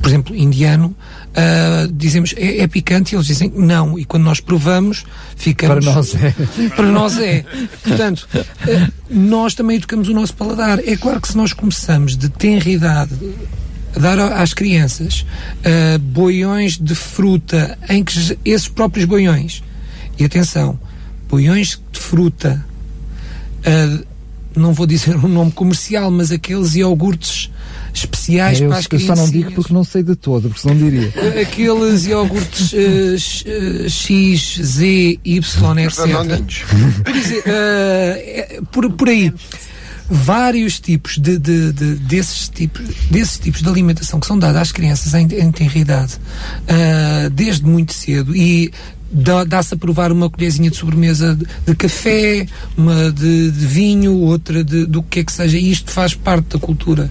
por 0.00 0.08
exemplo, 0.08 0.36
indiano, 0.36 0.94
Uh, 1.34 1.90
dizemos 1.92 2.32
é, 2.36 2.60
é, 2.60 2.66
picante? 2.68 3.12
E 3.12 3.16
eles 3.16 3.26
dizem 3.26 3.52
não. 3.56 3.98
E 3.98 4.04
quando 4.04 4.22
nós 4.22 4.38
provamos 4.38 5.04
ficamos 5.34 5.84
para 5.84 5.94
nós 5.94 6.14
é. 6.14 6.34
Para 6.76 6.86
nós 6.86 7.18
é. 7.18 7.44
Portanto 7.82 8.28
uh, 8.32 8.92
nós 9.10 9.52
também 9.52 9.76
educamos 9.76 10.08
o 10.08 10.14
nosso 10.14 10.32
paladar. 10.34 10.78
É 10.86 10.96
claro 10.96 11.20
que 11.20 11.26
se 11.26 11.36
nós 11.36 11.52
começamos 11.52 12.16
de 12.16 12.28
tenra 12.28 12.70
idade 12.70 13.16
dar 13.98 14.18
às 14.18 14.52
crianças 14.52 15.24
uh, 15.60 15.98
boiões 15.98 16.78
de 16.78 16.94
fruta 16.94 17.78
em 17.88 18.02
que 18.02 18.38
esses 18.44 18.68
próprios 18.68 19.06
boiões, 19.06 19.62
e 20.18 20.24
atenção, 20.24 20.78
boiões 21.28 21.80
de 21.92 22.00
fruta, 22.00 22.64
uh, 23.60 24.04
não 24.56 24.72
vou 24.72 24.86
dizer 24.86 25.16
um 25.24 25.28
nome 25.28 25.52
comercial, 25.52 26.10
mas 26.10 26.30
aqueles 26.30 26.74
iogurtes 26.74 27.50
especiais 27.92 28.60
é, 28.60 28.64
eu, 28.64 28.68
para 28.68 28.78
as 28.78 28.86
crianças. 28.88 29.08
Eu 29.08 29.16
só 29.16 29.22
não 29.22 29.30
digo 29.30 29.52
porque 29.52 29.72
não 29.72 29.84
sei 29.84 30.02
de 30.02 30.16
todo, 30.16 30.48
porque 30.48 30.62
senão 30.62 30.76
diria. 30.76 31.12
Aqueles 31.40 32.06
iogurtes 32.06 32.72
uh, 32.72 33.88
X, 33.88 34.58
Z, 34.60 35.18
Y, 35.24 35.78
etc. 35.78 35.98
Por, 37.04 37.14
uh, 37.14 38.64
por, 38.66 38.92
por 38.92 39.08
aí 39.08 39.32
vários 40.08 40.78
tipos 40.78 41.18
de, 41.18 41.38
de, 41.38 41.72
de, 41.72 41.94
desses, 41.96 42.48
tipos, 42.48 42.82
desses 43.10 43.38
tipos 43.38 43.62
de 43.62 43.68
alimentação 43.68 44.20
que 44.20 44.26
são 44.26 44.38
dados 44.38 44.60
às 44.60 44.72
crianças 44.72 45.14
em, 45.14 45.26
em 45.26 45.50
tenridade 45.50 46.14
uh, 46.14 47.30
desde 47.30 47.64
muito 47.64 47.92
cedo 47.94 48.36
e 48.36 48.72
dá-se 49.46 49.74
a 49.74 49.76
provar 49.76 50.10
uma 50.10 50.28
colherzinha 50.28 50.70
de 50.70 50.76
sobremesa 50.76 51.36
de, 51.36 51.46
de 51.66 51.74
café, 51.76 52.46
uma 52.76 53.12
de, 53.12 53.50
de, 53.50 53.66
vinho, 53.66 54.12
outra 54.14 54.64
de, 54.64 54.86
do 54.86 55.02
que 55.02 55.20
é 55.20 55.24
que 55.24 55.32
seja. 55.32 55.56
E 55.56 55.70
isto 55.70 55.90
faz 55.92 56.14
parte 56.14 56.48
da 56.48 56.58
cultura 56.58 57.10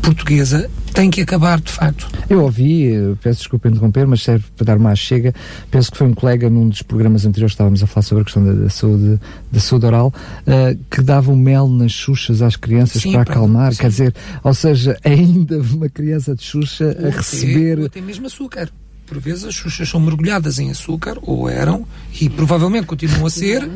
portuguesa 0.00 0.70
tem 0.94 1.10
que 1.10 1.20
acabar, 1.20 1.60
de 1.60 1.72
facto. 1.72 2.08
Eu 2.30 2.42
ouvi, 2.42 2.94
eh, 2.94 3.14
peço 3.20 3.40
desculpa 3.40 3.68
interromper, 3.68 4.06
mas 4.06 4.22
serve 4.22 4.44
para 4.56 4.64
dar 4.64 4.78
mais 4.78 4.98
chega. 4.98 5.34
Penso 5.70 5.90
que 5.90 5.98
foi 5.98 6.06
um 6.06 6.14
colega 6.14 6.48
num 6.48 6.68
dos 6.68 6.82
programas 6.82 7.26
anteriores, 7.26 7.52
estávamos 7.52 7.82
a 7.82 7.86
falar 7.86 8.02
sobre 8.02 8.22
a 8.22 8.24
questão 8.24 8.44
da, 8.44 8.52
da 8.52 8.70
saúde, 8.70 9.20
da 9.50 9.60
saúde 9.60 9.86
oral, 9.86 10.14
uh, 10.46 10.78
que 10.88 11.02
dava 11.02 11.32
o 11.32 11.36
mel 11.36 11.68
nas 11.68 11.90
xuxas 11.90 12.40
às 12.40 12.54
crianças 12.54 13.02
sim, 13.02 13.10
para 13.10 13.22
acalmar. 13.22 13.72
Sim. 13.72 13.80
Quer 13.80 13.88
dizer, 13.88 14.14
ou 14.42 14.54
seja, 14.54 14.96
ainda 15.04 15.58
uma 15.58 15.88
criança 15.88 16.34
de 16.34 16.44
xuxa 16.44 16.96
a 17.04 17.10
receber. 17.10 17.86
Até 17.86 18.00
mesmo 18.00 18.26
açúcar 18.26 18.70
por 19.06 19.18
vezes 19.18 19.44
as 19.44 19.54
xuxas 19.54 19.88
são 19.88 20.00
mergulhadas 20.00 20.58
em 20.58 20.70
açúcar, 20.70 21.18
ou 21.22 21.48
eram, 21.48 21.86
e 22.20 22.28
provavelmente 22.28 22.86
continuam 22.86 23.26
a 23.26 23.30
ser, 23.30 23.68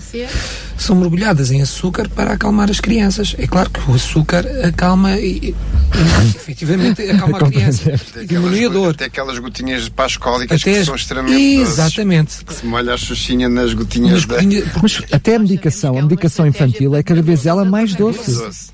são 0.76 0.96
mergulhadas 0.96 1.50
em 1.50 1.60
açúcar 1.60 2.08
para 2.08 2.32
acalmar 2.32 2.70
as 2.70 2.80
crianças. 2.80 3.34
É 3.38 3.46
claro 3.46 3.70
que 3.70 3.90
o 3.90 3.94
açúcar 3.94 4.46
acalma 4.64 5.18
e, 5.18 5.48
e 5.48 5.54
efetivamente 6.34 7.02
acalma 7.10 7.38
a 7.38 7.44
criança. 7.44 7.92
Diminui 8.26 8.66
a 8.66 8.68
dor. 8.68 8.94
Até 8.94 9.04
aquelas 9.06 9.38
gotinhas 9.38 9.88
pascólicas 9.88 10.60
até 10.60 10.78
que 10.78 10.84
são 10.84 10.94
extremamente 10.94 11.60
Exatamente. 11.60 12.28
Doces, 12.28 12.42
que 12.42 12.54
se 12.54 12.66
molha 12.66 12.94
a 12.94 12.96
xuxinha 12.96 13.48
nas 13.48 13.74
gotinhas 13.74 14.24
da... 14.24 14.36
Mas 14.82 15.02
até 15.12 15.36
a 15.36 15.38
medicação, 15.38 15.98
a 15.98 16.02
medicação 16.02 16.46
infantil 16.46 16.94
é 16.94 17.02
cada 17.02 17.22
vez 17.22 17.46
ela 17.46 17.64
mais 17.64 17.94
doce. 17.94 18.30
É 18.30 18.34
doce. 18.34 18.70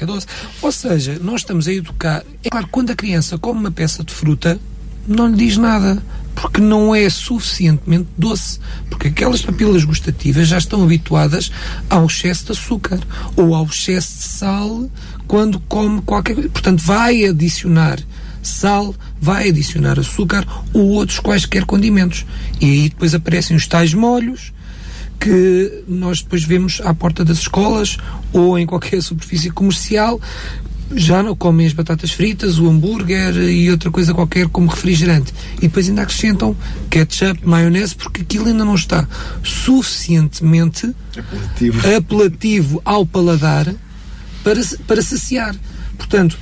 É 0.00 0.06
doce. 0.06 0.26
Ou 0.60 0.72
seja, 0.72 1.18
nós 1.22 1.40
estamos 1.40 1.66
a 1.66 1.72
educar. 1.72 2.24
É 2.42 2.50
claro, 2.50 2.68
quando 2.70 2.90
a 2.90 2.94
criança 2.94 3.38
come 3.38 3.60
uma 3.60 3.70
peça 3.70 4.04
de 4.04 4.12
fruta, 4.12 4.58
não 5.06 5.28
lhe 5.28 5.36
diz 5.36 5.56
nada, 5.56 6.02
porque 6.34 6.60
não 6.60 6.94
é 6.94 7.08
suficientemente 7.08 8.08
doce, 8.18 8.58
porque 8.90 9.08
aquelas 9.08 9.42
papilas 9.42 9.84
gustativas 9.84 10.48
já 10.48 10.58
estão 10.58 10.82
habituadas 10.82 11.50
ao 11.88 12.06
excesso 12.06 12.46
de 12.46 12.52
açúcar 12.52 13.00
ou 13.36 13.54
ao 13.54 13.64
excesso 13.66 14.18
de 14.18 14.24
sal 14.24 14.90
quando 15.26 15.60
come 15.60 16.02
qualquer 16.02 16.34
coisa. 16.34 16.48
Portanto, 16.48 16.82
vai 16.82 17.24
adicionar 17.24 17.98
sal, 18.42 18.94
vai 19.20 19.48
adicionar 19.48 19.98
açúcar 19.98 20.46
ou 20.72 20.88
outros 20.90 21.18
quaisquer 21.18 21.64
condimentos. 21.64 22.26
E 22.60 22.64
aí 22.66 22.88
depois 22.88 23.14
aparecem 23.14 23.56
os 23.56 23.66
tais 23.66 23.94
molhos 23.94 24.52
que 25.18 25.84
nós 25.88 26.20
depois 26.20 26.44
vemos 26.44 26.82
à 26.84 26.92
porta 26.92 27.24
das 27.24 27.38
escolas 27.38 27.96
ou 28.32 28.58
em 28.58 28.66
qualquer 28.66 29.00
superfície 29.02 29.50
comercial 29.50 30.20
já 30.92 31.22
não 31.22 31.34
comem 31.34 31.66
as 31.66 31.72
batatas 31.72 32.10
fritas, 32.10 32.58
o 32.58 32.68
hambúrguer 32.68 33.34
e 33.36 33.70
outra 33.70 33.90
coisa 33.90 34.14
qualquer 34.14 34.48
como 34.48 34.68
refrigerante. 34.68 35.32
E 35.58 35.62
depois 35.62 35.88
ainda 35.88 36.02
acrescentam 36.02 36.56
ketchup, 36.90 37.46
maionese, 37.46 37.94
porque 37.94 38.22
aquilo 38.22 38.46
ainda 38.46 38.64
não 38.64 38.74
está 38.74 39.08
suficientemente 39.42 40.94
apelativo, 41.16 41.96
apelativo 41.96 42.82
ao 42.84 43.06
paladar 43.06 43.72
para, 44.42 44.60
para 44.86 45.02
saciar. 45.02 45.54
Portanto, 45.96 46.38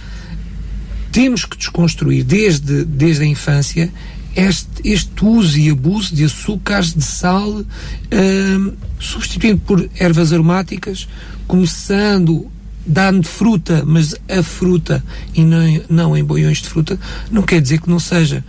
temos 1.11 1.45
que 1.45 1.57
desconstruir 1.57 2.25
desde, 2.25 2.85
desde 2.85 3.23
a 3.23 3.27
infância 3.27 3.93
este, 4.35 4.67
este 4.85 5.25
uso 5.25 5.59
e 5.59 5.71
abuso 5.71 6.15
de 6.15 6.25
açúcares, 6.25 6.95
de 6.95 7.05
sal, 7.05 7.65
hum, 8.11 8.73
substituindo 8.99 9.61
por 9.61 9.89
ervas 9.99 10.33
aromáticas, 10.33 11.07
começando 11.47 12.51
dá-me 12.87 13.23
fruta, 13.23 13.83
mas 13.87 14.15
a 14.29 14.43
fruta 14.43 15.03
e 15.35 15.43
não, 15.43 15.81
não 15.89 16.17
em 16.17 16.25
boiões 16.25 16.63
de 16.63 16.69
fruta, 16.69 16.99
não 17.31 17.43
quer 17.43 17.61
dizer 17.61 17.81
que 17.81 17.91
não 17.91 17.99
seja. 17.99 18.45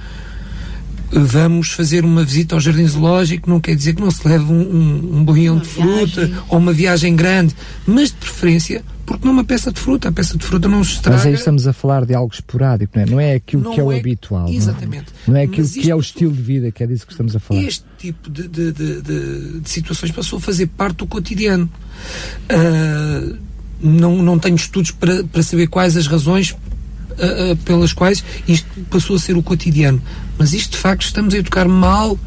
Vamos 1.11 1.69
fazer 1.69 2.03
uma 2.03 2.23
visita 2.23 2.55
ao 2.55 2.61
jardim 2.61 2.87
zoológico, 2.87 3.47
não 3.47 3.59
quer 3.59 3.75
dizer 3.75 3.93
que 3.93 4.01
não 4.01 4.09
se 4.09 4.27
leve 4.27 4.45
um, 4.45 4.61
um, 4.61 5.17
um 5.17 5.23
boião 5.23 5.55
uma 5.55 5.61
de 5.61 5.69
fruta 5.69 6.25
viagem. 6.25 6.43
ou 6.49 6.57
uma 6.57 6.73
viagem 6.73 7.15
grande, 7.15 7.55
mas 7.85 8.09
de 8.09 8.15
preferência 8.15 8.83
porque 9.05 9.25
não 9.25 9.33
é 9.33 9.35
uma 9.35 9.43
peça 9.43 9.71
de 9.71 9.79
fruta, 9.79 10.09
a 10.09 10.11
peça 10.11 10.37
de 10.37 10.45
fruta 10.45 10.67
não 10.67 10.83
se 10.83 10.93
estraga. 10.93 11.17
Mas 11.17 11.25
aí 11.25 11.33
estamos 11.33 11.67
a 11.67 11.73
falar 11.73 12.05
de 12.05 12.13
algo 12.13 12.33
esporádico, 12.33 12.97
não 12.97 13.03
é? 13.03 13.05
Não 13.05 13.19
é 13.19 13.33
aquilo 13.35 13.63
não 13.63 13.73
que 13.73 13.79
é 13.79 13.83
o 13.83 13.91
é, 13.91 13.99
habitual. 13.99 14.47
Exatamente. 14.47 15.07
Não 15.27 15.35
é, 15.35 15.37
não 15.37 15.41
é 15.41 15.43
aquilo 15.43 15.67
que 15.67 15.91
é 15.91 15.95
o 15.95 15.99
estilo 15.99 16.31
de 16.31 16.41
vida, 16.41 16.71
que 16.71 16.83
é 16.83 16.87
disso 16.87 17.05
que 17.05 17.11
estamos 17.11 17.35
a 17.35 17.39
falar. 17.39 17.61
Este 17.61 17.83
tipo 17.97 18.29
de, 18.29 18.47
de, 18.47 18.71
de, 18.71 19.01
de, 19.01 19.59
de 19.59 19.69
situações 19.69 20.11
passou 20.11 20.37
a 20.37 20.41
fazer 20.41 20.67
parte 20.67 20.97
do 20.97 21.07
cotidiano. 21.07 21.69
Uh, 22.49 23.37
não, 23.83 24.21
não 24.23 24.39
tenho 24.39 24.55
estudos 24.55 24.91
para, 24.91 25.23
para 25.25 25.43
saber 25.43 25.67
quais 25.67 25.97
as 25.97 26.07
razões 26.07 26.51
uh, 26.51 27.51
uh, 27.51 27.57
pelas 27.57 27.91
quais 27.91 28.23
isto 28.47 28.67
passou 28.89 29.15
a 29.15 29.19
ser 29.19 29.35
o 29.35 29.43
cotidiano. 29.43 30.01
Mas 30.37 30.53
isto, 30.53 30.71
de 30.71 30.77
facto, 30.77 31.03
estamos 31.03 31.33
a 31.33 31.37
educar 31.37 31.67
mal 31.67 32.17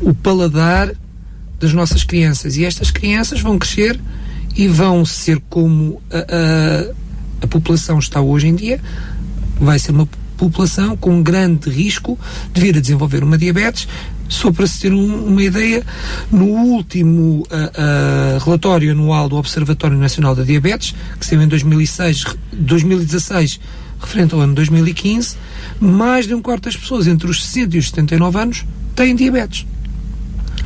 o 0.00 0.14
paladar 0.14 0.94
das 1.58 1.72
nossas 1.72 2.04
crianças. 2.04 2.56
E 2.56 2.64
estas 2.64 2.90
crianças 2.90 3.40
vão 3.40 3.58
crescer 3.58 4.00
e 4.56 4.66
vão 4.66 5.04
ser 5.04 5.40
como 5.50 6.00
a, 6.10 6.18
a, 6.18 7.44
a 7.44 7.46
população 7.46 7.98
está 7.98 8.20
hoje 8.20 8.48
em 8.48 8.54
dia. 8.54 8.80
Vai 9.60 9.78
ser 9.78 9.90
uma 9.90 10.08
população 10.36 10.96
com 10.96 11.22
grande 11.22 11.68
risco 11.68 12.18
de 12.54 12.60
vir 12.60 12.76
a 12.76 12.80
desenvolver 12.80 13.22
uma 13.22 13.36
diabetes, 13.36 13.86
só 14.30 14.50
para 14.50 14.66
se 14.66 14.80
ter 14.80 14.92
um, 14.92 15.26
uma 15.26 15.42
ideia, 15.42 15.84
no 16.30 16.46
último 16.46 17.42
uh, 17.42 17.44
uh, 17.44 18.44
relatório 18.44 18.92
anual 18.92 19.28
do 19.28 19.36
Observatório 19.36 19.98
Nacional 19.98 20.34
da 20.34 20.44
Diabetes, 20.44 20.94
que 21.18 21.26
saiu 21.26 21.42
em 21.42 21.48
2006, 21.48 22.24
2016, 22.52 23.60
referente 24.00 24.34
ao 24.34 24.40
ano 24.40 24.54
2015, 24.54 25.36
mais 25.78 26.26
de 26.26 26.34
um 26.34 26.40
quarto 26.40 26.64
das 26.64 26.76
pessoas 26.76 27.06
entre 27.06 27.28
os 27.28 27.44
60 27.44 27.76
e 27.76 27.78
os 27.78 27.88
79 27.88 28.38
anos 28.38 28.64
têm 28.94 29.14
diabetes. 29.14 29.66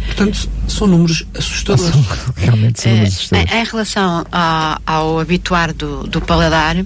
Portanto, 0.07 0.49
são 0.69 0.87
números 0.87 1.25
assustadores. 1.37 1.95
Realmente 2.37 2.83
são 2.83 2.93
números 2.93 3.12
eh, 3.12 3.17
assustadores. 3.17 3.53
Em, 3.53 3.61
em 3.61 3.65
relação 3.65 4.27
ao, 4.31 4.83
ao 4.87 5.19
habituar 5.19 5.73
do, 5.73 6.05
do 6.05 6.21
paladar, 6.21 6.77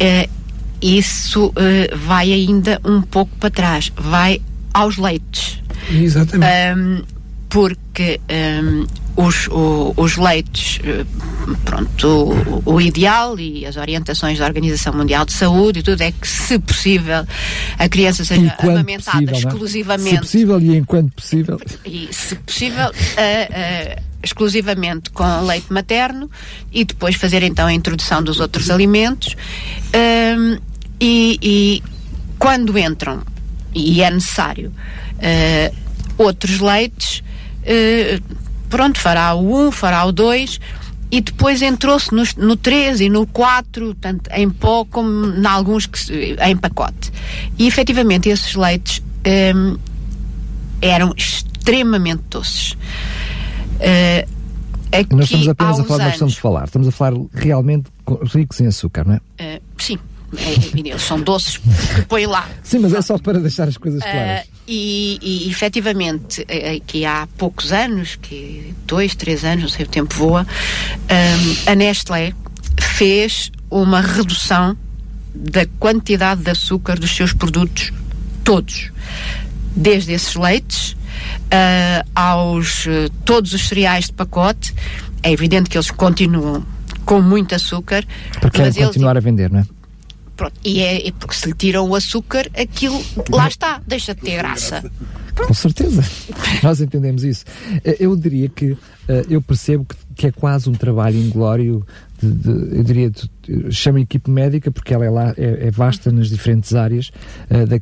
eh, 0.00 0.28
isso 0.80 1.52
eh, 1.56 1.94
vai 1.94 2.32
ainda 2.32 2.80
um 2.84 3.02
pouco 3.02 3.30
para 3.36 3.50
trás. 3.50 3.92
Vai 3.96 4.40
aos 4.72 4.96
leites. 4.96 5.61
Exatamente. 5.90 6.52
Um, 6.76 7.02
porque 7.48 8.18
um, 8.62 8.86
os, 9.14 9.46
o, 9.48 9.92
os 9.96 10.16
leites, 10.16 10.80
eh, 10.82 11.04
pronto, 11.64 12.08
o, 12.64 12.74
o, 12.74 12.80
ideal 12.80 13.38
e 13.38 13.66
as 13.66 13.76
orientações 13.76 14.38
da 14.38 14.46
Organização 14.46 14.94
Mundial 14.94 15.26
de 15.26 15.34
Saúde 15.34 15.80
e 15.80 15.82
tudo 15.82 16.00
é 16.00 16.12
que, 16.12 16.26
se 16.26 16.58
possível, 16.58 17.26
a 17.78 17.88
criança 17.90 18.24
seja 18.24 18.40
enquanto 18.40 18.70
amamentada 18.70 19.18
possível, 19.18 19.34
é? 19.34 19.38
exclusivamente. 19.38 20.10
Se 20.10 20.18
possível 20.18 20.60
e 20.60 20.76
enquanto 20.78 21.12
possível. 21.12 21.60
E, 21.84 22.08
se 22.10 22.36
possível, 22.36 22.88
uh, 22.88 22.90
uh, 22.90 24.02
exclusivamente 24.22 25.10
com 25.10 25.40
leite 25.42 25.70
materno 25.70 26.30
e 26.72 26.84
depois 26.84 27.16
fazer 27.16 27.42
então 27.42 27.66
a 27.66 27.72
introdução 27.72 28.22
dos 28.22 28.40
outros 28.40 28.70
alimentos. 28.70 29.36
Um, 29.94 30.58
e, 30.98 31.38
e 31.42 31.82
quando 32.38 32.78
entram, 32.78 33.22
e 33.74 34.02
é 34.02 34.10
necessário, 34.10 34.72
uh, 35.22 35.74
outros 36.18 36.60
leites, 36.60 37.22
uh, 37.62 38.22
pronto, 38.68 38.98
fará 38.98 39.34
o 39.34 39.68
1, 39.68 39.72
fará 39.72 40.04
o 40.04 40.12
2, 40.12 40.60
e 41.10 41.20
depois 41.20 41.60
entrou-se 41.60 42.12
no, 42.14 42.22
no 42.38 42.56
3 42.56 43.02
e 43.02 43.10
no 43.10 43.26
4, 43.26 43.94
tanto 43.96 44.30
em 44.32 44.48
pó 44.48 44.84
como 44.84 45.26
em 45.26 45.46
alguns 45.46 45.86
que, 45.86 46.36
em 46.40 46.56
pacote. 46.56 47.12
E 47.58 47.66
efetivamente 47.66 48.30
esses 48.30 48.54
leites 48.54 49.02
um, 49.54 49.76
eram 50.80 51.12
extremamente 51.14 52.22
doces. 52.30 52.72
Uh, 52.72 54.26
Nós 55.14 55.24
estamos 55.24 55.48
apenas 55.48 55.80
a 55.80 55.84
falar 55.84 56.04
da 56.04 56.10
questão 56.10 56.28
de 56.28 56.40
falar, 56.40 56.64
estamos 56.64 56.88
a 56.88 56.92
falar 56.92 57.12
realmente 57.34 57.90
ricos 58.34 58.60
em 58.60 58.66
açúcar, 58.66 59.04
não 59.06 59.14
é? 59.14 59.56
Uh, 59.56 59.62
sim, 59.76 59.98
eles 60.32 61.02
são 61.02 61.20
doces 61.20 61.58
que 61.58 62.02
põe 62.08 62.26
lá. 62.26 62.48
Sim, 62.62 62.80
mas 62.80 62.94
é 62.94 63.02
só 63.02 63.18
para 63.18 63.38
deixar 63.38 63.68
as 63.68 63.76
coisas 63.76 64.02
claras. 64.02 64.44
Uh, 64.44 64.48
e, 64.66 65.18
e 65.20 65.50
efetivamente, 65.50 66.46
aqui 66.76 67.04
há 67.04 67.28
poucos 67.36 67.72
anos, 67.72 68.16
que 68.16 68.74
dois, 68.86 69.14
três 69.14 69.44
anos, 69.44 69.62
não 69.62 69.68
sei, 69.68 69.84
o 69.84 69.88
tempo 69.88 70.14
voa, 70.14 70.46
um, 70.46 71.70
a 71.70 71.74
Nestlé 71.74 72.32
fez 72.80 73.50
uma 73.70 74.00
redução 74.00 74.76
da 75.34 75.66
quantidade 75.78 76.42
de 76.42 76.50
açúcar 76.50 76.98
dos 76.98 77.14
seus 77.14 77.32
produtos 77.32 77.92
todos. 78.44 78.90
Desde 79.74 80.12
esses 80.12 80.34
leites 80.34 80.94
uh, 81.52 82.08
aos 82.14 82.86
uh, 82.86 83.10
todos 83.24 83.52
os 83.52 83.68
cereais 83.68 84.06
de 84.06 84.12
pacote. 84.12 84.74
É 85.22 85.30
evidente 85.30 85.70
que 85.70 85.76
eles 85.76 85.90
continuam 85.90 86.64
com 87.04 87.20
muito 87.20 87.54
açúcar. 87.54 88.04
Porque 88.40 88.58
querem 88.58 88.72
continuar 88.72 89.12
eles, 89.12 89.24
a 89.24 89.28
vender, 89.28 89.50
não 89.50 89.60
é? 89.60 89.66
Pronto, 90.42 90.58
e 90.64 90.80
é, 90.80 91.06
é 91.06 91.12
porque 91.12 91.36
se 91.36 91.46
lhe 91.46 91.54
tiram 91.54 91.88
o 91.88 91.94
açúcar, 91.94 92.50
aquilo 92.56 93.00
lá 93.30 93.46
está, 93.46 93.80
deixa 93.86 94.12
de 94.12 94.22
ter 94.22 94.38
graça. 94.38 94.82
Com 95.36 95.54
certeza, 95.54 96.02
nós 96.64 96.80
entendemos 96.80 97.22
isso. 97.22 97.44
Eh, 97.84 97.98
eu 98.00 98.16
diria 98.16 98.48
que 98.48 98.76
eh, 99.06 99.24
eu 99.30 99.40
percebo 99.40 99.84
que, 99.84 99.94
que 100.16 100.26
é 100.26 100.32
quase 100.32 100.68
um 100.68 100.72
trabalho 100.72 101.16
inglório 101.16 101.86
de, 102.20 102.28
de, 102.28 102.76
eu 102.76 102.82
diria, 102.82 103.12
chama 103.70 104.00
equipe 104.00 104.28
médica 104.28 104.72
porque 104.72 104.92
ela 104.92 105.04
é, 105.04 105.10
lá, 105.10 105.34
é, 105.36 105.68
é 105.68 105.70
vasta 105.70 106.10
nas 106.10 106.28
diferentes 106.28 106.74
áreas 106.74 107.12
uh, 107.48 107.64
da, 107.64 107.78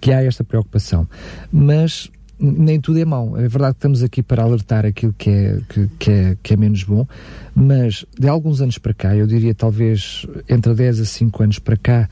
que 0.00 0.12
há 0.12 0.22
esta 0.22 0.44
preocupação. 0.44 1.08
Mas 1.50 2.08
nem 2.38 2.80
tudo 2.80 2.98
é 2.98 3.04
mau. 3.04 3.36
É 3.36 3.48
verdade 3.48 3.74
que 3.74 3.78
estamos 3.78 4.02
aqui 4.02 4.22
para 4.22 4.42
alertar 4.42 4.84
aquilo 4.84 5.14
que 5.16 5.30
é, 5.30 5.60
que, 5.68 5.88
que, 5.98 6.10
é, 6.10 6.36
que 6.42 6.54
é 6.54 6.56
menos 6.56 6.82
bom, 6.84 7.06
mas 7.54 8.04
de 8.18 8.28
alguns 8.28 8.60
anos 8.60 8.78
para 8.78 8.92
cá, 8.92 9.14
eu 9.14 9.26
diria 9.26 9.54
talvez 9.54 10.26
entre 10.48 10.74
10 10.74 11.00
a 11.00 11.04
5 11.04 11.42
anos 11.42 11.58
para 11.58 11.76
cá, 11.76 12.08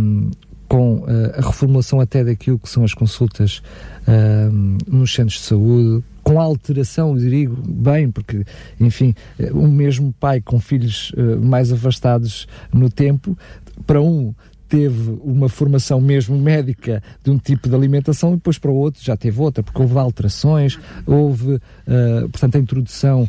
um, 0.00 0.30
com 0.68 0.98
uh, 0.98 1.06
a 1.36 1.40
reformulação 1.40 2.00
até 2.00 2.22
daquilo 2.22 2.56
que 2.56 2.68
são 2.68 2.84
as 2.84 2.94
consultas 2.94 3.60
um, 4.06 4.78
nos 4.86 5.12
centros 5.12 5.40
de 5.40 5.46
saúde, 5.46 6.04
com 6.22 6.40
alteração, 6.40 7.16
digo 7.16 7.56
bem, 7.66 8.08
porque, 8.08 8.44
enfim, 8.78 9.12
o 9.52 9.66
mesmo 9.66 10.14
pai 10.20 10.40
com 10.40 10.60
filhos 10.60 11.10
uh, 11.16 11.44
mais 11.44 11.72
afastados 11.72 12.46
no 12.72 12.88
tempo, 12.88 13.36
para 13.84 14.00
um 14.00 14.32
teve 14.68 15.18
uma 15.24 15.48
formação 15.48 16.00
mesmo 16.00 16.38
médica 16.38 17.02
de 17.24 17.30
um 17.32 17.36
tipo 17.36 17.68
de 17.68 17.74
alimentação 17.74 18.30
e 18.30 18.36
depois 18.36 18.56
para 18.56 18.70
o 18.70 18.74
outro 18.76 19.02
já 19.04 19.16
teve 19.16 19.40
outra, 19.40 19.64
porque 19.64 19.82
houve 19.82 19.98
alterações, 19.98 20.78
houve, 21.04 21.54
uh, 21.54 22.28
portanto, 22.30 22.54
a 22.54 22.60
introdução 22.60 23.28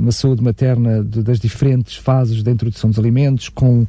na 0.00 0.12
saúde 0.12 0.42
materna 0.42 1.02
de, 1.02 1.22
das 1.22 1.38
diferentes 1.38 1.96
fases 1.96 2.42
da 2.42 2.50
introdução 2.50 2.90
dos 2.90 2.98
alimentos, 2.98 3.48
com 3.48 3.82
uh, 3.82 3.86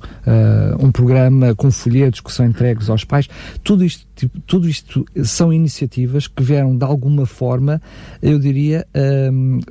um 0.80 0.92
programa 0.92 1.56
com 1.56 1.72
folhetos 1.72 2.20
que 2.20 2.32
são 2.32 2.46
entregues 2.46 2.90
aos 2.90 3.04
pais. 3.04 3.28
Tudo 3.64 3.84
isto, 3.84 4.06
tipo, 4.16 4.40
tudo 4.42 4.70
isto 4.70 5.06
são 5.24 5.52
iniciativas 5.52 6.28
que 6.28 6.44
vieram 6.44 6.78
de 6.78 6.84
alguma 6.84 7.26
forma, 7.26 7.82
eu 8.22 8.38
diria, 8.40 8.86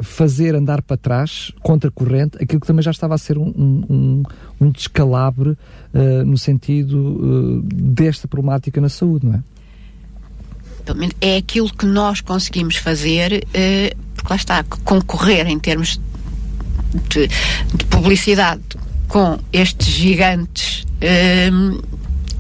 fazer 0.03 0.55
andar 0.55 0.83
para 0.83 0.97
trás, 0.97 1.53
contra 1.63 1.89
a 1.89 1.93
corrente, 1.93 2.37
aquilo 2.43 2.61
que 2.61 2.67
também 2.67 2.83
já 2.83 2.91
estava 2.91 3.15
a 3.15 3.19
ser 3.19 3.39
um, 3.39 3.53
um, 3.89 4.23
um 4.61 4.71
descalabre 4.71 5.51
uh, 5.51 6.25
no 6.25 6.37
sentido 6.37 7.63
desta 7.73 8.27
problemática 8.27 8.81
na 8.81 8.89
saúde, 8.89 9.27
não 9.27 9.35
é? 9.35 9.43
é 11.21 11.37
aquilo 11.37 11.69
que 11.73 11.87
nós 11.87 12.21
conseguimos 12.21 12.77
fazer 12.77 13.45
porque 14.27 14.33
lá 14.33 14.37
está, 14.37 14.65
concorrer 14.85 15.47
em 15.47 15.59
termos 15.59 16.01
de, 17.11 17.29
de 17.29 17.85
publicidade 17.85 18.63
com 19.07 19.39
estes 19.53 19.87
gigantes 19.87 20.85
hum, 21.53 21.81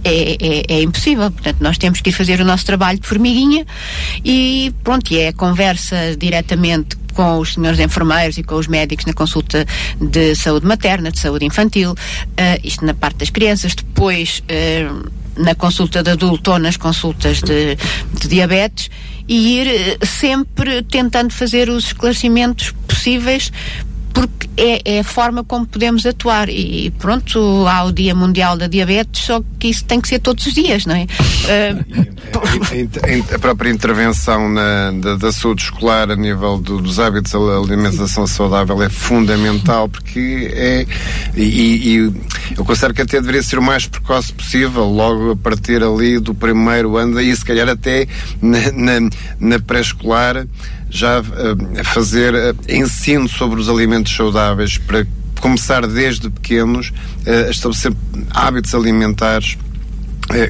é, 0.03 0.37
é, 0.41 0.62
é, 0.68 0.82
impossível. 0.82 1.30
Portanto, 1.30 1.59
nós 1.61 1.78
temos 1.78 2.01
que 2.01 2.11
ir 2.11 2.12
fazer 2.12 2.41
o 2.41 2.45
nosso 2.45 2.66
trabalho 2.66 2.99
de 2.99 3.07
formiguinha 3.07 3.64
e 4.24 4.74
pronto, 4.82 5.12
e 5.12 5.18
é 5.18 5.32
conversa 5.32 6.16
diretamente 6.18 6.97
com 7.14 7.39
os 7.39 7.55
senhores 7.55 7.78
enfermeiros 7.80 8.37
e 8.37 8.43
com 8.43 8.57
os 8.57 8.66
médicos 8.66 9.07
na 9.07 9.12
consulta 9.12 9.64
de 10.01 10.34
saúde 10.34 10.66
materna, 10.66 11.11
de 11.11 11.18
saúde 11.18 11.47
infantil, 11.47 11.93
uh, 11.93 11.97
isto 12.62 12.84
na 12.84 12.93
parte 12.93 13.18
das 13.18 13.30
crianças, 13.30 13.74
depois 13.74 14.43
uh, 14.43 15.11
na 15.41 15.55
consulta 15.55 16.03
de 16.03 16.11
adulto 16.11 16.53
ou 16.53 16.59
nas 16.59 16.76
consultas 16.76 17.41
de, 17.41 17.76
de 18.20 18.28
diabetes 18.28 18.91
e 19.29 19.61
ir 19.61 19.66
eh, 19.66 19.99
sempre 20.05 20.83
tentando 20.83 21.33
fazer 21.33 21.68
os 21.68 21.87
esclarecimentos 21.87 22.72
possíveis 22.87 23.53
porque 24.17 24.49
é, 24.57 24.97
é, 24.97 25.01
a 25.01 25.05
forma 25.05 25.45
como 25.45 25.67
podemos 25.67 26.07
atuar. 26.07 26.49
E 26.49 26.91
pronto, 26.99 27.67
há 27.69 27.85
o 27.85 27.93
Dia 27.93 28.14
Mundial 28.14 28.57
da 28.57 28.67
Diabetes, 28.67 29.25
só 29.25 29.43
que 29.59 29.69
isso 29.69 29.85
tem 29.85 30.01
que 30.01 30.09
ser 30.09 30.21
todos 30.21 30.47
os 30.47 30.55
dias, 30.55 30.87
não 30.87 30.95
é? 30.95 31.05
Uh... 31.05 33.35
a 33.35 33.39
própria 33.39 33.69
intervenção 33.69 34.49
na, 34.49 34.91
da, 34.93 35.17
da, 35.17 35.31
saúde 35.31 35.64
escolar 35.64 36.11
a 36.11 36.17
nível 36.17 36.57
do, 36.57 36.81
dos 36.81 36.99
hábitos 36.99 37.33
da 37.33 37.59
alimentação 37.59 38.27
saudável 38.27 38.83
é 38.83 38.89
fundamental, 38.89 39.87
porque 39.87 40.51
é. 40.55 40.87
E, 41.37 41.43
e, 41.43 41.97
eu 42.57 42.64
considero 42.64 42.95
que 42.95 43.03
até 43.03 43.21
deveria 43.21 43.43
ser 43.43 43.59
o 43.59 43.62
mais 43.62 43.87
precoce 43.87 44.33
possível, 44.33 44.85
logo 44.85 45.33
a 45.33 45.37
partir 45.37 45.85
ali 45.85 46.19
do 46.19 46.35
primeiro 46.35 46.97
ano, 46.97 47.21
e 47.21 47.37
se 47.37 47.45
calhar 47.45 47.69
até 47.69 48.09
na, 48.41 48.73
na, 48.73 49.11
na 49.39 49.61
pré-escolar 49.61 50.47
já 50.89 51.20
uh, 51.20 51.84
fazer 51.84 52.34
uh, 52.34 52.57
ensino 52.68 53.28
sobre 53.28 53.61
os 53.61 53.68
alimentos 53.68 54.14
saudáveis 54.14 54.78
para 54.78 55.07
começar 55.41 55.87
desde 55.87 56.30
pequenos 56.30 56.91
uh, 57.26 57.49
a 57.49 57.51
estabelecer 57.51 57.93
hábitos 58.30 58.74
alimentares 58.74 59.57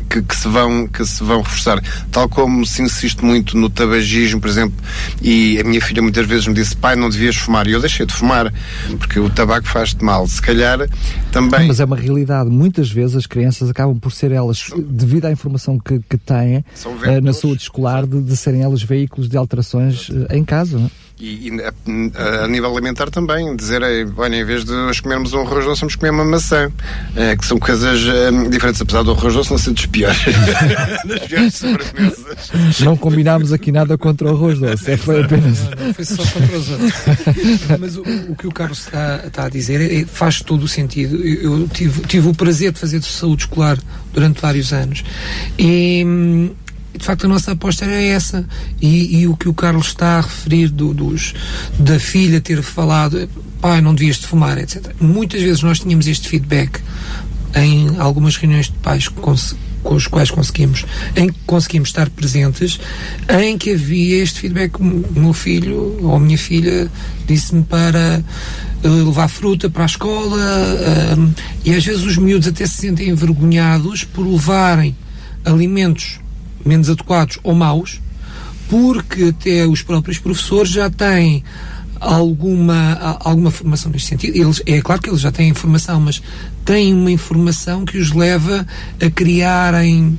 que, 0.08 0.22
que, 0.22 0.36
se 0.36 0.48
vão, 0.48 0.86
que 0.86 1.04
se 1.04 1.22
vão 1.22 1.42
reforçar. 1.42 1.82
Tal 2.10 2.28
como 2.28 2.64
se 2.64 2.82
insiste 2.82 3.24
muito 3.24 3.56
no 3.56 3.68
tabagismo, 3.68 4.40
por 4.40 4.48
exemplo, 4.48 4.76
e 5.20 5.60
a 5.60 5.64
minha 5.64 5.80
filha 5.80 6.02
muitas 6.02 6.26
vezes 6.26 6.46
me 6.46 6.54
disse, 6.54 6.76
pai, 6.76 6.96
não 6.96 7.10
devias 7.10 7.36
fumar, 7.36 7.66
e 7.66 7.72
eu 7.72 7.80
deixei 7.80 8.06
de 8.06 8.12
fumar, 8.12 8.52
porque 8.98 9.20
o 9.20 9.28
tabaco 9.30 9.68
faz-te 9.68 10.02
mal. 10.04 10.26
Se 10.26 10.40
calhar 10.40 10.88
também... 11.30 11.68
Mas 11.68 11.80
é 11.80 11.84
uma 11.84 11.96
realidade. 11.96 12.48
Muitas 12.50 12.90
vezes 12.90 13.16
as 13.16 13.26
crianças 13.26 13.70
acabam 13.70 13.98
por 13.98 14.12
ser 14.12 14.32
elas, 14.32 14.70
devido 14.76 15.26
à 15.26 15.32
informação 15.32 15.78
que, 15.78 16.00
que 16.08 16.16
têm 16.16 16.58
uh, 16.58 17.20
na 17.22 17.32
saúde 17.32 17.62
escolar, 17.62 18.06
de, 18.06 18.20
de, 18.22 18.36
serem 18.36 18.62
elas 18.62 18.82
veículos 18.82 19.28
de 19.28 19.36
alterações 19.36 20.08
uh, 20.08 20.26
em 20.30 20.44
casa. 20.44 20.78
Não? 20.78 20.90
E, 21.18 21.48
e 21.48 21.60
a, 21.62 22.44
a, 22.44 22.48
nível 22.48 22.70
alimentar 22.70 23.08
também, 23.08 23.56
dizer, 23.56 23.80
olha, 24.16 24.36
em 24.36 24.44
vez 24.44 24.66
de 24.66 24.72
nós 24.72 25.00
comermos 25.00 25.32
um 25.32 25.40
arroz 25.40 25.64
doce, 25.64 25.80
vamos 25.80 25.96
comer 25.96 26.10
uma 26.10 26.24
maçã. 26.26 26.70
É, 27.14 27.34
que 27.34 27.46
são 27.46 27.58
coisas 27.58 28.02
um, 28.04 28.50
diferentes, 28.50 28.82
apesar 28.82 29.02
do 29.02 29.12
arroz 29.12 29.32
doce 29.32 29.50
não 29.50 29.56
ser 29.56 29.72
dos 29.72 29.86
piores. 29.86 30.18
das 31.08 31.20
piores 31.20 31.54
sobremesas. 31.54 32.80
Não 32.80 32.98
combinámos 32.98 33.50
aqui 33.50 33.72
nada 33.72 33.96
contra 33.96 34.28
o 34.28 34.30
arroz 34.30 34.58
doce, 34.58 34.90
é, 34.90 34.96
foi 34.98 35.22
apenas. 35.22 35.58
Não, 35.70 35.86
não, 35.86 35.94
foi 35.94 36.04
só 36.04 36.22
contra 36.22 36.58
os 36.58 36.68
outros. 36.68 36.92
Mas 37.80 37.96
o, 37.96 38.02
o, 38.02 38.36
que 38.36 38.46
o 38.46 38.52
Carlos 38.52 38.80
está, 38.80 39.22
está 39.26 39.46
a 39.46 39.48
dizer 39.48 39.80
é, 39.80 40.04
faz 40.04 40.42
todo 40.42 40.64
o 40.64 40.68
sentido. 40.68 41.16
Eu, 41.24 41.60
eu 41.60 41.68
tive, 41.68 42.02
tive 42.02 42.28
o 42.28 42.34
prazer 42.34 42.72
de 42.72 42.78
fazer 42.78 42.98
de 42.98 43.06
saúde 43.06 43.44
escolar 43.44 43.78
durante 44.12 44.42
vários 44.42 44.70
anos. 44.70 45.02
E 45.58 46.52
de 46.96 47.04
facto 47.04 47.24
a 47.24 47.28
nossa 47.28 47.52
aposta 47.52 47.84
era 47.84 48.02
essa. 48.02 48.46
E, 48.80 49.20
e 49.20 49.26
o 49.26 49.36
que 49.36 49.48
o 49.48 49.54
Carlos 49.54 49.88
está 49.88 50.18
a 50.18 50.20
referir 50.20 50.68
do, 50.68 50.92
dos, 50.92 51.34
da 51.78 51.98
filha 51.98 52.40
ter 52.40 52.62
falado 52.62 53.28
pai 53.60 53.80
não 53.80 53.94
devias 53.94 54.16
de 54.16 54.26
fumar 54.26 54.58
etc 54.58 54.94
muitas 55.00 55.40
vezes 55.40 55.62
nós 55.62 55.80
tínhamos 55.80 56.06
este 56.06 56.28
feedback 56.28 56.80
em 57.54 57.96
algumas 57.98 58.36
reuniões 58.36 58.66
de 58.66 58.72
pais 58.74 59.08
com, 59.08 59.34
com 59.82 59.94
os 59.94 60.06
quais 60.06 60.30
conseguimos 60.30 60.84
em 61.16 61.28
que 61.28 61.38
conseguimos 61.46 61.88
estar 61.88 62.10
presentes 62.10 62.78
em 63.42 63.56
que 63.56 63.72
havia 63.72 64.22
este 64.22 64.40
feedback. 64.40 64.78
O 64.78 65.18
meu 65.18 65.32
filho 65.32 65.96
ou 66.02 66.16
a 66.16 66.20
minha 66.20 66.36
filha 66.36 66.90
disse-me 67.26 67.62
para 67.62 68.22
eh, 68.82 68.88
levar 68.88 69.28
fruta 69.28 69.70
para 69.70 69.84
a 69.84 69.86
escola 69.86 70.36
um, 71.16 71.32
e 71.64 71.74
às 71.74 71.84
vezes 71.84 72.04
os 72.04 72.18
miúdos 72.18 72.48
até 72.48 72.66
se 72.66 72.74
sentem 72.74 73.08
envergonhados 73.08 74.04
por 74.04 74.26
levarem 74.26 74.94
alimentos 75.44 76.20
menos 76.66 76.90
adequados 76.90 77.38
ou 77.42 77.54
maus, 77.54 78.00
porque 78.68 79.34
até 79.38 79.66
os 79.66 79.82
próprios 79.82 80.18
professores 80.18 80.70
já 80.70 80.90
têm 80.90 81.44
alguma, 82.00 83.18
alguma 83.20 83.50
formação 83.50 83.90
neste 83.90 84.08
sentido. 84.08 84.36
Eles, 84.36 84.62
é 84.66 84.80
claro 84.80 85.00
que 85.00 85.08
eles 85.08 85.20
já 85.20 85.32
têm 85.32 85.48
informação, 85.48 86.00
mas 86.00 86.22
têm 86.64 86.92
uma 86.92 87.10
informação 87.10 87.84
que 87.84 87.98
os 87.98 88.12
leva 88.12 88.66
a 89.00 89.10
criarem 89.10 90.18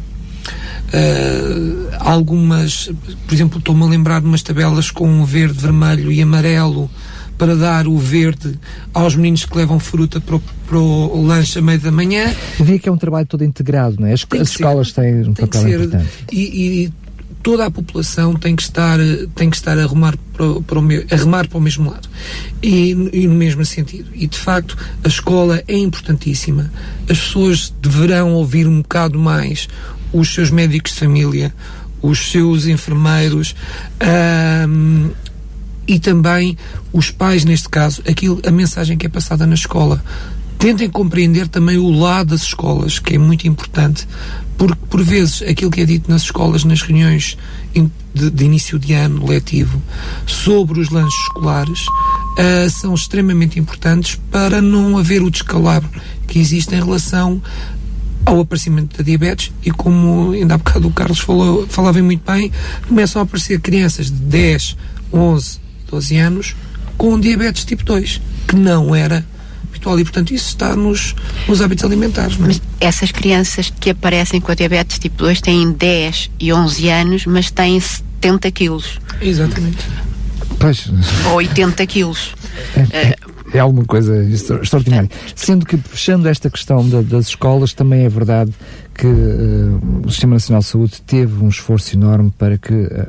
uh, 0.93 1.95
algumas. 1.99 2.89
Por 3.27 3.33
exemplo, 3.33 3.59
estou-me 3.59 3.83
a 3.83 3.87
lembrar 3.87 4.21
de 4.21 4.27
umas 4.27 4.41
tabelas 4.41 4.91
com 4.91 5.23
verde, 5.25 5.59
vermelho 5.59 6.11
e 6.11 6.21
amarelo 6.21 6.89
para 7.37 7.55
dar 7.55 7.87
o 7.87 7.97
verde 7.97 8.59
aos 8.93 9.15
meninos 9.15 9.45
que 9.45 9.55
levam 9.55 9.79
fruta 9.79 10.19
para 10.19 10.35
o, 10.35 10.39
para 10.39 10.77
o 10.77 11.25
lanche 11.25 11.59
a 11.59 11.61
meio 11.61 11.79
da 11.79 11.91
manhã. 11.91 12.33
Vê 12.59 12.79
que 12.79 12.89
é 12.89 12.91
um 12.91 12.97
trabalho 12.97 13.27
todo 13.27 13.43
integrado, 13.43 13.97
não 13.99 14.07
é? 14.07 14.13
As, 14.13 14.25
as 14.31 14.49
escolas 14.49 14.91
têm 14.91 15.21
um 15.21 15.33
papel 15.33 15.61
ser, 15.61 15.81
importante. 15.81 16.09
E, 16.31 16.39
e, 16.85 16.93
toda 17.43 17.65
a 17.65 17.71
população 17.71 18.33
tem 18.33 18.55
que 18.55 18.63
estar, 18.63 18.97
tem 19.35 19.49
que 19.49 19.55
estar 19.55 19.77
a, 19.77 19.87
remar 19.87 20.17
para, 20.33 20.59
para 20.61 20.79
o, 20.79 20.83
a 21.09 21.15
remar 21.15 21.47
para 21.47 21.57
o 21.57 21.61
mesmo 21.61 21.89
lado 21.89 22.09
e, 22.61 22.91
e 23.13 23.27
no 23.27 23.35
mesmo 23.35 23.63
sentido. 23.63 24.09
E 24.13 24.27
de 24.27 24.37
facto 24.37 24.77
a 25.03 25.07
escola 25.07 25.63
é 25.67 25.77
importantíssima. 25.77 26.71
As 27.09 27.19
pessoas 27.19 27.73
deverão 27.81 28.33
ouvir 28.33 28.67
um 28.67 28.81
bocado 28.81 29.17
mais 29.17 29.67
os 30.11 30.33
seus 30.33 30.49
médicos 30.49 30.93
de 30.93 30.99
família, 30.99 31.53
os 32.01 32.31
seus 32.31 32.67
enfermeiros, 32.67 33.55
e 35.87 35.99
também 35.99 36.57
os 36.91 37.09
pais, 37.09 37.45
neste 37.45 37.69
caso, 37.69 38.01
aquilo, 38.07 38.41
a 38.45 38.51
mensagem 38.51 38.97
que 38.97 39.05
é 39.05 39.09
passada 39.09 39.47
na 39.47 39.55
escola. 39.55 40.03
Tentem 40.59 40.89
compreender 40.89 41.47
também 41.47 41.77
o 41.77 41.89
lado 41.91 42.31
das 42.31 42.41
escolas, 42.41 42.97
que 42.97 43.15
é 43.15 43.17
muito 43.17 43.47
importante, 43.47 44.07
porque 44.57 44.79
por 44.89 45.03
vezes 45.03 45.43
aquilo 45.43 45.69
que 45.69 45.81
é 45.81 45.85
dito 45.85 46.09
nas 46.09 46.23
escolas, 46.23 46.63
nas 46.63 46.81
reuniões 46.81 47.37
de, 48.13 48.29
de 48.31 48.45
início 48.45 48.79
de 48.79 48.93
ano 48.93 49.25
letivo, 49.25 49.81
sobre 50.25 50.79
os 50.79 50.89
lanches 50.89 51.19
escolares, 51.21 51.81
uh, 51.81 52.69
são 52.69 52.95
extremamente 52.95 53.59
importantes 53.59 54.19
para 54.31 54.59
não 54.59 54.97
haver 54.97 55.21
o 55.21 55.29
descalabro 55.29 55.89
que 56.27 56.39
existe 56.39 56.73
em 56.73 56.79
relação 56.79 57.41
ao 58.25 58.41
aparecimento 58.41 58.97
da 58.97 59.03
diabetes 59.03 59.53
e 59.63 59.71
como 59.71 60.31
ainda 60.31 60.55
há 60.55 60.57
bocado 60.57 60.87
o 60.87 60.91
Carlos 60.91 61.19
falou, 61.19 61.65
falava 61.67 62.01
muito 62.01 62.29
bem, 62.29 62.51
começam 62.87 63.21
a 63.21 63.23
aparecer 63.23 63.61
crianças 63.61 64.07
de 64.07 64.17
10, 64.17 64.75
11, 65.13 65.59
12 65.89 66.17
anos 66.17 66.55
com 66.97 67.19
diabetes 67.19 67.63
tipo 67.63 67.83
2, 67.83 68.21
que 68.47 68.55
não 68.55 68.95
era 68.95 69.23
habitual 69.77 69.99
e, 69.99 70.03
portanto, 70.03 70.33
isso 70.33 70.47
está 70.47 70.75
nos, 70.75 71.15
nos 71.47 71.61
hábitos 71.61 71.85
alimentares. 71.85 72.37
Não 72.37 72.45
é? 72.45 72.47
Mas 72.49 72.61
essas 72.79 73.11
crianças 73.11 73.71
que 73.79 73.91
aparecem 73.91 74.41
com 74.41 74.51
a 74.51 74.55
diabetes 74.55 74.99
tipo 74.99 75.17
2 75.17 75.41
têm 75.41 75.71
10 75.71 76.31
e 76.39 76.51
11 76.51 76.89
anos, 76.89 77.25
mas 77.25 77.51
têm 77.51 77.79
70 77.79 78.51
quilos. 78.51 78.99
Exatamente. 79.21 79.85
Pois. 80.59 80.89
Ou 81.27 81.35
80 81.35 81.85
quilos. 81.85 82.33
É, 82.75 82.97
é, 82.97 83.15
é 83.53 83.59
alguma 83.59 83.85
coisa 83.85 84.23
extraordinária. 84.25 85.09
Sendo 85.35 85.65
que, 85.65 85.77
fechando 85.77 86.27
esta 86.27 86.49
questão 86.49 86.87
da, 86.87 87.01
das 87.01 87.27
escolas, 87.27 87.73
também 87.73 88.05
é 88.05 88.09
verdade 88.09 88.51
que 88.93 89.05
uh, 89.05 90.01
o 90.05 90.09
Sistema 90.09 90.33
Nacional 90.33 90.61
de 90.61 90.67
Saúde 90.67 91.01
teve 91.05 91.43
um 91.43 91.49
esforço 91.49 91.95
enorme 91.95 92.33
para 92.35 92.57
que 92.57 92.73
uh, 92.73 93.07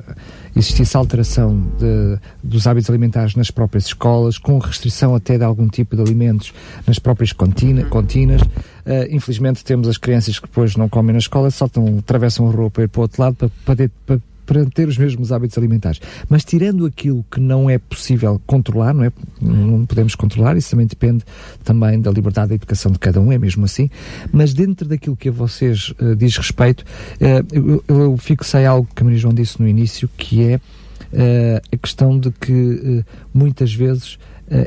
existisse 0.57 0.97
alteração 0.97 1.61
de, 1.79 2.19
dos 2.43 2.67
hábitos 2.67 2.91
alimentares 2.91 3.35
nas 3.35 3.51
próprias 3.51 3.87
escolas, 3.87 4.39
com 4.39 4.59
restrição 4.59 5.15
até 5.15 5.39
de 5.39 5.45
algum 5.45 5.69
tipo 5.69 5.97
de 5.97 6.03
alimentos 6.03 6.53
nas 6.87 6.99
próprias 6.99 7.33
contina, 7.33 7.85
continas. 7.85 8.43
Uh, 8.43 9.05
infelizmente 9.11 9.65
temos 9.65 9.87
as 9.89 9.99
crianças 9.99 10.39
que 10.39 10.47
depois 10.47 10.77
não 10.77 10.89
comem 10.89 11.13
na 11.13 11.19
escola, 11.19 11.51
saltam, 11.51 11.99
atravessam 11.99 12.49
a 12.49 12.53
rua 12.53 12.71
para 12.71 12.85
ir 12.85 12.89
para 12.89 13.01
o 13.01 13.03
outro 13.03 13.23
lado 13.23 13.37
para, 13.37 13.51
para, 13.65 13.91
para 14.07 14.21
para 14.49 14.65
ter 14.65 14.89
os 14.89 14.97
mesmos 14.97 15.31
hábitos 15.31 15.59
alimentares. 15.59 16.01
Mas 16.27 16.43
tirando 16.43 16.87
aquilo 16.87 17.23
que 17.31 17.39
não 17.39 17.69
é 17.69 17.77
possível 17.77 18.41
controlar, 18.47 18.95
não 18.95 19.05
é? 19.05 19.13
Não 19.43 19.85
podemos 19.85 20.15
controlar, 20.15 20.57
isso 20.57 20.71
também 20.71 20.87
depende 20.87 21.23
também 21.63 22.01
da 22.01 22.11
liberdade 22.11 22.49
da 22.49 22.55
educação 22.55 22.91
de 22.91 22.99
cada 22.99 23.21
um, 23.21 23.31
é 23.31 23.37
mesmo 23.37 23.67
assim. 23.67 23.91
Mas 24.33 24.55
dentro 24.55 24.89
daquilo 24.89 25.15
que 25.15 25.29
a 25.29 25.33
vocês 25.33 25.93
uh, 26.01 26.17
diz 26.17 26.35
respeito, 26.39 26.81
uh, 26.81 27.47
eu, 27.53 27.85
eu 27.87 28.17
fixei 28.17 28.65
algo 28.65 28.89
que 28.95 29.03
a 29.03 29.05
Maria 29.05 29.19
João 29.19 29.35
disse 29.35 29.61
no 29.61 29.69
início, 29.69 30.09
que 30.17 30.43
é 30.43 30.57
uh, 30.57 31.61
a 31.71 31.77
questão 31.77 32.19
de 32.19 32.31
que 32.31 33.05
muitas 33.35 33.75
vezes 33.75 34.19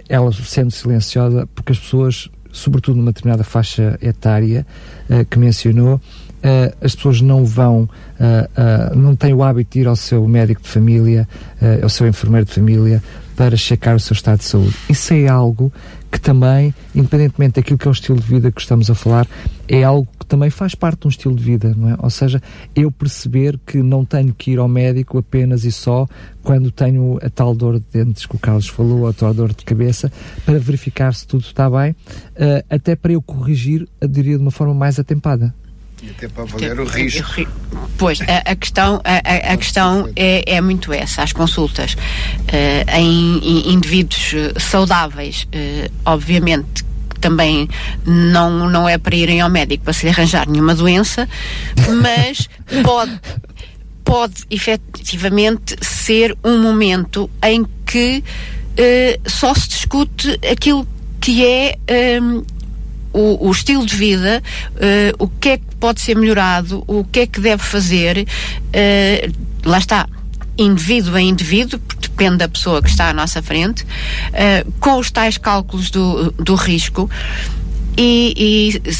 ela 0.08 0.32
sendo 0.32 0.70
silenciosa, 0.70 1.50
porque 1.56 1.72
as 1.72 1.80
pessoas 1.80 2.30
sobretudo 2.52 2.98
numa 2.98 3.12
determinada 3.12 3.44
faixa 3.44 3.98
etária 4.02 4.66
uh, 5.10 5.26
que 5.26 5.40
mencionou, 5.40 6.02
uh, 6.44 6.76
as 6.82 6.96
pessoas 6.96 7.22
não 7.22 7.46
vão, 7.46 7.84
uh, 7.84 8.96
não 8.96 9.16
têm 9.16 9.34
o 9.34 9.44
hábito 9.44 9.74
de 9.74 9.80
ir 9.82 9.88
ao 9.88 9.96
seu 9.96 10.28
médico 10.28 10.62
de 10.62 10.70
família, 10.70 11.28
ao 11.82 11.90
seu 11.90 12.08
enfermeiro 12.08 12.46
de 12.46 12.54
família, 12.54 13.02
para 13.36 13.56
checar 13.56 13.96
o 13.96 14.00
seu 14.00 14.14
estado 14.14 14.40
de 14.40 14.46
saúde. 14.46 14.76
Isso 14.90 15.14
é 15.14 15.28
algo 15.28 15.72
que 16.12 16.20
também, 16.20 16.74
independentemente 16.94 17.56
daquilo 17.56 17.78
que 17.78 17.88
é 17.88 17.90
o 17.90 17.94
estilo 17.94 18.20
de 18.20 18.28
vida 18.28 18.52
que 18.52 18.60
estamos 18.60 18.90
a 18.92 18.96
falar, 18.96 19.26
é 19.68 19.82
algo 19.84 20.08
que 20.20 20.26
também 20.26 20.50
faz 20.50 20.76
parte 20.76 21.02
de 21.02 21.08
um 21.08 21.10
estilo 21.10 21.34
de 21.34 21.44
vida, 21.44 21.74
não 21.76 21.90
é? 21.90 21.96
Ou 21.98 22.10
seja, 22.10 22.42
eu 22.76 22.92
perceber 22.92 23.58
que 23.66 23.82
não 23.82 24.04
tenho 24.04 24.34
que 24.34 24.52
ir 24.52 24.60
ao 24.60 24.68
médico 24.68 25.18
apenas 25.18 25.64
e 25.64 25.72
só 25.72 26.06
quando 26.44 26.70
tenho 26.70 27.18
a 27.22 27.30
tal 27.30 27.56
dor 27.56 27.80
de 27.80 27.86
dentes 27.94 28.26
que 28.26 28.36
o 28.36 28.40
Carlos 28.40 28.68
falou, 28.68 29.08
a 29.08 29.14
tal 29.14 29.34
dor 29.34 29.54
de 29.54 29.64
cabeça, 29.64 30.12
para 30.46 30.60
verificar 30.60 31.14
se 31.14 31.26
tudo 31.26 31.44
está 31.46 31.70
bem, 31.70 31.92
uh, 31.92 32.64
até 32.70 32.96
para 32.96 33.14
eu 33.14 33.22
corrigir, 33.22 33.88
eu 34.02 34.08
diria, 34.08 34.36
de 34.36 34.42
uma 34.42 34.52
forma 34.52 34.74
mais 34.74 35.00
atempada. 35.00 35.54
E 36.04 36.10
até 36.10 36.28
para 36.28 36.44
avaliar 36.44 36.80
o 36.80 36.86
risco. 36.86 37.48
Pois, 37.98 38.20
a, 38.22 38.52
a 38.52 38.56
questão, 38.56 39.02
a, 39.04 39.54
a, 39.54 39.58
questão 39.58 40.10
é, 40.16 40.56
é, 40.56 40.62
muito 40.62 40.92
essa, 40.92 41.22
as 41.22 41.32
consultas. 41.32 41.94
Uh, 41.94 42.98
em, 42.98 43.38
em, 43.38 43.74
indivíduos 43.74 44.34
eh, 44.34 44.60
saudáveis, 44.60 45.44
uh, 45.44 45.92
obviamente 46.06 46.84
também 47.20 47.70
não, 48.04 48.68
não 48.68 48.90
é 48.90 48.98
para 48.98 49.16
irem 49.16 49.40
ao 49.40 49.50
médico 49.50 49.84
para 49.84 49.94
se 49.94 50.10
arranjar 50.10 50.50
nenhuma 50.50 50.74
doença, 50.74 51.30
mas 52.02 52.50
pode, 52.84 53.20
pode 54.04 54.44
efetivamente 54.50 55.76
ser 55.82 56.36
um 56.44 56.62
momento 56.62 57.30
em 57.44 57.64
que 57.86 58.24
uh, 58.72 59.30
só 59.30 59.54
se 59.54 59.70
discute 59.70 60.40
aquilo 60.52 60.88
que 61.22 61.46
é 61.46 61.78
um, 62.20 62.44
o, 63.14 63.48
o, 63.48 63.52
estilo 63.52 63.86
de 63.86 63.96
vida, 63.96 64.42
uh, 64.76 65.24
o 65.24 65.28
que 65.28 65.50
é 65.50 65.58
que 65.58 65.76
pode 65.80 66.02
ser 66.02 66.16
melhorado, 66.16 66.84
o 66.88 67.04
que 67.04 67.22
é 67.22 67.28
que 67.28 67.40
deve 67.40 67.64
fazer, 67.64 68.28
uh, 68.28 69.34
lá 69.66 69.78
está, 69.78 70.08
indivíduo 70.58 71.16
a 71.16 71.22
indivíduo, 71.22 71.80
depende 72.00 72.38
da 72.38 72.48
pessoa 72.48 72.82
que 72.82 72.90
está 72.90 73.10
à 73.10 73.14
nossa 73.14 73.42
frente, 73.42 73.84
uh, 73.84 74.72
com 74.80 74.98
os 74.98 75.12
tais 75.12 75.38
cálculos 75.38 75.90
do, 75.90 76.32
do 76.32 76.56
risco. 76.56 77.10
E, 77.98 78.80
e 78.86 78.92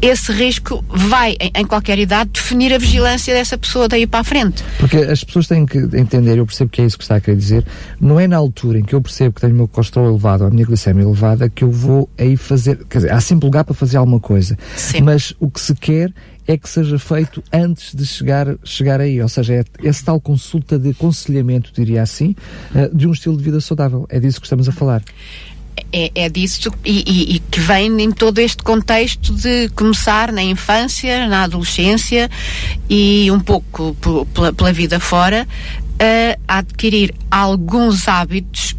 esse 0.00 0.32
risco 0.32 0.84
vai, 0.88 1.36
em, 1.40 1.50
em, 1.54 1.64
qualquer 1.64 1.98
idade, 1.98 2.30
definir 2.32 2.72
a 2.72 2.78
vigilância 2.78 3.34
dessa 3.34 3.56
pessoa 3.56 3.88
daí 3.88 4.06
para 4.06 4.20
a 4.20 4.24
frente. 4.24 4.62
Porque 4.78 4.98
as 4.98 5.24
pessoas 5.24 5.46
têm 5.46 5.64
que 5.64 5.78
entender, 5.94 6.38
eu 6.38 6.46
percebo 6.46 6.70
que 6.70 6.82
é 6.82 6.84
isso 6.84 6.98
que 6.98 7.04
está 7.04 7.16
a 7.16 7.20
querer 7.20 7.36
dizer, 7.36 7.64
não 8.00 8.20
é 8.20 8.26
na 8.26 8.36
altura 8.36 8.78
em 8.78 8.82
que 8.82 8.94
eu 8.94 9.00
percebo 9.00 9.34
que 9.34 9.40
tenho 9.40 9.54
o 9.54 9.56
meu 9.56 9.68
colesterol 9.68 10.08
elevado 10.08 10.44
ou 10.44 10.48
a 10.48 10.50
minha 10.50 10.66
glicemia 10.66 11.02
elevada 11.02 11.48
que 11.48 11.64
eu 11.64 11.70
vou 11.70 12.08
aí 12.18 12.36
fazer, 12.36 12.84
quer 12.88 12.98
dizer, 12.98 13.12
há 13.12 13.20
sempre 13.20 13.46
lugar 13.46 13.64
para 13.64 13.74
fazer 13.74 13.96
alguma 13.96 14.20
coisa. 14.20 14.58
Sim. 14.76 15.02
Mas 15.02 15.34
o 15.40 15.50
que 15.50 15.60
se 15.60 15.74
quer 15.74 16.12
é 16.46 16.56
que 16.56 16.68
seja 16.68 16.98
feito 16.98 17.42
antes 17.52 17.94
de 17.94 18.06
chegar, 18.06 18.54
chegar 18.62 19.00
aí, 19.00 19.20
ou 19.20 19.28
seja, 19.28 19.54
é 19.54 19.64
essa 19.82 20.04
tal 20.04 20.20
consulta 20.20 20.78
de 20.78 20.90
aconselhamento, 20.90 21.72
diria 21.74 22.02
assim, 22.02 22.36
eh, 22.74 22.88
de 22.92 23.08
um 23.08 23.12
estilo 23.12 23.36
de 23.36 23.42
vida 23.42 23.60
saudável. 23.60 24.06
É 24.08 24.20
disso 24.20 24.40
que 24.40 24.46
estamos 24.46 24.68
a 24.68 24.72
falar 24.72 25.02
é, 25.92 26.10
é 26.14 26.28
disso 26.28 26.72
e, 26.84 27.04
e, 27.06 27.36
e, 27.36 27.38
que 27.38 27.60
vem 27.60 28.00
em 28.00 28.10
todo 28.10 28.38
este 28.38 28.62
contexto 28.62 29.34
de 29.34 29.68
começar 29.70 30.32
na 30.32 30.42
infância, 30.42 31.26
na 31.28 31.44
adolescência 31.44 32.30
e 32.88 33.30
um 33.30 33.40
pouco 33.40 33.96
pela, 34.32 34.52
pela 34.52 34.72
vida 34.72 35.00
fora 35.00 35.46
a 36.46 36.58
adquirir 36.58 37.14
alguns 37.30 38.06
hábitos 38.06 38.76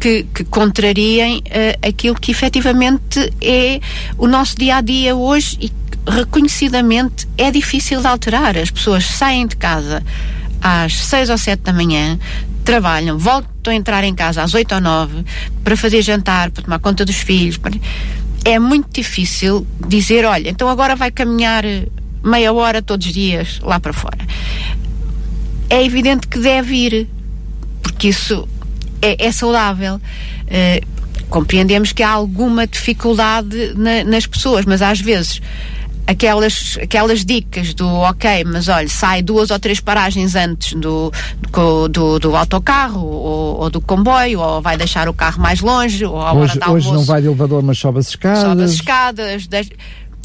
que, 0.00 0.24
que 0.34 0.44
contrariem 0.44 1.38
uh, 1.38 1.86
aquilo 1.86 2.14
que 2.14 2.30
efetivamente 2.30 3.32
é 3.40 3.80
o 4.16 4.26
nosso 4.26 4.56
dia 4.56 4.76
a 4.76 4.80
dia 4.80 5.14
hoje 5.14 5.58
e 5.60 5.70
reconhecidamente 6.08 7.28
é 7.36 7.50
difícil 7.50 8.00
de 8.00 8.06
alterar. 8.06 8.56
As 8.56 8.70
pessoas 8.70 9.04
saem 9.04 9.46
de 9.46 9.56
casa 9.56 10.02
às 10.60 10.96
seis 10.96 11.28
ou 11.28 11.36
sete 11.36 11.60
da 11.60 11.72
manhã, 11.72 12.18
trabalham, 12.64 13.18
voltam 13.18 13.49
a 13.68 13.74
entrar 13.74 14.04
em 14.04 14.14
casa 14.14 14.42
às 14.42 14.54
8 14.54 14.76
ou 14.76 14.80
9 14.80 15.24
para 15.62 15.76
fazer 15.76 16.00
jantar, 16.02 16.50
para 16.50 16.62
tomar 16.62 16.78
conta 16.78 17.04
dos 17.04 17.16
filhos. 17.16 17.58
Para... 17.58 17.72
É 18.44 18.58
muito 18.58 18.88
difícil 18.90 19.66
dizer, 19.86 20.24
olha, 20.24 20.48
então 20.48 20.68
agora 20.68 20.96
vai 20.96 21.10
caminhar 21.10 21.64
meia 22.24 22.52
hora 22.52 22.80
todos 22.80 23.06
os 23.06 23.12
dias 23.12 23.60
lá 23.62 23.78
para 23.78 23.92
fora. 23.92 24.18
É 25.68 25.84
evidente 25.84 26.26
que 26.26 26.38
deve 26.38 26.74
ir, 26.74 27.08
porque 27.82 28.08
isso 28.08 28.48
é, 29.02 29.26
é 29.26 29.32
saudável. 29.32 29.96
Uh, 29.96 31.00
compreendemos 31.28 31.92
que 31.92 32.02
há 32.02 32.10
alguma 32.10 32.66
dificuldade 32.66 33.72
na, 33.76 34.04
nas 34.04 34.26
pessoas, 34.26 34.64
mas 34.64 34.82
às 34.82 35.00
vezes 35.00 35.40
aquelas, 36.06 36.78
aquelas 36.82 37.24
dicas 37.24 37.74
do 37.74 37.86
ok, 37.86 38.44
mas 38.44 38.68
olha, 38.68 38.88
sai 38.88 39.22
duas 39.22 39.50
ou 39.50 39.58
três 39.58 39.80
paragens 39.80 40.34
antes 40.34 40.74
do, 40.74 41.12
do, 41.50 41.88
do, 41.88 42.18
do 42.18 42.36
autocarro 42.36 43.04
ou, 43.04 43.60
ou, 43.60 43.70
do 43.70 43.80
comboio, 43.80 44.40
ou 44.40 44.62
vai 44.62 44.76
deixar 44.76 45.08
o 45.08 45.14
carro 45.14 45.40
mais 45.40 45.60
longe, 45.60 46.04
ou 46.04 46.20
a 46.20 46.32
hoje, 46.32 46.58
hora 46.62 46.72
Hoje 46.72 46.92
não 46.92 47.04
vai 47.04 47.20
de 47.20 47.26
elevador, 47.26 47.62
mas 47.62 47.78
sobe 47.78 47.98
as 47.98 48.08
escadas. 48.08 48.42
Sobe 48.42 48.62
as 48.62 48.70
escadas. 48.72 49.48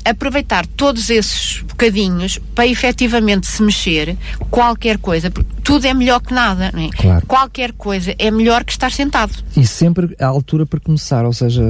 Aproveitar 0.04 0.68
todos 0.68 1.10
esses 1.10 1.65
bocadinhos 1.76 2.40
para 2.56 2.66
efetivamente 2.66 3.48
se 3.48 3.62
mexer 3.62 4.18
qualquer 4.50 4.98
coisa, 4.98 5.30
porque 5.30 5.50
tudo 5.62 5.86
é 5.86 5.94
melhor 5.94 6.22
que 6.22 6.34
nada, 6.34 6.72
não 6.74 6.82
é? 6.82 6.90
Claro. 6.90 7.26
Qualquer 7.26 7.74
coisa 7.74 8.16
é 8.18 8.32
melhor 8.32 8.64
que 8.64 8.72
estar 8.72 8.92
sentado. 8.92 9.34
E 9.58 9.68
sempre 9.68 10.16
a 10.20 10.26
altura 10.26 10.66
para 10.66 10.80
começar, 10.80 11.26
ou 11.26 11.34
seja, 11.34 11.62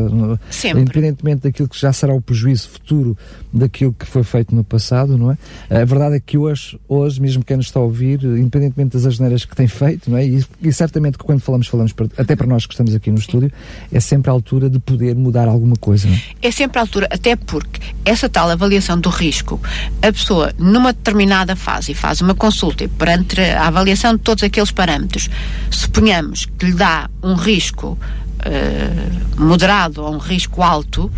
sempre. 0.51 0.81
independentemente 0.81 1.43
daquilo 1.43 1.67
que 1.67 1.79
já 1.79 1.91
será 1.91 2.13
o 2.13 2.21
prejuízo 2.21 2.69
futuro 2.69 3.17
daquilo 3.51 3.93
que 3.93 4.05
foi 4.05 4.23
feito 4.23 4.53
no 4.53 4.63
passado, 4.63 5.17
não 5.17 5.31
é? 5.31 5.37
A 5.69 5.85
verdade 5.85 6.17
é 6.17 6.19
que 6.19 6.37
hoje, 6.37 6.77
hoje 6.87 7.21
mesmo 7.21 7.43
quem 7.43 7.57
nos 7.57 7.67
está 7.67 7.79
a 7.79 7.83
ouvir, 7.83 8.21
independentemente 8.23 8.93
das 8.93 9.05
asneiras 9.05 9.45
que 9.45 9.55
tem 9.55 9.67
feito, 9.67 10.11
não 10.11 10.17
é? 10.17 10.25
E, 10.25 10.45
e 10.61 10.73
certamente 10.73 11.17
que 11.17 11.23
quando 11.23 11.39
falamos, 11.39 11.67
falamos 11.67 11.93
para, 11.93 12.07
até 12.17 12.35
para 12.35 12.45
nós 12.45 12.65
que 12.65 12.73
estamos 12.73 12.93
aqui 12.93 13.09
no 13.09 13.17
Sim. 13.17 13.23
estúdio, 13.23 13.51
é 13.91 13.99
sempre 13.99 14.29
a 14.29 14.33
altura 14.33 14.69
de 14.69 14.77
poder 14.77 15.15
mudar 15.15 15.47
alguma 15.47 15.75
coisa, 15.77 16.07
não 16.07 16.15
é? 16.15 16.21
É 16.41 16.51
sempre 16.51 16.77
a 16.77 16.81
altura, 16.81 17.07
até 17.09 17.35
porque 17.35 17.81
essa 18.03 18.27
tal 18.27 18.49
avaliação 18.49 18.99
do 18.99 19.09
risco, 19.09 19.59
a 20.01 20.11
pessoa 20.11 20.53
numa 20.57 20.93
determinada 20.93 21.55
fase 21.55 21.93
faz 21.93 22.21
uma 22.21 22.35
consulta 22.35 22.83
e 22.83 22.87
perante 22.87 23.41
a 23.41 23.67
avaliação 23.67 24.15
de 24.15 24.21
todos 24.21 24.43
aqueles 24.43 24.71
parâmetros, 24.71 25.29
suponhamos 25.69 26.47
que 26.57 26.67
lhe 26.67 26.73
dá 26.73 27.09
um 27.23 27.33
risco 27.33 27.97
uh, 28.45 29.41
moderado 29.43 30.03
ou 30.03 30.13
um 30.13 30.17
risco 30.17 30.61
alto, 30.61 31.11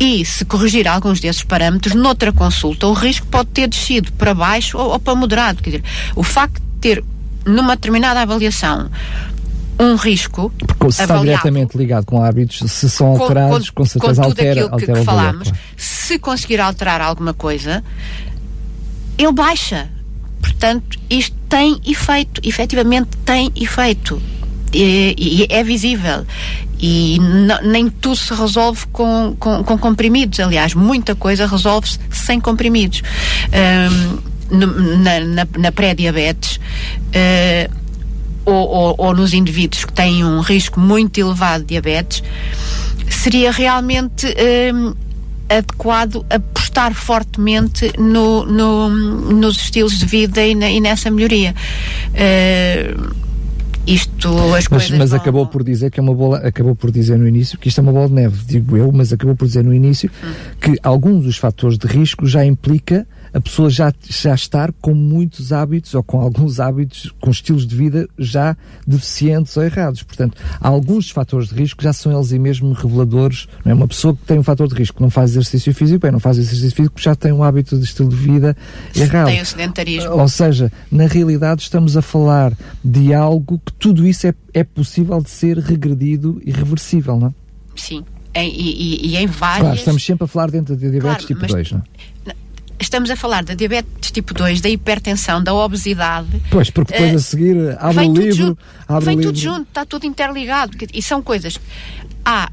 e 0.00 0.24
se 0.24 0.46
corrigir 0.46 0.88
alguns 0.88 1.20
desses 1.20 1.42
parâmetros, 1.42 1.94
noutra 1.94 2.32
consulta, 2.32 2.86
o 2.86 2.94
risco 2.94 3.26
pode 3.26 3.50
ter 3.50 3.68
descido 3.68 4.10
para 4.12 4.32
baixo 4.32 4.78
ou, 4.78 4.92
ou 4.92 4.98
para 4.98 5.14
moderado. 5.14 5.62
Quer 5.62 5.70
dizer, 5.70 5.84
o 6.16 6.22
facto 6.22 6.54
de 6.54 6.80
ter, 6.80 7.04
numa 7.44 7.76
determinada 7.76 8.22
avaliação, 8.22 8.90
um 9.80 9.96
risco. 9.96 10.52
Porque 10.58 10.92
se 10.92 11.02
está 11.02 11.18
diretamente 11.18 11.76
ligado 11.76 12.04
com 12.04 12.22
hábitos, 12.22 12.70
se 12.70 12.90
são 12.90 13.08
alterados, 13.08 13.70
com, 13.70 13.76
com, 13.76 13.82
com 13.82 13.88
certeza 13.88 14.22
com 14.22 14.28
altera, 14.28 14.64
aquilo 14.66 14.76
que, 14.76 14.86
que 14.86 15.04
falámos. 15.04 15.52
Se 15.76 16.18
conseguir 16.18 16.60
alterar 16.60 17.00
alguma 17.00 17.32
coisa, 17.32 17.82
ele 19.16 19.32
baixa. 19.32 19.88
Portanto, 20.40 20.98
isto 21.08 21.36
tem 21.48 21.80
efeito, 21.86 22.40
efetivamente 22.46 23.10
tem 23.24 23.50
efeito. 23.56 24.20
E, 24.72 25.14
e 25.18 25.46
é 25.48 25.64
visível. 25.64 26.24
E 26.78 27.18
nem 27.62 27.90
tudo 27.90 28.16
se 28.16 28.32
resolve 28.32 28.86
com, 28.92 29.36
com, 29.38 29.64
com 29.64 29.78
comprimidos. 29.78 30.40
Aliás, 30.40 30.74
muita 30.74 31.14
coisa 31.14 31.46
resolve-se 31.46 31.98
sem 32.10 32.40
comprimidos. 32.40 33.02
Um, 33.52 34.30
na, 34.50 35.20
na, 35.20 35.48
na 35.58 35.72
pré-diabetes, 35.72 36.56
uh, 36.56 37.80
ou, 38.44 38.68
ou, 38.68 38.94
ou 38.98 39.14
nos 39.14 39.32
indivíduos 39.32 39.84
que 39.84 39.92
têm 39.92 40.24
um 40.24 40.40
risco 40.40 40.80
muito 40.80 41.18
elevado 41.18 41.60
de 41.60 41.68
diabetes, 41.68 42.22
seria 43.08 43.50
realmente 43.50 44.26
hum, 44.74 44.94
adequado 45.48 46.24
apostar 46.30 46.94
fortemente 46.94 47.92
no, 47.98 48.46
no, 48.46 48.88
nos 48.88 49.56
estilos 49.56 49.98
de 49.98 50.06
vida 50.06 50.44
e, 50.46 50.54
na, 50.54 50.70
e 50.70 50.80
nessa 50.80 51.10
melhoria. 51.10 51.54
Uh, 52.14 53.30
isto 53.86 54.28
as 54.28 54.50
mas, 54.50 54.68
coisas 54.68 54.90
mas 54.90 55.12
acabou 55.12 55.46
por 55.46 55.64
dizer 55.64 55.90
que 55.90 55.98
é 55.98 56.02
uma 56.02 56.14
bola 56.14 56.38
acabou 56.38 56.76
por 56.76 56.90
dizer 56.90 57.18
no 57.18 57.26
início 57.26 57.58
que 57.58 57.68
isto 57.68 57.80
é 57.80 57.82
uma 57.82 57.90
bola 57.90 58.08
de 58.08 58.12
neve 58.12 58.44
digo 58.46 58.76
eu 58.76 58.92
mas 58.92 59.10
acabou 59.10 59.34
por 59.34 59.46
dizer 59.46 59.64
no 59.64 59.72
início 59.72 60.10
hum. 60.22 60.32
que 60.60 60.78
alguns 60.82 61.24
dos 61.24 61.38
fatores 61.38 61.78
de 61.78 61.86
risco 61.86 62.26
já 62.26 62.44
implica 62.44 63.06
a 63.32 63.40
pessoa 63.40 63.70
já, 63.70 63.92
já 64.08 64.34
estar 64.34 64.72
com 64.80 64.94
muitos 64.94 65.52
hábitos 65.52 65.94
ou 65.94 66.02
com 66.02 66.20
alguns 66.20 66.58
hábitos, 66.60 67.12
com 67.20 67.30
estilos 67.30 67.66
de 67.66 67.76
vida 67.76 68.08
já 68.18 68.56
deficientes 68.86 69.56
ou 69.56 69.62
errados. 69.62 70.02
Portanto, 70.02 70.36
há 70.60 70.68
alguns 70.68 71.10
fatores 71.10 71.48
de 71.48 71.54
risco 71.54 71.82
já 71.82 71.92
são 71.92 72.12
eles 72.12 72.32
mesmo 72.32 72.72
reveladores. 72.72 73.46
Não 73.64 73.72
é? 73.72 73.74
Uma 73.74 73.88
pessoa 73.88 74.14
que 74.14 74.24
tem 74.24 74.38
um 74.38 74.42
fator 74.42 74.68
de 74.68 74.74
risco 74.74 74.96
que 74.96 75.02
não 75.02 75.10
faz 75.10 75.30
exercício 75.30 75.74
físico, 75.74 76.00
bem, 76.00 76.12
não 76.12 76.20
faz 76.20 76.38
exercício 76.38 76.74
físico, 76.74 77.00
já 77.00 77.14
tem 77.14 77.32
um 77.32 77.42
hábito 77.42 77.78
de 77.78 77.84
estilo 77.84 78.08
de 78.08 78.16
vida 78.16 78.56
errado. 78.94 79.26
Tem 79.26 79.40
o 79.40 79.46
sedentarismo. 79.46 80.12
Ou 80.12 80.28
seja, 80.28 80.72
na 80.90 81.06
realidade 81.06 81.62
estamos 81.62 81.96
a 81.96 82.02
falar 82.02 82.52
de 82.84 83.14
algo 83.14 83.60
que 83.64 83.72
tudo 83.74 84.06
isso 84.06 84.26
é, 84.26 84.34
é 84.52 84.64
possível 84.64 85.20
de 85.22 85.30
ser 85.30 85.58
regredido 85.58 86.40
e 86.44 86.50
reversível, 86.50 87.18
não 87.18 87.28
é? 87.28 87.32
Sim. 87.76 88.04
Em, 88.34 88.48
e, 88.48 89.08
e, 89.08 89.16
em 89.16 89.26
várias. 89.26 89.60
Claro, 89.60 89.76
estamos 89.76 90.04
sempre 90.04 90.24
a 90.24 90.26
falar 90.26 90.50
dentro 90.50 90.76
de 90.76 90.90
diabetes 90.90 91.26
claro, 91.26 91.26
tipo 91.26 91.46
2, 91.46 91.72
não 91.72 91.78
é? 92.26 92.34
Estamos 92.80 93.10
a 93.10 93.16
falar 93.16 93.44
da 93.44 93.54
diabetes 93.54 94.10
tipo 94.10 94.34
2, 94.34 94.60
da 94.60 94.68
hipertensão, 94.68 95.42
da 95.42 95.54
obesidade. 95.54 96.28
Pois, 96.50 96.70
porque 96.70 96.92
depois 96.92 97.12
uh, 97.12 97.16
a 97.16 97.18
seguir 97.18 97.78
abre 97.78 98.06
o 98.06 98.12
livro. 98.14 98.32
Junto, 98.32 98.58
abre 98.88 99.04
vem 99.04 99.18
o 99.18 99.22
tudo 99.22 99.34
livro. 99.34 99.50
junto, 99.52 99.68
está 99.68 99.84
tudo 99.84 100.06
interligado. 100.06 100.76
E 100.92 101.02
são 101.02 101.22
coisas. 101.22 101.58
Há 102.24 102.50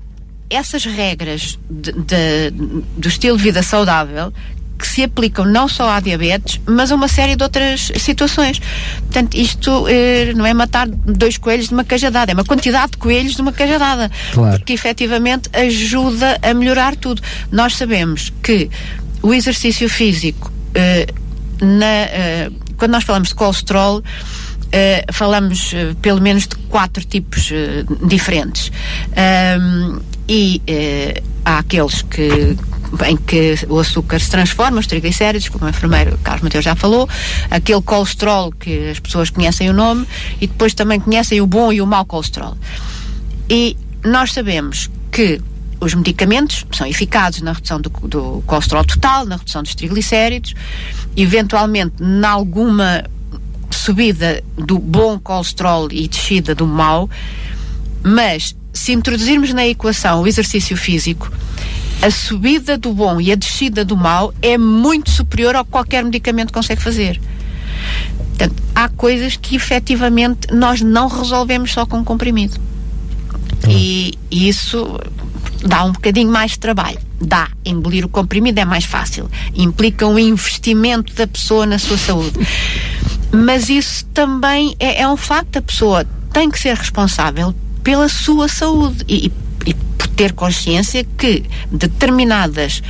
essas 0.49 0.85
regras 0.85 1.57
de, 1.69 1.91
de, 1.91 2.51
do 2.97 3.07
estilo 3.07 3.37
de 3.37 3.43
vida 3.43 3.61
saudável 3.61 4.31
que 4.77 4.87
se 4.87 5.03
aplicam 5.03 5.43
não 5.45 5.67
só 5.67 5.89
à 5.89 5.99
diabetes, 5.99 6.61
mas 6.65 6.91
a 6.91 6.95
uma 6.95 7.07
série 7.07 7.35
de 7.35 7.43
outras 7.43 7.91
situações. 7.97 8.61
Portanto, 8.99 9.35
isto 9.35 9.87
eh, 9.89 10.33
não 10.35 10.45
é 10.45 10.53
matar 10.53 10.87
dois 10.87 11.37
coelhos 11.37 11.69
de 11.69 11.73
uma 11.73 11.83
cajadada, 11.83 12.31
é 12.31 12.33
uma 12.33 12.45
quantidade 12.45 12.91
de 12.91 12.97
coelhos 12.97 13.35
de 13.35 13.41
uma 13.41 13.51
cajadada. 13.51 14.11
Claro. 14.31 14.63
Que 14.63 14.73
efetivamente 14.73 15.49
ajuda 15.51 16.37
a 16.41 16.53
melhorar 16.53 16.95
tudo. 16.95 17.21
Nós 17.51 17.75
sabemos 17.75 18.31
que 18.43 18.69
o 19.21 19.33
exercício 19.33 19.89
físico, 19.89 20.51
uh, 20.51 21.65
na, 21.65 22.49
uh, 22.49 22.75
quando 22.77 22.91
nós 22.91 23.03
falamos 23.03 23.29
de 23.29 23.35
colesterol, 23.35 24.03
Uh, 24.67 25.13
falamos 25.13 25.71
uh, 25.71 25.95
pelo 26.01 26.19
menos 26.19 26.45
de 26.45 26.57
quatro 26.67 27.01
tipos 27.05 27.49
uh, 27.51 28.05
diferentes. 28.05 28.69
Um, 29.61 30.01
e 30.27 30.61
há 31.45 31.59
aqueles 31.59 32.01
que, 32.01 32.57
em 33.07 33.15
que 33.15 33.55
o 33.69 33.79
açúcar 33.79 34.19
se 34.19 34.29
transforma, 34.29 34.81
os 34.81 34.85
triglicéridos, 34.87 35.47
como 35.47 35.65
o 35.65 35.69
enfermeiro 35.69 36.19
Carlos 36.21 36.43
Mateus 36.43 36.65
já 36.65 36.75
falou, 36.75 37.07
aquele 37.49 37.81
colesterol 37.81 38.51
que 38.51 38.89
as 38.89 38.99
pessoas 38.99 39.29
conhecem 39.29 39.69
o 39.69 39.73
nome, 39.73 40.05
e 40.41 40.47
depois 40.47 40.73
também 40.73 40.99
conhecem 40.99 41.39
o 41.39 41.47
bom 41.47 41.71
e 41.71 41.81
o 41.81 41.87
mau 41.87 42.03
colesterol. 42.03 42.57
E 43.49 43.77
nós 44.03 44.33
sabemos 44.33 44.89
que 45.09 45.39
os 45.79 45.93
medicamentos 45.93 46.65
são 46.71 46.87
eficazes 46.87 47.41
na 47.41 47.53
redução 47.53 47.79
do, 47.79 47.89
do 47.89 48.43
colesterol 48.45 48.83
total, 48.83 49.25
na 49.25 49.35
redução 49.35 49.63
dos 49.63 49.75
triglicéridos, 49.75 50.53
eventualmente, 51.15 51.95
em 52.01 52.25
alguma 52.25 53.03
subida 53.71 54.43
do 54.55 54.79
bom 54.79 55.19
colesterol 55.19 55.87
e 55.91 56.07
descida 56.07 56.55
do 56.55 56.65
mau, 56.65 57.09
mas 58.03 58.55
se 58.73 58.91
introduzirmos 58.91 59.53
na 59.53 59.65
equação 59.67 60.21
o 60.21 60.27
exercício 60.27 60.75
físico, 60.75 61.31
a 62.01 62.11
subida 62.11 62.77
do 62.77 62.93
bom 62.93 63.19
e 63.19 63.31
a 63.31 63.35
descida 63.35 63.83
do 63.83 63.97
mau 63.97 64.33
é 64.41 64.57
muito 64.57 65.09
superior 65.09 65.55
ao 65.55 65.65
que 65.65 65.71
qualquer 65.71 66.03
medicamento 66.03 66.53
consegue 66.53 66.81
fazer. 66.81 67.19
Portanto, 68.17 68.61
há 68.75 68.87
coisas 68.89 69.35
que 69.35 69.55
efetivamente 69.55 70.53
nós 70.53 70.81
não 70.81 71.07
resolvemos 71.07 71.71
só 71.71 71.85
com 71.85 72.03
comprimido. 72.03 72.59
E, 73.67 74.13
e 74.29 74.47
isso 74.47 74.99
dá 75.65 75.83
um 75.83 75.91
bocadinho 75.91 76.31
mais 76.31 76.51
de 76.51 76.59
trabalho. 76.59 76.99
Dá. 77.19 77.49
Engolir 77.65 78.05
o 78.05 78.09
comprimido 78.09 78.59
é 78.59 78.65
mais 78.65 78.85
fácil. 78.85 79.29
Implica 79.55 80.05
um 80.05 80.17
investimento 80.19 81.13
da 81.13 81.27
pessoa 81.27 81.65
na 81.65 81.79
sua 81.79 81.97
saúde. 81.97 82.39
Mas 83.31 83.69
isso 83.69 84.05
também 84.13 84.75
é, 84.79 85.01
é 85.01 85.07
um 85.07 85.17
facto. 85.17 85.57
A 85.57 85.61
pessoa 85.61 86.05
tem 86.31 86.49
que 86.49 86.59
ser 86.59 86.75
responsável 86.75 87.53
pela 87.83 88.07
sua 88.07 88.47
saúde. 88.47 89.03
E, 89.07 89.27
e 89.27 89.31
por 89.73 90.07
ter 90.07 90.33
consciência 90.33 91.03
que 91.03 91.43
determinadas 91.71 92.81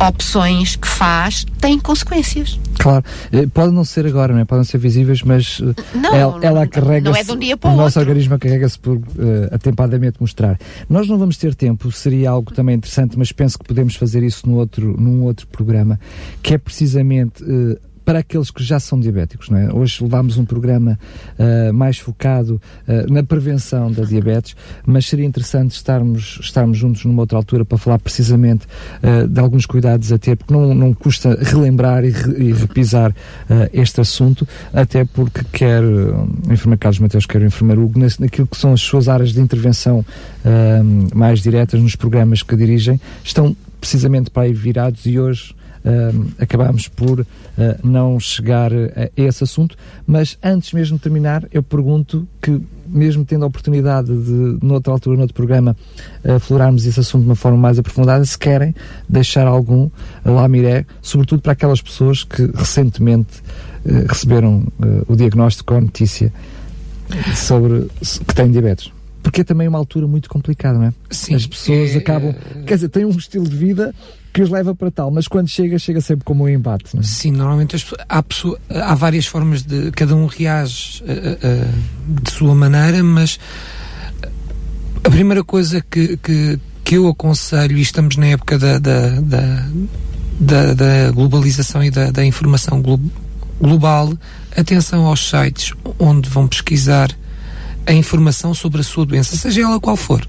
opções 0.00 0.76
que 0.76 0.88
faz 0.88 1.44
têm 1.60 1.78
consequências. 1.78 2.58
Claro, 2.78 3.04
eh, 3.32 3.46
pode 3.46 3.72
não 3.72 3.84
ser 3.84 4.06
agora, 4.06 4.32
não 4.32 4.40
é? 4.40 4.44
podem 4.44 4.64
ser 4.64 4.78
visíveis, 4.78 5.22
mas 5.22 5.60
eh, 5.62 5.82
não, 5.94 6.14
ela, 6.14 6.38
ela 6.42 6.66
carrega 6.66 7.10
não 7.10 7.16
é 7.16 7.22
de 7.22 7.32
um 7.32 7.38
dia 7.38 7.56
para 7.56 7.70
o, 7.70 7.74
o 7.74 7.76
nosso 7.76 7.98
organismo 7.98 8.38
carrega-se 8.38 8.78
por 8.78 8.96
uh, 8.96 9.02
atempadamente 9.52 10.16
mostrar. 10.20 10.58
Nós 10.88 11.08
não 11.08 11.18
vamos 11.18 11.36
ter 11.36 11.54
tempo, 11.54 11.90
seria 11.92 12.30
algo 12.30 12.52
também 12.52 12.76
interessante, 12.76 13.18
mas 13.18 13.30
penso 13.30 13.58
que 13.58 13.64
podemos 13.64 13.94
fazer 13.94 14.22
isso 14.22 14.48
no 14.48 14.56
outro, 14.56 14.96
num 15.00 15.22
outro 15.22 15.46
programa, 15.46 16.00
que 16.42 16.54
é 16.54 16.58
precisamente 16.58 17.42
uh, 17.44 17.78
para 18.04 18.20
aqueles 18.20 18.50
que 18.50 18.62
já 18.62 18.78
são 18.80 18.98
diabéticos. 18.98 19.48
Não 19.48 19.58
é? 19.58 19.72
Hoje 19.72 20.02
levámos 20.02 20.36
um 20.36 20.44
programa 20.44 20.98
uh, 21.38 21.72
mais 21.72 21.98
focado 21.98 22.60
uh, 22.86 23.12
na 23.12 23.22
prevenção 23.22 23.90
da 23.90 24.04
diabetes, 24.04 24.56
mas 24.84 25.06
seria 25.06 25.24
interessante 25.24 25.72
estarmos, 25.72 26.38
estarmos 26.40 26.78
juntos 26.78 27.04
numa 27.04 27.22
outra 27.22 27.38
altura 27.38 27.64
para 27.64 27.78
falar 27.78 27.98
precisamente 27.98 28.66
uh, 29.02 29.26
de 29.26 29.40
alguns 29.40 29.66
cuidados 29.66 30.12
a 30.12 30.18
ter, 30.18 30.36
porque 30.36 30.52
não, 30.52 30.74
não 30.74 30.94
custa 30.94 31.38
relembrar 31.40 32.04
e, 32.04 32.10
re, 32.10 32.44
e 32.48 32.52
repisar 32.52 33.14
este 33.72 34.00
assunto, 34.00 34.46
até 34.72 35.04
porque 35.04 35.42
quer 35.52 35.82
o 35.82 36.28
enfermeiro 36.50 36.78
Carlos 36.78 36.98
Mateus, 36.98 37.26
quer 37.26 37.42
o 37.42 37.46
enfermeiro 37.46 37.82
Hugo, 37.82 37.98
naquilo 37.98 38.46
que 38.46 38.56
são 38.56 38.72
as 38.72 38.80
suas 38.80 39.08
áreas 39.08 39.32
de 39.32 39.40
intervenção 39.40 40.04
mais 41.14 41.40
diretas 41.40 41.80
nos 41.80 41.96
programas 41.96 42.42
que 42.42 42.56
dirigem, 42.56 43.00
estão 43.24 43.56
precisamente 43.80 44.30
para 44.30 44.44
aí 44.44 44.52
virados 44.52 45.06
e 45.06 45.18
hoje 45.18 45.54
acabámos 46.38 46.88
por 46.88 47.20
uh, 47.20 47.26
não 47.82 48.18
chegar 48.20 48.72
a 48.72 49.10
esse 49.16 49.44
assunto, 49.44 49.76
mas 50.06 50.38
antes 50.42 50.72
mesmo 50.72 50.96
de 50.96 51.02
terminar, 51.02 51.44
eu 51.52 51.62
pergunto 51.62 52.26
que, 52.40 52.60
mesmo 52.86 53.24
tendo 53.24 53.44
a 53.44 53.48
oportunidade 53.48 54.08
de, 54.08 54.58
noutra 54.62 54.92
altura, 54.92 55.16
noutro 55.16 55.34
programa, 55.34 55.76
aflorarmos 56.24 56.86
esse 56.86 57.00
assunto 57.00 57.22
de 57.22 57.28
uma 57.28 57.36
forma 57.36 57.58
mais 57.58 57.78
aprofundada, 57.78 58.24
se 58.24 58.38
querem 58.38 58.74
deixar 59.08 59.46
algum 59.46 59.90
lamiré, 60.24 60.86
sobretudo 61.00 61.42
para 61.42 61.52
aquelas 61.52 61.82
pessoas 61.82 62.22
que 62.22 62.50
recentemente 62.54 63.40
uh, 63.84 64.06
receberam 64.08 64.66
o 65.08 65.16
diagnóstico 65.16 65.74
ou 65.74 65.78
a 65.78 65.82
notícia 65.82 66.32
sobre 67.34 67.88
que 68.26 68.34
têm 68.34 68.50
diabetes. 68.50 68.92
Porque 69.22 69.42
é 69.42 69.44
também 69.44 69.68
uma 69.68 69.78
altura 69.78 70.06
muito 70.06 70.28
complicada, 70.28 70.78
não 70.78 70.86
é? 70.86 70.92
Sim, 71.10 71.34
As 71.34 71.46
pessoas 71.46 71.94
é, 71.94 71.98
acabam, 71.98 72.34
quer 72.66 72.74
dizer, 72.74 72.88
têm 72.88 73.04
um 73.04 73.10
estilo 73.10 73.48
de 73.48 73.56
vida 73.56 73.94
que 74.32 74.40
os 74.40 74.48
leva 74.48 74.74
para 74.74 74.90
tal, 74.90 75.10
mas 75.10 75.28
quando 75.28 75.48
chega, 75.48 75.78
chega 75.78 76.00
sempre 76.00 76.24
como 76.24 76.44
um 76.44 76.48
embate. 76.48 76.96
É? 76.98 77.02
Sim, 77.02 77.32
normalmente 77.32 77.76
as, 77.76 77.84
há, 78.08 78.22
pessoa, 78.22 78.58
há 78.70 78.94
várias 78.94 79.26
formas 79.26 79.62
de. 79.62 79.90
Cada 79.92 80.16
um 80.16 80.26
reage 80.26 81.02
uh, 81.02 81.06
uh, 81.06 82.22
de 82.22 82.30
sua 82.30 82.54
maneira, 82.54 83.02
mas 83.02 83.38
a 85.04 85.10
primeira 85.10 85.44
coisa 85.44 85.82
que, 85.82 86.16
que, 86.16 86.58
que 86.82 86.96
eu 86.96 87.08
aconselho, 87.08 87.76
e 87.76 87.82
estamos 87.82 88.16
na 88.16 88.26
época 88.26 88.58
da, 88.58 88.78
da, 88.78 89.20
da, 89.20 89.66
da, 90.40 90.74
da 90.74 91.10
globalização 91.10 91.84
e 91.84 91.90
da, 91.90 92.10
da 92.10 92.24
informação 92.24 92.80
glo 92.80 92.98
global, 93.60 94.12
atenção 94.56 95.06
aos 95.06 95.28
sites 95.28 95.72
onde 95.98 96.28
vão 96.28 96.48
pesquisar 96.48 97.10
a 97.86 97.92
informação 97.92 98.54
sobre 98.54 98.80
a 98.80 98.84
sua 98.84 99.06
doença, 99.06 99.36
seja 99.36 99.62
ela 99.62 99.78
qual 99.78 99.96
for. 99.96 100.26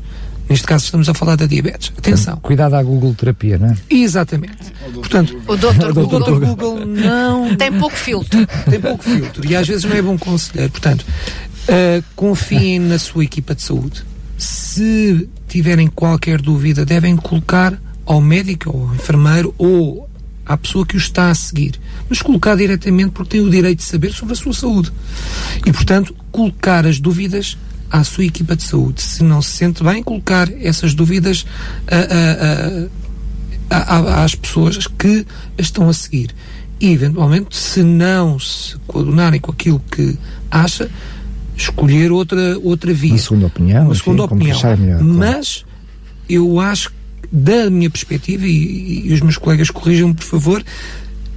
Neste 0.50 0.68
caso 0.68 0.86
estamos 0.86 1.10
a 1.10 1.14
falar 1.14 1.36
da 1.36 1.46
diabetes. 1.46 1.92
Atenção. 1.98 2.38
Cuidado 2.38 2.76
à 2.76 2.84
Google 2.84 3.14
terapia, 3.16 3.58
não 3.58 3.70
é? 3.70 3.78
Exatamente. 3.90 4.72
Portanto, 4.94 5.42
o 5.48 5.56
doutor 5.56 5.94
Google, 5.96 6.40
Google 6.40 6.86
não 6.86 7.56
tem 7.58 7.72
pouco 7.72 7.96
filtro. 7.96 8.46
Tem 8.70 8.80
pouco 8.80 9.04
filtro 9.04 9.50
e 9.50 9.56
às 9.56 9.68
vezes 9.68 9.84
não 9.86 9.96
é 9.96 10.02
bom 10.02 10.18
conselheiro. 10.18 10.72
Portanto, 10.72 11.06
Uh, 11.64 12.04
confiem 12.14 12.78
na 12.78 13.00
sua 13.00 13.24
equipa 13.24 13.56
de 13.56 13.62
saúde. 13.62 14.04
Se 14.38 15.30
tiverem 15.48 15.88
qualquer 15.88 16.42
dúvida, 16.42 16.86
devem 16.86 17.16
colocar 17.16 17.80
ao 18.06 18.20
médico, 18.20 18.70
ou 18.70 18.90
ao 18.90 18.96
enfermeiro, 18.96 19.56
ou 19.58 20.10
à 20.46 20.58
pessoa 20.58 20.86
que 20.86 20.96
o 20.96 20.98
está 20.98 21.30
a 21.30 21.36
seguir. 21.36 21.80
Mas 22.10 22.22
colocar 22.22 22.58
diretamente 22.58 23.12
porque 23.12 23.38
tem 23.38 23.42
o 23.42 23.50
direito 23.50 23.78
de 23.80 23.86
saber 23.86 24.12
sobre 24.12 24.34
a 24.34 24.36
sua 24.36 24.54
saúde. 24.54 24.92
E, 25.66 25.72
portanto, 25.72 26.14
colocar 26.34 26.86
as 26.86 27.00
dúvidas 27.00 27.58
à 27.94 28.04
sua 28.04 28.26
equipa 28.26 28.56
de 28.56 28.64
saúde. 28.64 29.04
Se 29.04 29.24
não 29.24 29.40
se 29.40 29.52
sente 29.52 29.84
bem, 29.84 30.02
colocar 30.02 30.52
essas 30.60 30.96
dúvidas 30.96 31.46
a, 33.70 33.78
a, 33.78 33.96
a, 33.98 34.24
às 34.24 34.34
pessoas 34.34 34.88
que 34.88 35.24
estão 35.60 35.88
a 35.88 35.94
seguir. 35.94 36.32
E, 36.82 36.92
eventualmente, 36.92 37.56
se 37.56 37.84
não 37.84 38.40
se 38.40 38.76
coadunarem 38.88 39.40
com 39.40 39.52
aquilo 39.52 39.80
que 39.92 40.18
acha, 40.50 40.90
escolher 41.56 42.12
outra, 42.12 42.58
outra 42.64 42.92
via. 42.92 43.12
Uma 43.12 43.20
segunda 43.20 43.46
opinião. 43.46 43.86
Uma 43.86 43.96
segunda 43.96 44.24
enfim, 44.24 44.34
opinião. 44.34 44.78
Melhor, 44.78 45.04
Mas 45.04 45.64
eu 46.28 46.60
acho, 46.60 46.92
da 47.32 47.70
minha 47.70 47.92
perspectiva, 47.92 48.48
e, 48.48 49.08
e 49.08 49.14
os 49.14 49.22
meus 49.22 49.38
colegas 49.38 49.70
corrijam-me, 49.70 50.16
por 50.16 50.26
favor, 50.26 50.64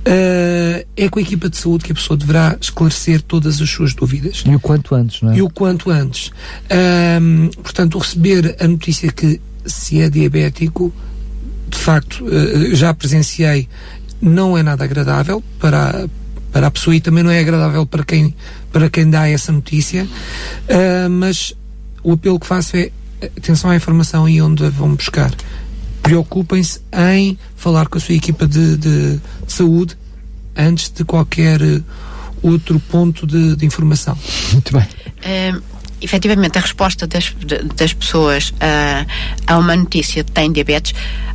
Uh, 0.06 0.86
é 0.96 1.08
com 1.08 1.18
a 1.18 1.22
equipa 1.22 1.50
de 1.50 1.56
saúde 1.56 1.84
que 1.84 1.90
a 1.90 1.94
pessoa 1.94 2.16
deverá 2.16 2.56
esclarecer 2.60 3.20
todas 3.20 3.60
as 3.60 3.68
suas 3.68 3.92
dúvidas. 3.92 4.44
E 4.46 4.54
o 4.54 4.60
quanto 4.60 4.94
antes, 4.94 5.20
não 5.20 5.32
é? 5.32 5.36
E 5.36 5.42
o 5.42 5.50
quanto 5.50 5.90
antes. 5.90 6.28
Uh, 6.28 7.50
portanto, 7.60 7.98
receber 7.98 8.56
a 8.60 8.68
notícia 8.68 9.10
que 9.10 9.40
se 9.64 10.00
é 10.00 10.08
diabético, 10.08 10.94
de 11.68 11.76
facto, 11.76 12.24
uh, 12.24 12.74
já 12.76 12.94
presenciei, 12.94 13.68
não 14.20 14.56
é 14.56 14.62
nada 14.62 14.84
agradável 14.84 15.42
para, 15.58 16.08
para 16.52 16.68
a 16.68 16.70
pessoa 16.70 16.94
e 16.94 17.00
também 17.00 17.24
não 17.24 17.30
é 17.32 17.40
agradável 17.40 17.84
para 17.84 18.04
quem, 18.04 18.32
para 18.72 18.88
quem 18.88 19.10
dá 19.10 19.28
essa 19.28 19.50
notícia, 19.50 20.08
mas 21.10 21.52
o 22.02 22.12
apelo 22.12 22.40
que 22.40 22.46
faço 22.46 22.76
é 22.76 22.90
atenção 23.36 23.70
à 23.70 23.76
informação 23.76 24.26
e 24.26 24.40
onde 24.40 24.64
a 24.64 24.70
vão 24.70 24.94
buscar 24.94 25.30
preocupem-se 26.06 26.80
em 26.92 27.36
falar 27.56 27.88
com 27.88 27.98
a 27.98 28.00
sua 28.00 28.14
equipa 28.14 28.46
de, 28.46 28.76
de, 28.76 29.16
de 29.16 29.52
saúde 29.52 29.96
antes 30.56 30.88
de 30.90 31.04
qualquer 31.04 31.60
eh, 31.60 31.82
outro 32.42 32.80
ponto 32.80 33.26
de, 33.26 33.56
de 33.56 33.66
informação. 33.66 34.16
Muito 34.52 34.72
bem. 34.72 34.82
Uh, 34.82 35.62
efetivamente, 36.00 36.56
a 36.58 36.60
resposta 36.60 37.06
das, 37.06 37.34
das 37.76 37.92
pessoas 37.92 38.54
a, 38.60 39.04
a 39.52 39.58
uma 39.58 39.76
notícia 39.76 40.22
de 40.22 40.32
tem 40.32 40.50
diabetes, 40.52 40.94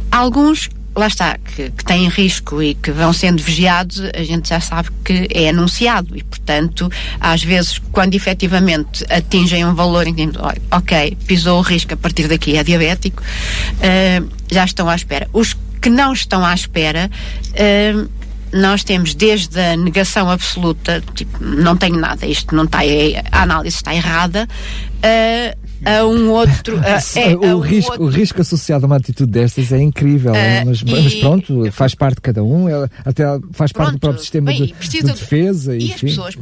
alguns 0.09 0.69
lá 0.95 1.07
está, 1.07 1.37
que, 1.37 1.71
que 1.71 1.85
têm 1.85 2.07
risco 2.09 2.61
e 2.61 2.75
que 2.75 2.91
vão 2.91 3.13
sendo 3.13 3.41
vigiados, 3.41 4.01
a 4.13 4.23
gente 4.23 4.49
já 4.49 4.59
sabe 4.59 4.89
que 5.03 5.27
é 5.33 5.49
anunciado 5.49 6.17
e, 6.17 6.23
portanto, 6.23 6.91
às 7.19 7.43
vezes, 7.43 7.79
quando 7.91 8.15
efetivamente 8.15 9.05
atingem 9.09 9.65
um 9.65 9.73
valor 9.73 10.07
em 10.07 10.13
que, 10.13 10.29
ok, 10.69 11.17
pisou 11.25 11.59
o 11.59 11.61
risco, 11.61 11.93
a 11.93 11.97
partir 11.97 12.27
daqui 12.27 12.57
é 12.57 12.63
diabético, 12.63 13.21
uh, 13.23 14.29
já 14.51 14.65
estão 14.65 14.89
à 14.89 14.95
espera. 14.95 15.29
Os 15.31 15.55
que 15.81 15.89
não 15.89 16.13
estão 16.13 16.45
à 16.45 16.53
espera, 16.53 17.09
uh, 17.51 18.09
nós 18.53 18.83
temos 18.83 19.15
desde 19.15 19.59
a 19.59 19.77
negação 19.77 20.29
absoluta, 20.29 21.01
tipo, 21.15 21.41
não 21.41 21.77
tenho 21.77 21.97
nada, 21.97 22.25
isto 22.25 22.53
não 22.53 22.65
está, 22.65 22.85
é, 22.85 23.23
a 23.31 23.43
análise 23.43 23.77
está 23.77 23.95
errada, 23.95 24.45
uh, 24.45 25.70
a 25.85 26.05
um 26.05 26.29
outro. 26.29 26.79
A, 26.79 26.99
é, 27.19 27.35
o, 27.35 27.57
um 27.57 27.59
risco, 27.59 27.91
outro... 27.91 28.05
o 28.07 28.09
risco 28.09 28.41
associado 28.41 28.85
a 28.85 28.87
uma 28.87 28.97
atitude 28.97 29.31
destas 29.31 29.71
é 29.71 29.81
incrível, 29.81 30.31
uh, 30.33 30.65
mas, 30.65 30.81
e... 30.81 30.85
mas, 30.85 31.15
pronto, 31.15 31.71
faz 31.71 31.95
parte 31.95 32.15
de 32.15 32.21
cada 32.21 32.43
um, 32.43 32.65
até 33.05 33.23
faz 33.51 33.71
pronto, 33.71 33.73
parte 33.73 33.91
do 33.93 33.99
próprio 33.99 34.21
sistema 34.21 34.51
bem, 34.51 34.65
de, 34.67 34.89
de, 34.89 35.03
defesa. 35.03 35.75
E, 35.75 35.87
e 35.87 35.93
as 35.93 36.01
pessoas 36.01 36.35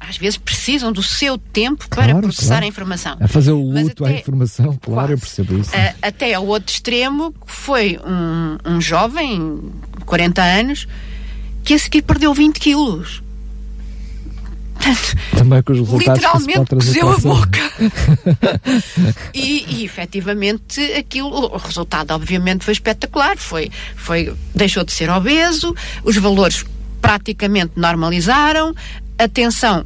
às 0.00 0.16
vezes 0.16 0.36
precisam 0.36 0.92
do 0.92 1.02
seu 1.02 1.36
tempo 1.36 1.88
para 1.88 2.04
claro, 2.04 2.20
processar 2.20 2.48
claro. 2.48 2.64
a 2.64 2.68
informação. 2.68 3.16
A 3.20 3.28
fazer 3.28 3.52
o 3.52 3.60
luto 3.60 4.04
à 4.04 4.12
informação, 4.12 4.78
claro, 4.80 5.08
quase, 5.08 5.12
eu 5.12 5.18
percebo 5.18 5.58
isso. 5.58 5.70
Uh, 5.70 5.94
até 6.00 6.34
ao 6.34 6.46
outro 6.46 6.72
extremo, 6.72 7.34
foi 7.46 7.98
um, 8.06 8.74
um 8.74 8.80
jovem, 8.80 9.60
40 10.06 10.42
anos, 10.42 10.86
que 11.64 11.74
a 11.74 11.78
seguir 11.78 12.02
perdeu 12.02 12.32
20 12.32 12.58
quilos. 12.60 13.22
Também 15.36 15.62
com 15.62 15.72
os 15.72 15.78
resultados 15.78 16.22
literalmente 16.22 16.74
cozeu 16.74 17.10
a 17.10 17.18
boca. 17.18 17.60
e, 19.34 19.64
e 19.68 19.84
efetivamente 19.84 20.80
aquilo, 20.94 21.28
o 21.28 21.56
resultado 21.56 22.12
obviamente 22.12 22.64
foi 22.64 22.72
espetacular. 22.72 23.36
Foi, 23.36 23.70
foi, 23.96 24.34
deixou 24.54 24.84
de 24.84 24.92
ser 24.92 25.10
obeso, 25.10 25.74
os 26.04 26.16
valores 26.16 26.64
praticamente 27.00 27.72
normalizaram, 27.76 28.74
a 29.18 29.28
tensão 29.28 29.84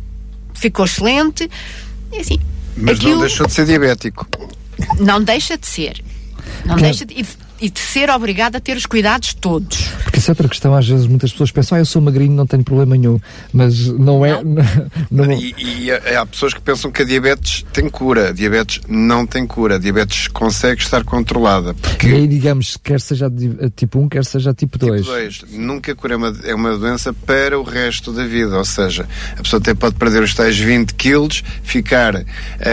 ficou 0.54 0.84
excelente. 0.84 1.50
E, 2.12 2.18
assim, 2.18 2.38
Mas 2.76 2.98
aquilo, 2.98 3.14
não 3.14 3.20
deixou 3.20 3.46
de 3.46 3.52
ser 3.52 3.66
diabético. 3.66 4.26
Não 4.98 5.22
deixa 5.22 5.56
de 5.56 5.66
ser. 5.66 6.02
Não 6.64 6.76
deixa 6.76 7.04
de, 7.04 7.20
e 7.20 7.26
de 7.70 7.80
ser 7.80 8.10
obrigado 8.10 8.56
a 8.56 8.60
ter 8.60 8.76
os 8.76 8.86
cuidados 8.86 9.34
todos. 9.34 9.88
Porque 10.04 10.18
isso 10.18 10.30
é 10.30 10.32
outra 10.32 10.48
questão, 10.48 10.74
às 10.74 10.88
vezes 10.88 11.06
muitas 11.06 11.32
pessoas 11.32 11.50
pensam, 11.50 11.76
ah, 11.76 11.80
eu 11.80 11.86
sou 11.86 12.02
magrinho, 12.02 12.34
não 12.34 12.46
tenho 12.46 12.64
problema 12.64 12.96
nenhum, 12.96 13.20
mas 13.52 13.86
não 13.86 14.24
é. 14.24 14.42
Não. 14.42 14.54
não... 15.26 15.32
E, 15.32 15.54
e, 15.58 15.90
há 15.90 16.26
pessoas 16.26 16.54
que 16.54 16.60
pensam 16.60 16.90
que 16.90 17.02
a 17.02 17.04
diabetes 17.04 17.64
tem 17.72 17.88
cura, 17.88 18.28
a 18.28 18.32
diabetes 18.32 18.80
não 18.88 19.26
tem 19.26 19.46
cura, 19.46 19.76
a 19.76 19.78
diabetes 19.78 20.28
consegue 20.28 20.82
estar 20.82 21.04
controlada. 21.04 21.74
Porque... 21.74 22.08
E 22.08 22.14
aí, 22.14 22.28
digamos, 22.28 22.76
quer 22.76 23.00
seja 23.00 23.30
tipo 23.74 23.98
1, 23.98 24.08
quer 24.08 24.24
seja 24.24 24.52
tipo 24.52 24.78
2. 24.78 25.02
Tipo 25.02 25.12
2. 25.12 25.42
Nunca 25.52 25.94
cura 25.94 26.14
é 26.14 26.16
uma, 26.16 26.36
é 26.44 26.54
uma 26.54 26.76
doença 26.76 27.12
para 27.12 27.58
o 27.58 27.62
resto 27.62 28.12
da 28.12 28.24
vida, 28.24 28.56
ou 28.56 28.64
seja, 28.64 29.08
a 29.38 29.42
pessoa 29.42 29.60
até 29.60 29.74
pode 29.74 29.94
perder 29.94 30.22
os 30.22 30.34
tais 30.34 30.58
20 30.58 30.94
quilos, 30.94 31.42
ficar 31.62 32.16
uh, 32.16 32.24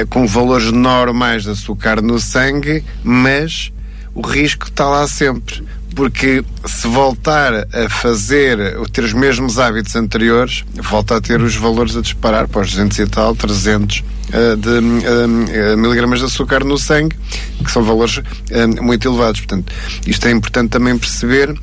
com 0.10 0.26
valores 0.28 0.72
normais 0.72 1.44
de 1.44 1.52
açúcar 1.52 2.02
no 2.02 2.20
sangue, 2.20 2.84
mas 3.04 3.72
o 4.14 4.22
risco 4.22 4.66
está 4.66 4.88
lá 4.88 5.08
sempre. 5.08 5.64
Porque 5.96 6.46
se 6.66 6.88
voltar 6.88 7.68
a 7.74 7.90
fazer, 7.90 8.60
a 8.62 8.86
ter 8.90 9.04
os 9.04 9.12
mesmos 9.12 9.58
hábitos 9.58 9.96
anteriores, 9.96 10.64
volta 10.76 11.18
a 11.18 11.22
ter 11.22 11.42
os 11.42 11.56
valores 11.56 11.98
a 11.98 12.02
disparar 12.02 12.48
para 12.48 12.62
os 12.62 12.72
200 12.72 13.00
e 13.00 13.08
tal, 13.08 13.36
300 13.36 13.98
uh, 14.00 14.56
de 14.56 14.70
uh, 14.70 15.78
miligramas 15.78 16.20
de 16.20 16.26
açúcar 16.26 16.64
no 16.64 16.78
sangue, 16.78 17.16
que 17.64 17.72
são 17.72 17.84
valores 17.84 18.18
uh, 18.18 18.84
muito 18.84 19.08
elevados. 19.08 19.42
Portanto, 19.42 19.74
isto 20.06 20.28
é 20.28 20.32
importante 20.32 20.70
também 20.70 20.98
perceber 20.98 21.60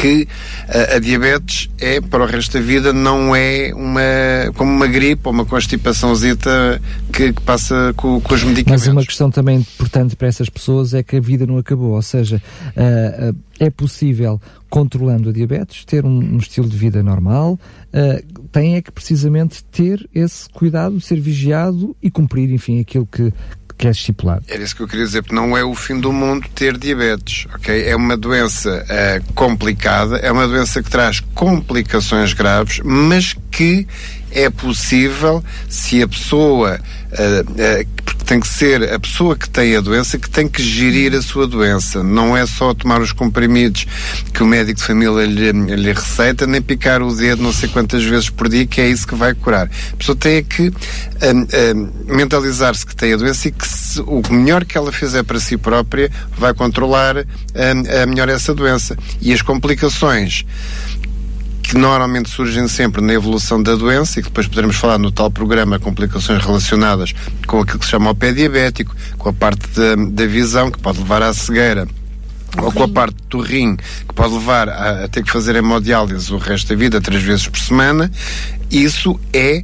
que 0.00 0.28
a, 0.68 0.96
a, 0.96 0.98
diabetes 0.98 1.68
é, 1.78 2.00
para 2.00 2.22
o 2.22 2.26
resto 2.26 2.52
da 2.52 2.64
vida, 2.64 2.92
não 2.92 3.34
é 3.34 3.72
uma, 3.74 4.52
como 4.54 4.70
uma 4.70 4.86
gripe 4.86 5.22
ou 5.24 5.32
uma 5.32 5.44
constipaçãozita 5.44 6.80
que, 7.12 7.32
que 7.32 7.40
passa 7.42 7.92
com, 7.96 8.20
com 8.20 8.34
os 8.34 8.44
medicamentos. 8.44 8.86
Mas 8.86 8.92
uma 8.92 9.04
questão 9.04 9.30
também 9.30 9.58
importante 9.58 10.14
para 10.14 10.28
essas 10.28 10.48
pessoas 10.48 10.94
é 10.94 11.02
que 11.02 11.16
a 11.16 11.20
vida 11.20 11.46
não 11.46 11.58
acabou, 11.58 11.92
ou 11.92 12.02
seja, 12.02 12.40
uh, 12.76 13.30
uh, 13.30 13.36
é 13.58 13.70
possível, 13.70 14.40
controlando 14.70 15.30
a 15.30 15.32
diabetes, 15.32 15.84
ter 15.84 16.04
um, 16.04 16.34
um 16.34 16.38
estilo 16.38 16.68
de 16.68 16.76
vida 16.76 17.02
normal, 17.02 17.58
uh, 17.88 18.48
tem 18.52 18.76
é 18.76 18.82
que 18.82 18.92
precisamente 18.92 19.64
ter 19.64 20.08
esse 20.14 20.48
cuidado, 20.48 21.00
ser 21.00 21.20
vigiado 21.20 21.96
e 22.00 22.10
cumprir, 22.10 22.50
enfim, 22.52 22.80
aquilo 22.80 23.06
que, 23.06 23.32
que 23.78 23.86
é 23.86 23.90
estipulado. 23.90 24.44
Era 24.48 24.62
isso 24.62 24.74
que 24.74 24.82
eu 24.82 24.88
queria 24.88 25.06
dizer, 25.06 25.22
porque 25.22 25.34
não 25.34 25.56
é 25.56 25.64
o 25.64 25.74
fim 25.74 26.00
do 26.00 26.12
mundo 26.12 26.48
ter 26.52 26.76
diabetes, 26.76 27.46
ok? 27.54 27.84
É 27.88 27.94
uma 27.94 28.16
doença 28.16 28.84
uh, 28.84 29.32
complicada, 29.34 30.16
é 30.16 30.32
uma 30.32 30.48
doença 30.48 30.82
que 30.82 30.90
traz 30.90 31.20
complicações 31.20 32.32
graves, 32.32 32.80
mas 32.84 33.36
que 33.52 33.86
é 34.32 34.50
possível 34.50 35.42
se 35.68 36.02
a 36.02 36.08
pessoa 36.08 36.80
uh, 37.12 37.50
uh, 37.50 38.24
tem 38.24 38.40
que 38.40 38.48
ser 38.48 38.92
a 38.92 39.00
pessoa 39.00 39.34
que 39.34 39.48
tem 39.48 39.74
a 39.74 39.80
doença 39.80 40.18
que 40.18 40.28
tem 40.28 40.46
que 40.46 40.62
gerir 40.62 41.14
a 41.14 41.22
sua 41.22 41.46
doença. 41.46 42.02
Não 42.02 42.36
é 42.36 42.44
só 42.44 42.74
tomar 42.74 43.00
os 43.00 43.10
comprimidos 43.10 43.86
que 44.34 44.42
o 44.42 44.46
médico 44.46 44.80
de 44.80 44.86
família 44.86 45.24
lhe, 45.24 45.50
lhe 45.50 45.92
receita, 45.94 46.46
nem 46.46 46.60
picar 46.60 47.00
o 47.00 47.14
dedo 47.14 47.42
não 47.42 47.54
sei 47.54 47.70
quantas 47.70 48.04
vezes 48.04 48.28
por 48.28 48.50
dia, 48.50 48.66
que 48.66 48.82
é 48.82 48.88
isso 48.90 49.08
que 49.08 49.14
vai 49.14 49.32
curar. 49.32 49.70
A 49.92 49.96
pessoa 49.96 50.14
tem 50.14 50.44
que 50.44 50.70
mentalizar-se 52.04 52.84
que 52.84 52.94
tem 52.94 53.14
a 53.14 53.16
doença 53.16 53.48
e 53.48 53.50
que 53.50 53.66
se, 53.66 53.98
o 54.02 54.20
melhor 54.30 54.66
que 54.66 54.76
ela 54.76 54.92
fizer 54.92 55.22
para 55.22 55.40
si 55.40 55.56
própria 55.56 56.10
vai 56.36 56.52
controlar 56.52 57.16
a 57.16 58.06
melhor 58.06 58.28
essa 58.28 58.52
doença. 58.52 58.94
E 59.22 59.32
as 59.32 59.40
complicações 59.40 60.44
que 61.68 61.76
normalmente 61.76 62.30
surgem 62.30 62.66
sempre 62.66 63.02
na 63.02 63.12
evolução 63.12 63.62
da 63.62 63.74
doença 63.74 64.18
e 64.18 64.22
que 64.22 64.30
depois 64.30 64.46
poderemos 64.46 64.76
falar 64.76 64.96
no 64.96 65.12
tal 65.12 65.30
programa 65.30 65.78
complicações 65.78 66.42
relacionadas 66.42 67.12
com 67.46 67.60
aquilo 67.60 67.78
que 67.78 67.84
se 67.84 67.90
chama 67.90 68.10
o 68.10 68.14
pé 68.14 68.32
diabético, 68.32 68.96
com 69.18 69.28
a 69.28 69.32
parte 69.34 69.68
da, 69.78 69.94
da 69.94 70.26
visão 70.26 70.70
que 70.70 70.78
pode 70.78 70.98
levar 70.98 71.20
à 71.22 71.34
cegueira 71.34 71.86
ou 72.56 72.72
com 72.72 72.84
a 72.84 72.88
parte 72.88 73.16
do 73.28 73.40
rim 73.40 73.76
que 73.76 74.14
pode 74.14 74.32
levar 74.32 74.70
a, 74.70 75.04
a 75.04 75.08
ter 75.08 75.22
que 75.22 75.30
fazer 75.30 75.56
hemodiálise 75.56 76.32
o 76.32 76.38
resto 76.38 76.68
da 76.68 76.74
vida, 76.74 77.02
três 77.02 77.22
vezes 77.22 77.46
por 77.46 77.60
semana, 77.60 78.10
isso 78.70 79.20
é 79.30 79.62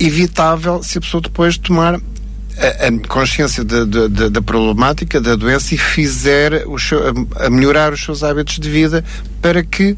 evitável 0.00 0.82
se 0.82 0.96
a 0.96 1.00
pessoa 1.02 1.20
depois 1.20 1.58
tomar 1.58 1.94
a, 1.94 2.86
a 2.86 3.06
consciência 3.06 3.62
da, 3.62 3.84
da, 3.84 4.28
da, 4.30 4.40
problemática 4.40 5.20
da 5.20 5.36
doença 5.36 5.74
e 5.74 5.78
fizer 5.78 6.66
o 6.66 6.78
seu, 6.78 7.00
a, 7.06 7.46
a 7.46 7.50
melhorar 7.50 7.92
os 7.92 8.02
seus 8.02 8.22
hábitos 8.22 8.58
de 8.58 8.70
vida 8.70 9.04
para 9.42 9.62
que 9.62 9.94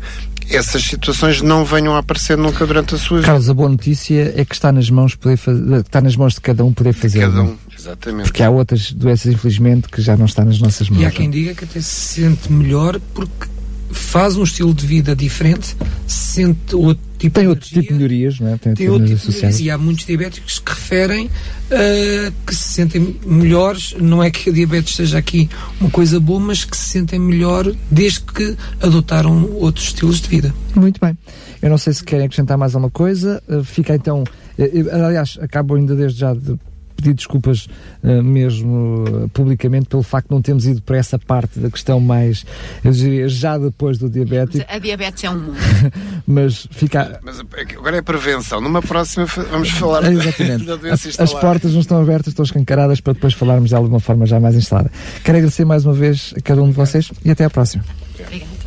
essas 0.50 0.82
situações 0.82 1.40
não 1.40 1.64
venham 1.64 1.94
a 1.94 1.98
aparecer 1.98 2.36
nunca 2.36 2.66
durante 2.66 2.94
a 2.94 2.98
sua 2.98 3.18
vida. 3.18 3.26
Carlos, 3.26 3.48
a 3.48 3.54
boa 3.54 3.68
notícia 3.68 4.32
é 4.36 4.44
que 4.44 4.54
está 4.54 4.72
nas 4.72 4.90
mãos, 4.90 5.14
poder 5.14 5.36
fazer, 5.36 5.80
está 5.80 6.00
nas 6.00 6.16
mãos 6.16 6.34
de 6.34 6.40
cada 6.40 6.64
um 6.64 6.72
poder 6.72 6.92
fazer. 6.92 7.20
Cada 7.20 7.42
um, 7.42 7.56
exatamente. 7.76 8.24
Porque 8.24 8.42
há 8.42 8.50
outras 8.50 8.92
doenças, 8.92 9.32
infelizmente, 9.32 9.88
que 9.88 10.00
já 10.00 10.16
não 10.16 10.26
estão 10.26 10.44
nas 10.44 10.58
nossas 10.60 10.88
mãos. 10.88 11.02
E 11.02 11.06
há 11.06 11.10
quem 11.10 11.30
diga 11.30 11.54
que 11.54 11.64
até 11.64 11.80
se 11.80 12.14
sente 12.14 12.52
melhor 12.52 13.00
porque 13.14 13.53
faz 13.94 14.36
um 14.36 14.42
estilo 14.42 14.74
de 14.74 14.86
vida 14.86 15.14
diferente, 15.14 15.76
sente 16.06 16.74
outro 16.74 17.02
tipo 17.18 17.38
tem 17.38 17.48
outro 17.48 17.66
tipo 17.66 17.88
de 17.88 17.94
melhorias, 17.94 18.40
não 18.40 18.48
é? 18.48 18.58
Tem, 18.58 18.74
tem 18.74 18.88
outro 18.88 19.06
tipo 19.08 19.20
de 19.20 19.28
melhorias 19.28 19.60
e 19.60 19.70
há 19.70 19.78
muitos 19.78 20.04
diabéticos 20.04 20.58
que 20.58 20.72
referem 20.72 21.26
uh, 21.26 22.32
que 22.46 22.54
se 22.54 22.68
sentem 22.74 23.16
melhores, 23.24 23.94
não 23.98 24.22
é 24.22 24.30
que 24.30 24.50
a 24.50 24.52
diabetes 24.52 24.94
seja 24.96 25.18
aqui 25.18 25.48
uma 25.80 25.90
coisa 25.90 26.20
boa, 26.20 26.40
mas 26.40 26.64
que 26.64 26.76
se 26.76 26.90
sentem 26.90 27.18
melhor 27.18 27.72
desde 27.90 28.20
que 28.20 28.56
adotaram 28.80 29.50
outros 29.52 29.86
estilos 29.86 30.20
de 30.20 30.28
vida. 30.28 30.54
Muito 30.74 31.00
bem. 31.00 31.16
Eu 31.62 31.70
não 31.70 31.78
sei 31.78 31.92
se 31.94 32.04
querem 32.04 32.26
acrescentar 32.26 32.58
mais 32.58 32.74
alguma 32.74 32.90
coisa. 32.90 33.42
Uh, 33.48 33.64
fica 33.64 33.94
então. 33.94 34.24
Uh, 34.58 35.04
aliás, 35.06 35.38
acabo 35.40 35.76
ainda 35.76 35.94
desde 35.94 36.20
já 36.20 36.34
de 36.34 36.58
pedir 36.94 37.14
desculpas 37.14 37.66
uh, 38.02 38.22
mesmo 38.22 39.04
uh, 39.04 39.28
publicamente 39.30 39.86
pelo 39.86 40.02
facto 40.02 40.28
de 40.28 40.34
não 40.34 40.42
termos 40.42 40.66
ido 40.66 40.82
para 40.82 40.96
essa 40.96 41.18
parte 41.18 41.58
da 41.58 41.70
questão 41.70 42.00
mais, 42.00 42.44
eu 42.82 42.92
diria, 42.92 43.28
já 43.28 43.58
depois 43.58 43.98
do 43.98 44.08
diabetes. 44.08 44.64
A 44.68 44.78
diabetes 44.78 45.24
é 45.24 45.30
um 45.30 45.38
mundo. 45.38 45.56
mas 46.26 46.66
fica. 46.70 47.20
Mas 47.22 47.40
agora 47.40 47.96
é 47.96 48.02
prevenção. 48.02 48.60
Numa 48.60 48.82
próxima 48.82 49.26
vamos 49.26 49.70
falar 49.70 50.10
Exatamente. 50.10 50.64
da 50.66 50.76
doença 50.76 51.08
As, 51.08 51.20
as 51.20 51.34
portas 51.34 51.72
não 51.72 51.80
estão 51.80 52.00
abertas, 52.00 52.28
estão 52.28 52.44
escancaradas 52.44 53.00
para 53.00 53.12
depois 53.12 53.34
falarmos 53.34 53.70
dela 53.70 53.84
de 53.84 53.90
uma 53.90 54.00
forma 54.00 54.26
já 54.26 54.40
mais 54.40 54.54
instalada. 54.54 54.90
Quero 55.22 55.38
agradecer 55.38 55.64
mais 55.64 55.84
uma 55.84 55.94
vez 55.94 56.32
a 56.36 56.40
cada 56.40 56.62
um 56.62 56.68
de 56.68 56.74
vocês 56.74 57.10
e 57.24 57.30
até 57.30 57.44
à 57.44 57.50
próxima. 57.50 57.84
Obrigado. 58.18 58.64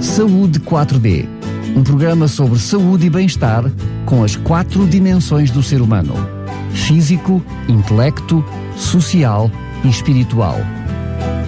Saúde 0.00 0.60
4D 0.60 1.42
um 1.76 1.82
programa 1.82 2.28
sobre 2.28 2.58
saúde 2.58 3.06
e 3.06 3.10
bem-estar 3.10 3.64
com 4.04 4.22
as 4.22 4.36
quatro 4.36 4.86
dimensões 4.86 5.50
do 5.50 5.62
ser 5.62 5.80
humano 5.80 6.41
físico, 6.72 7.42
intelecto, 7.68 8.44
social 8.76 9.50
e 9.84 9.88
espiritual. 9.88 10.56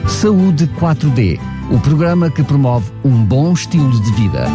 Saúde 0.08 0.66
4D, 0.78 1.40
o 1.70 1.78
programa 1.80 2.30
que 2.30 2.42
promove 2.42 2.92
um 3.04 3.24
bom 3.24 3.52
estilo 3.52 4.00
de 4.00 4.12
vida. 4.12 4.46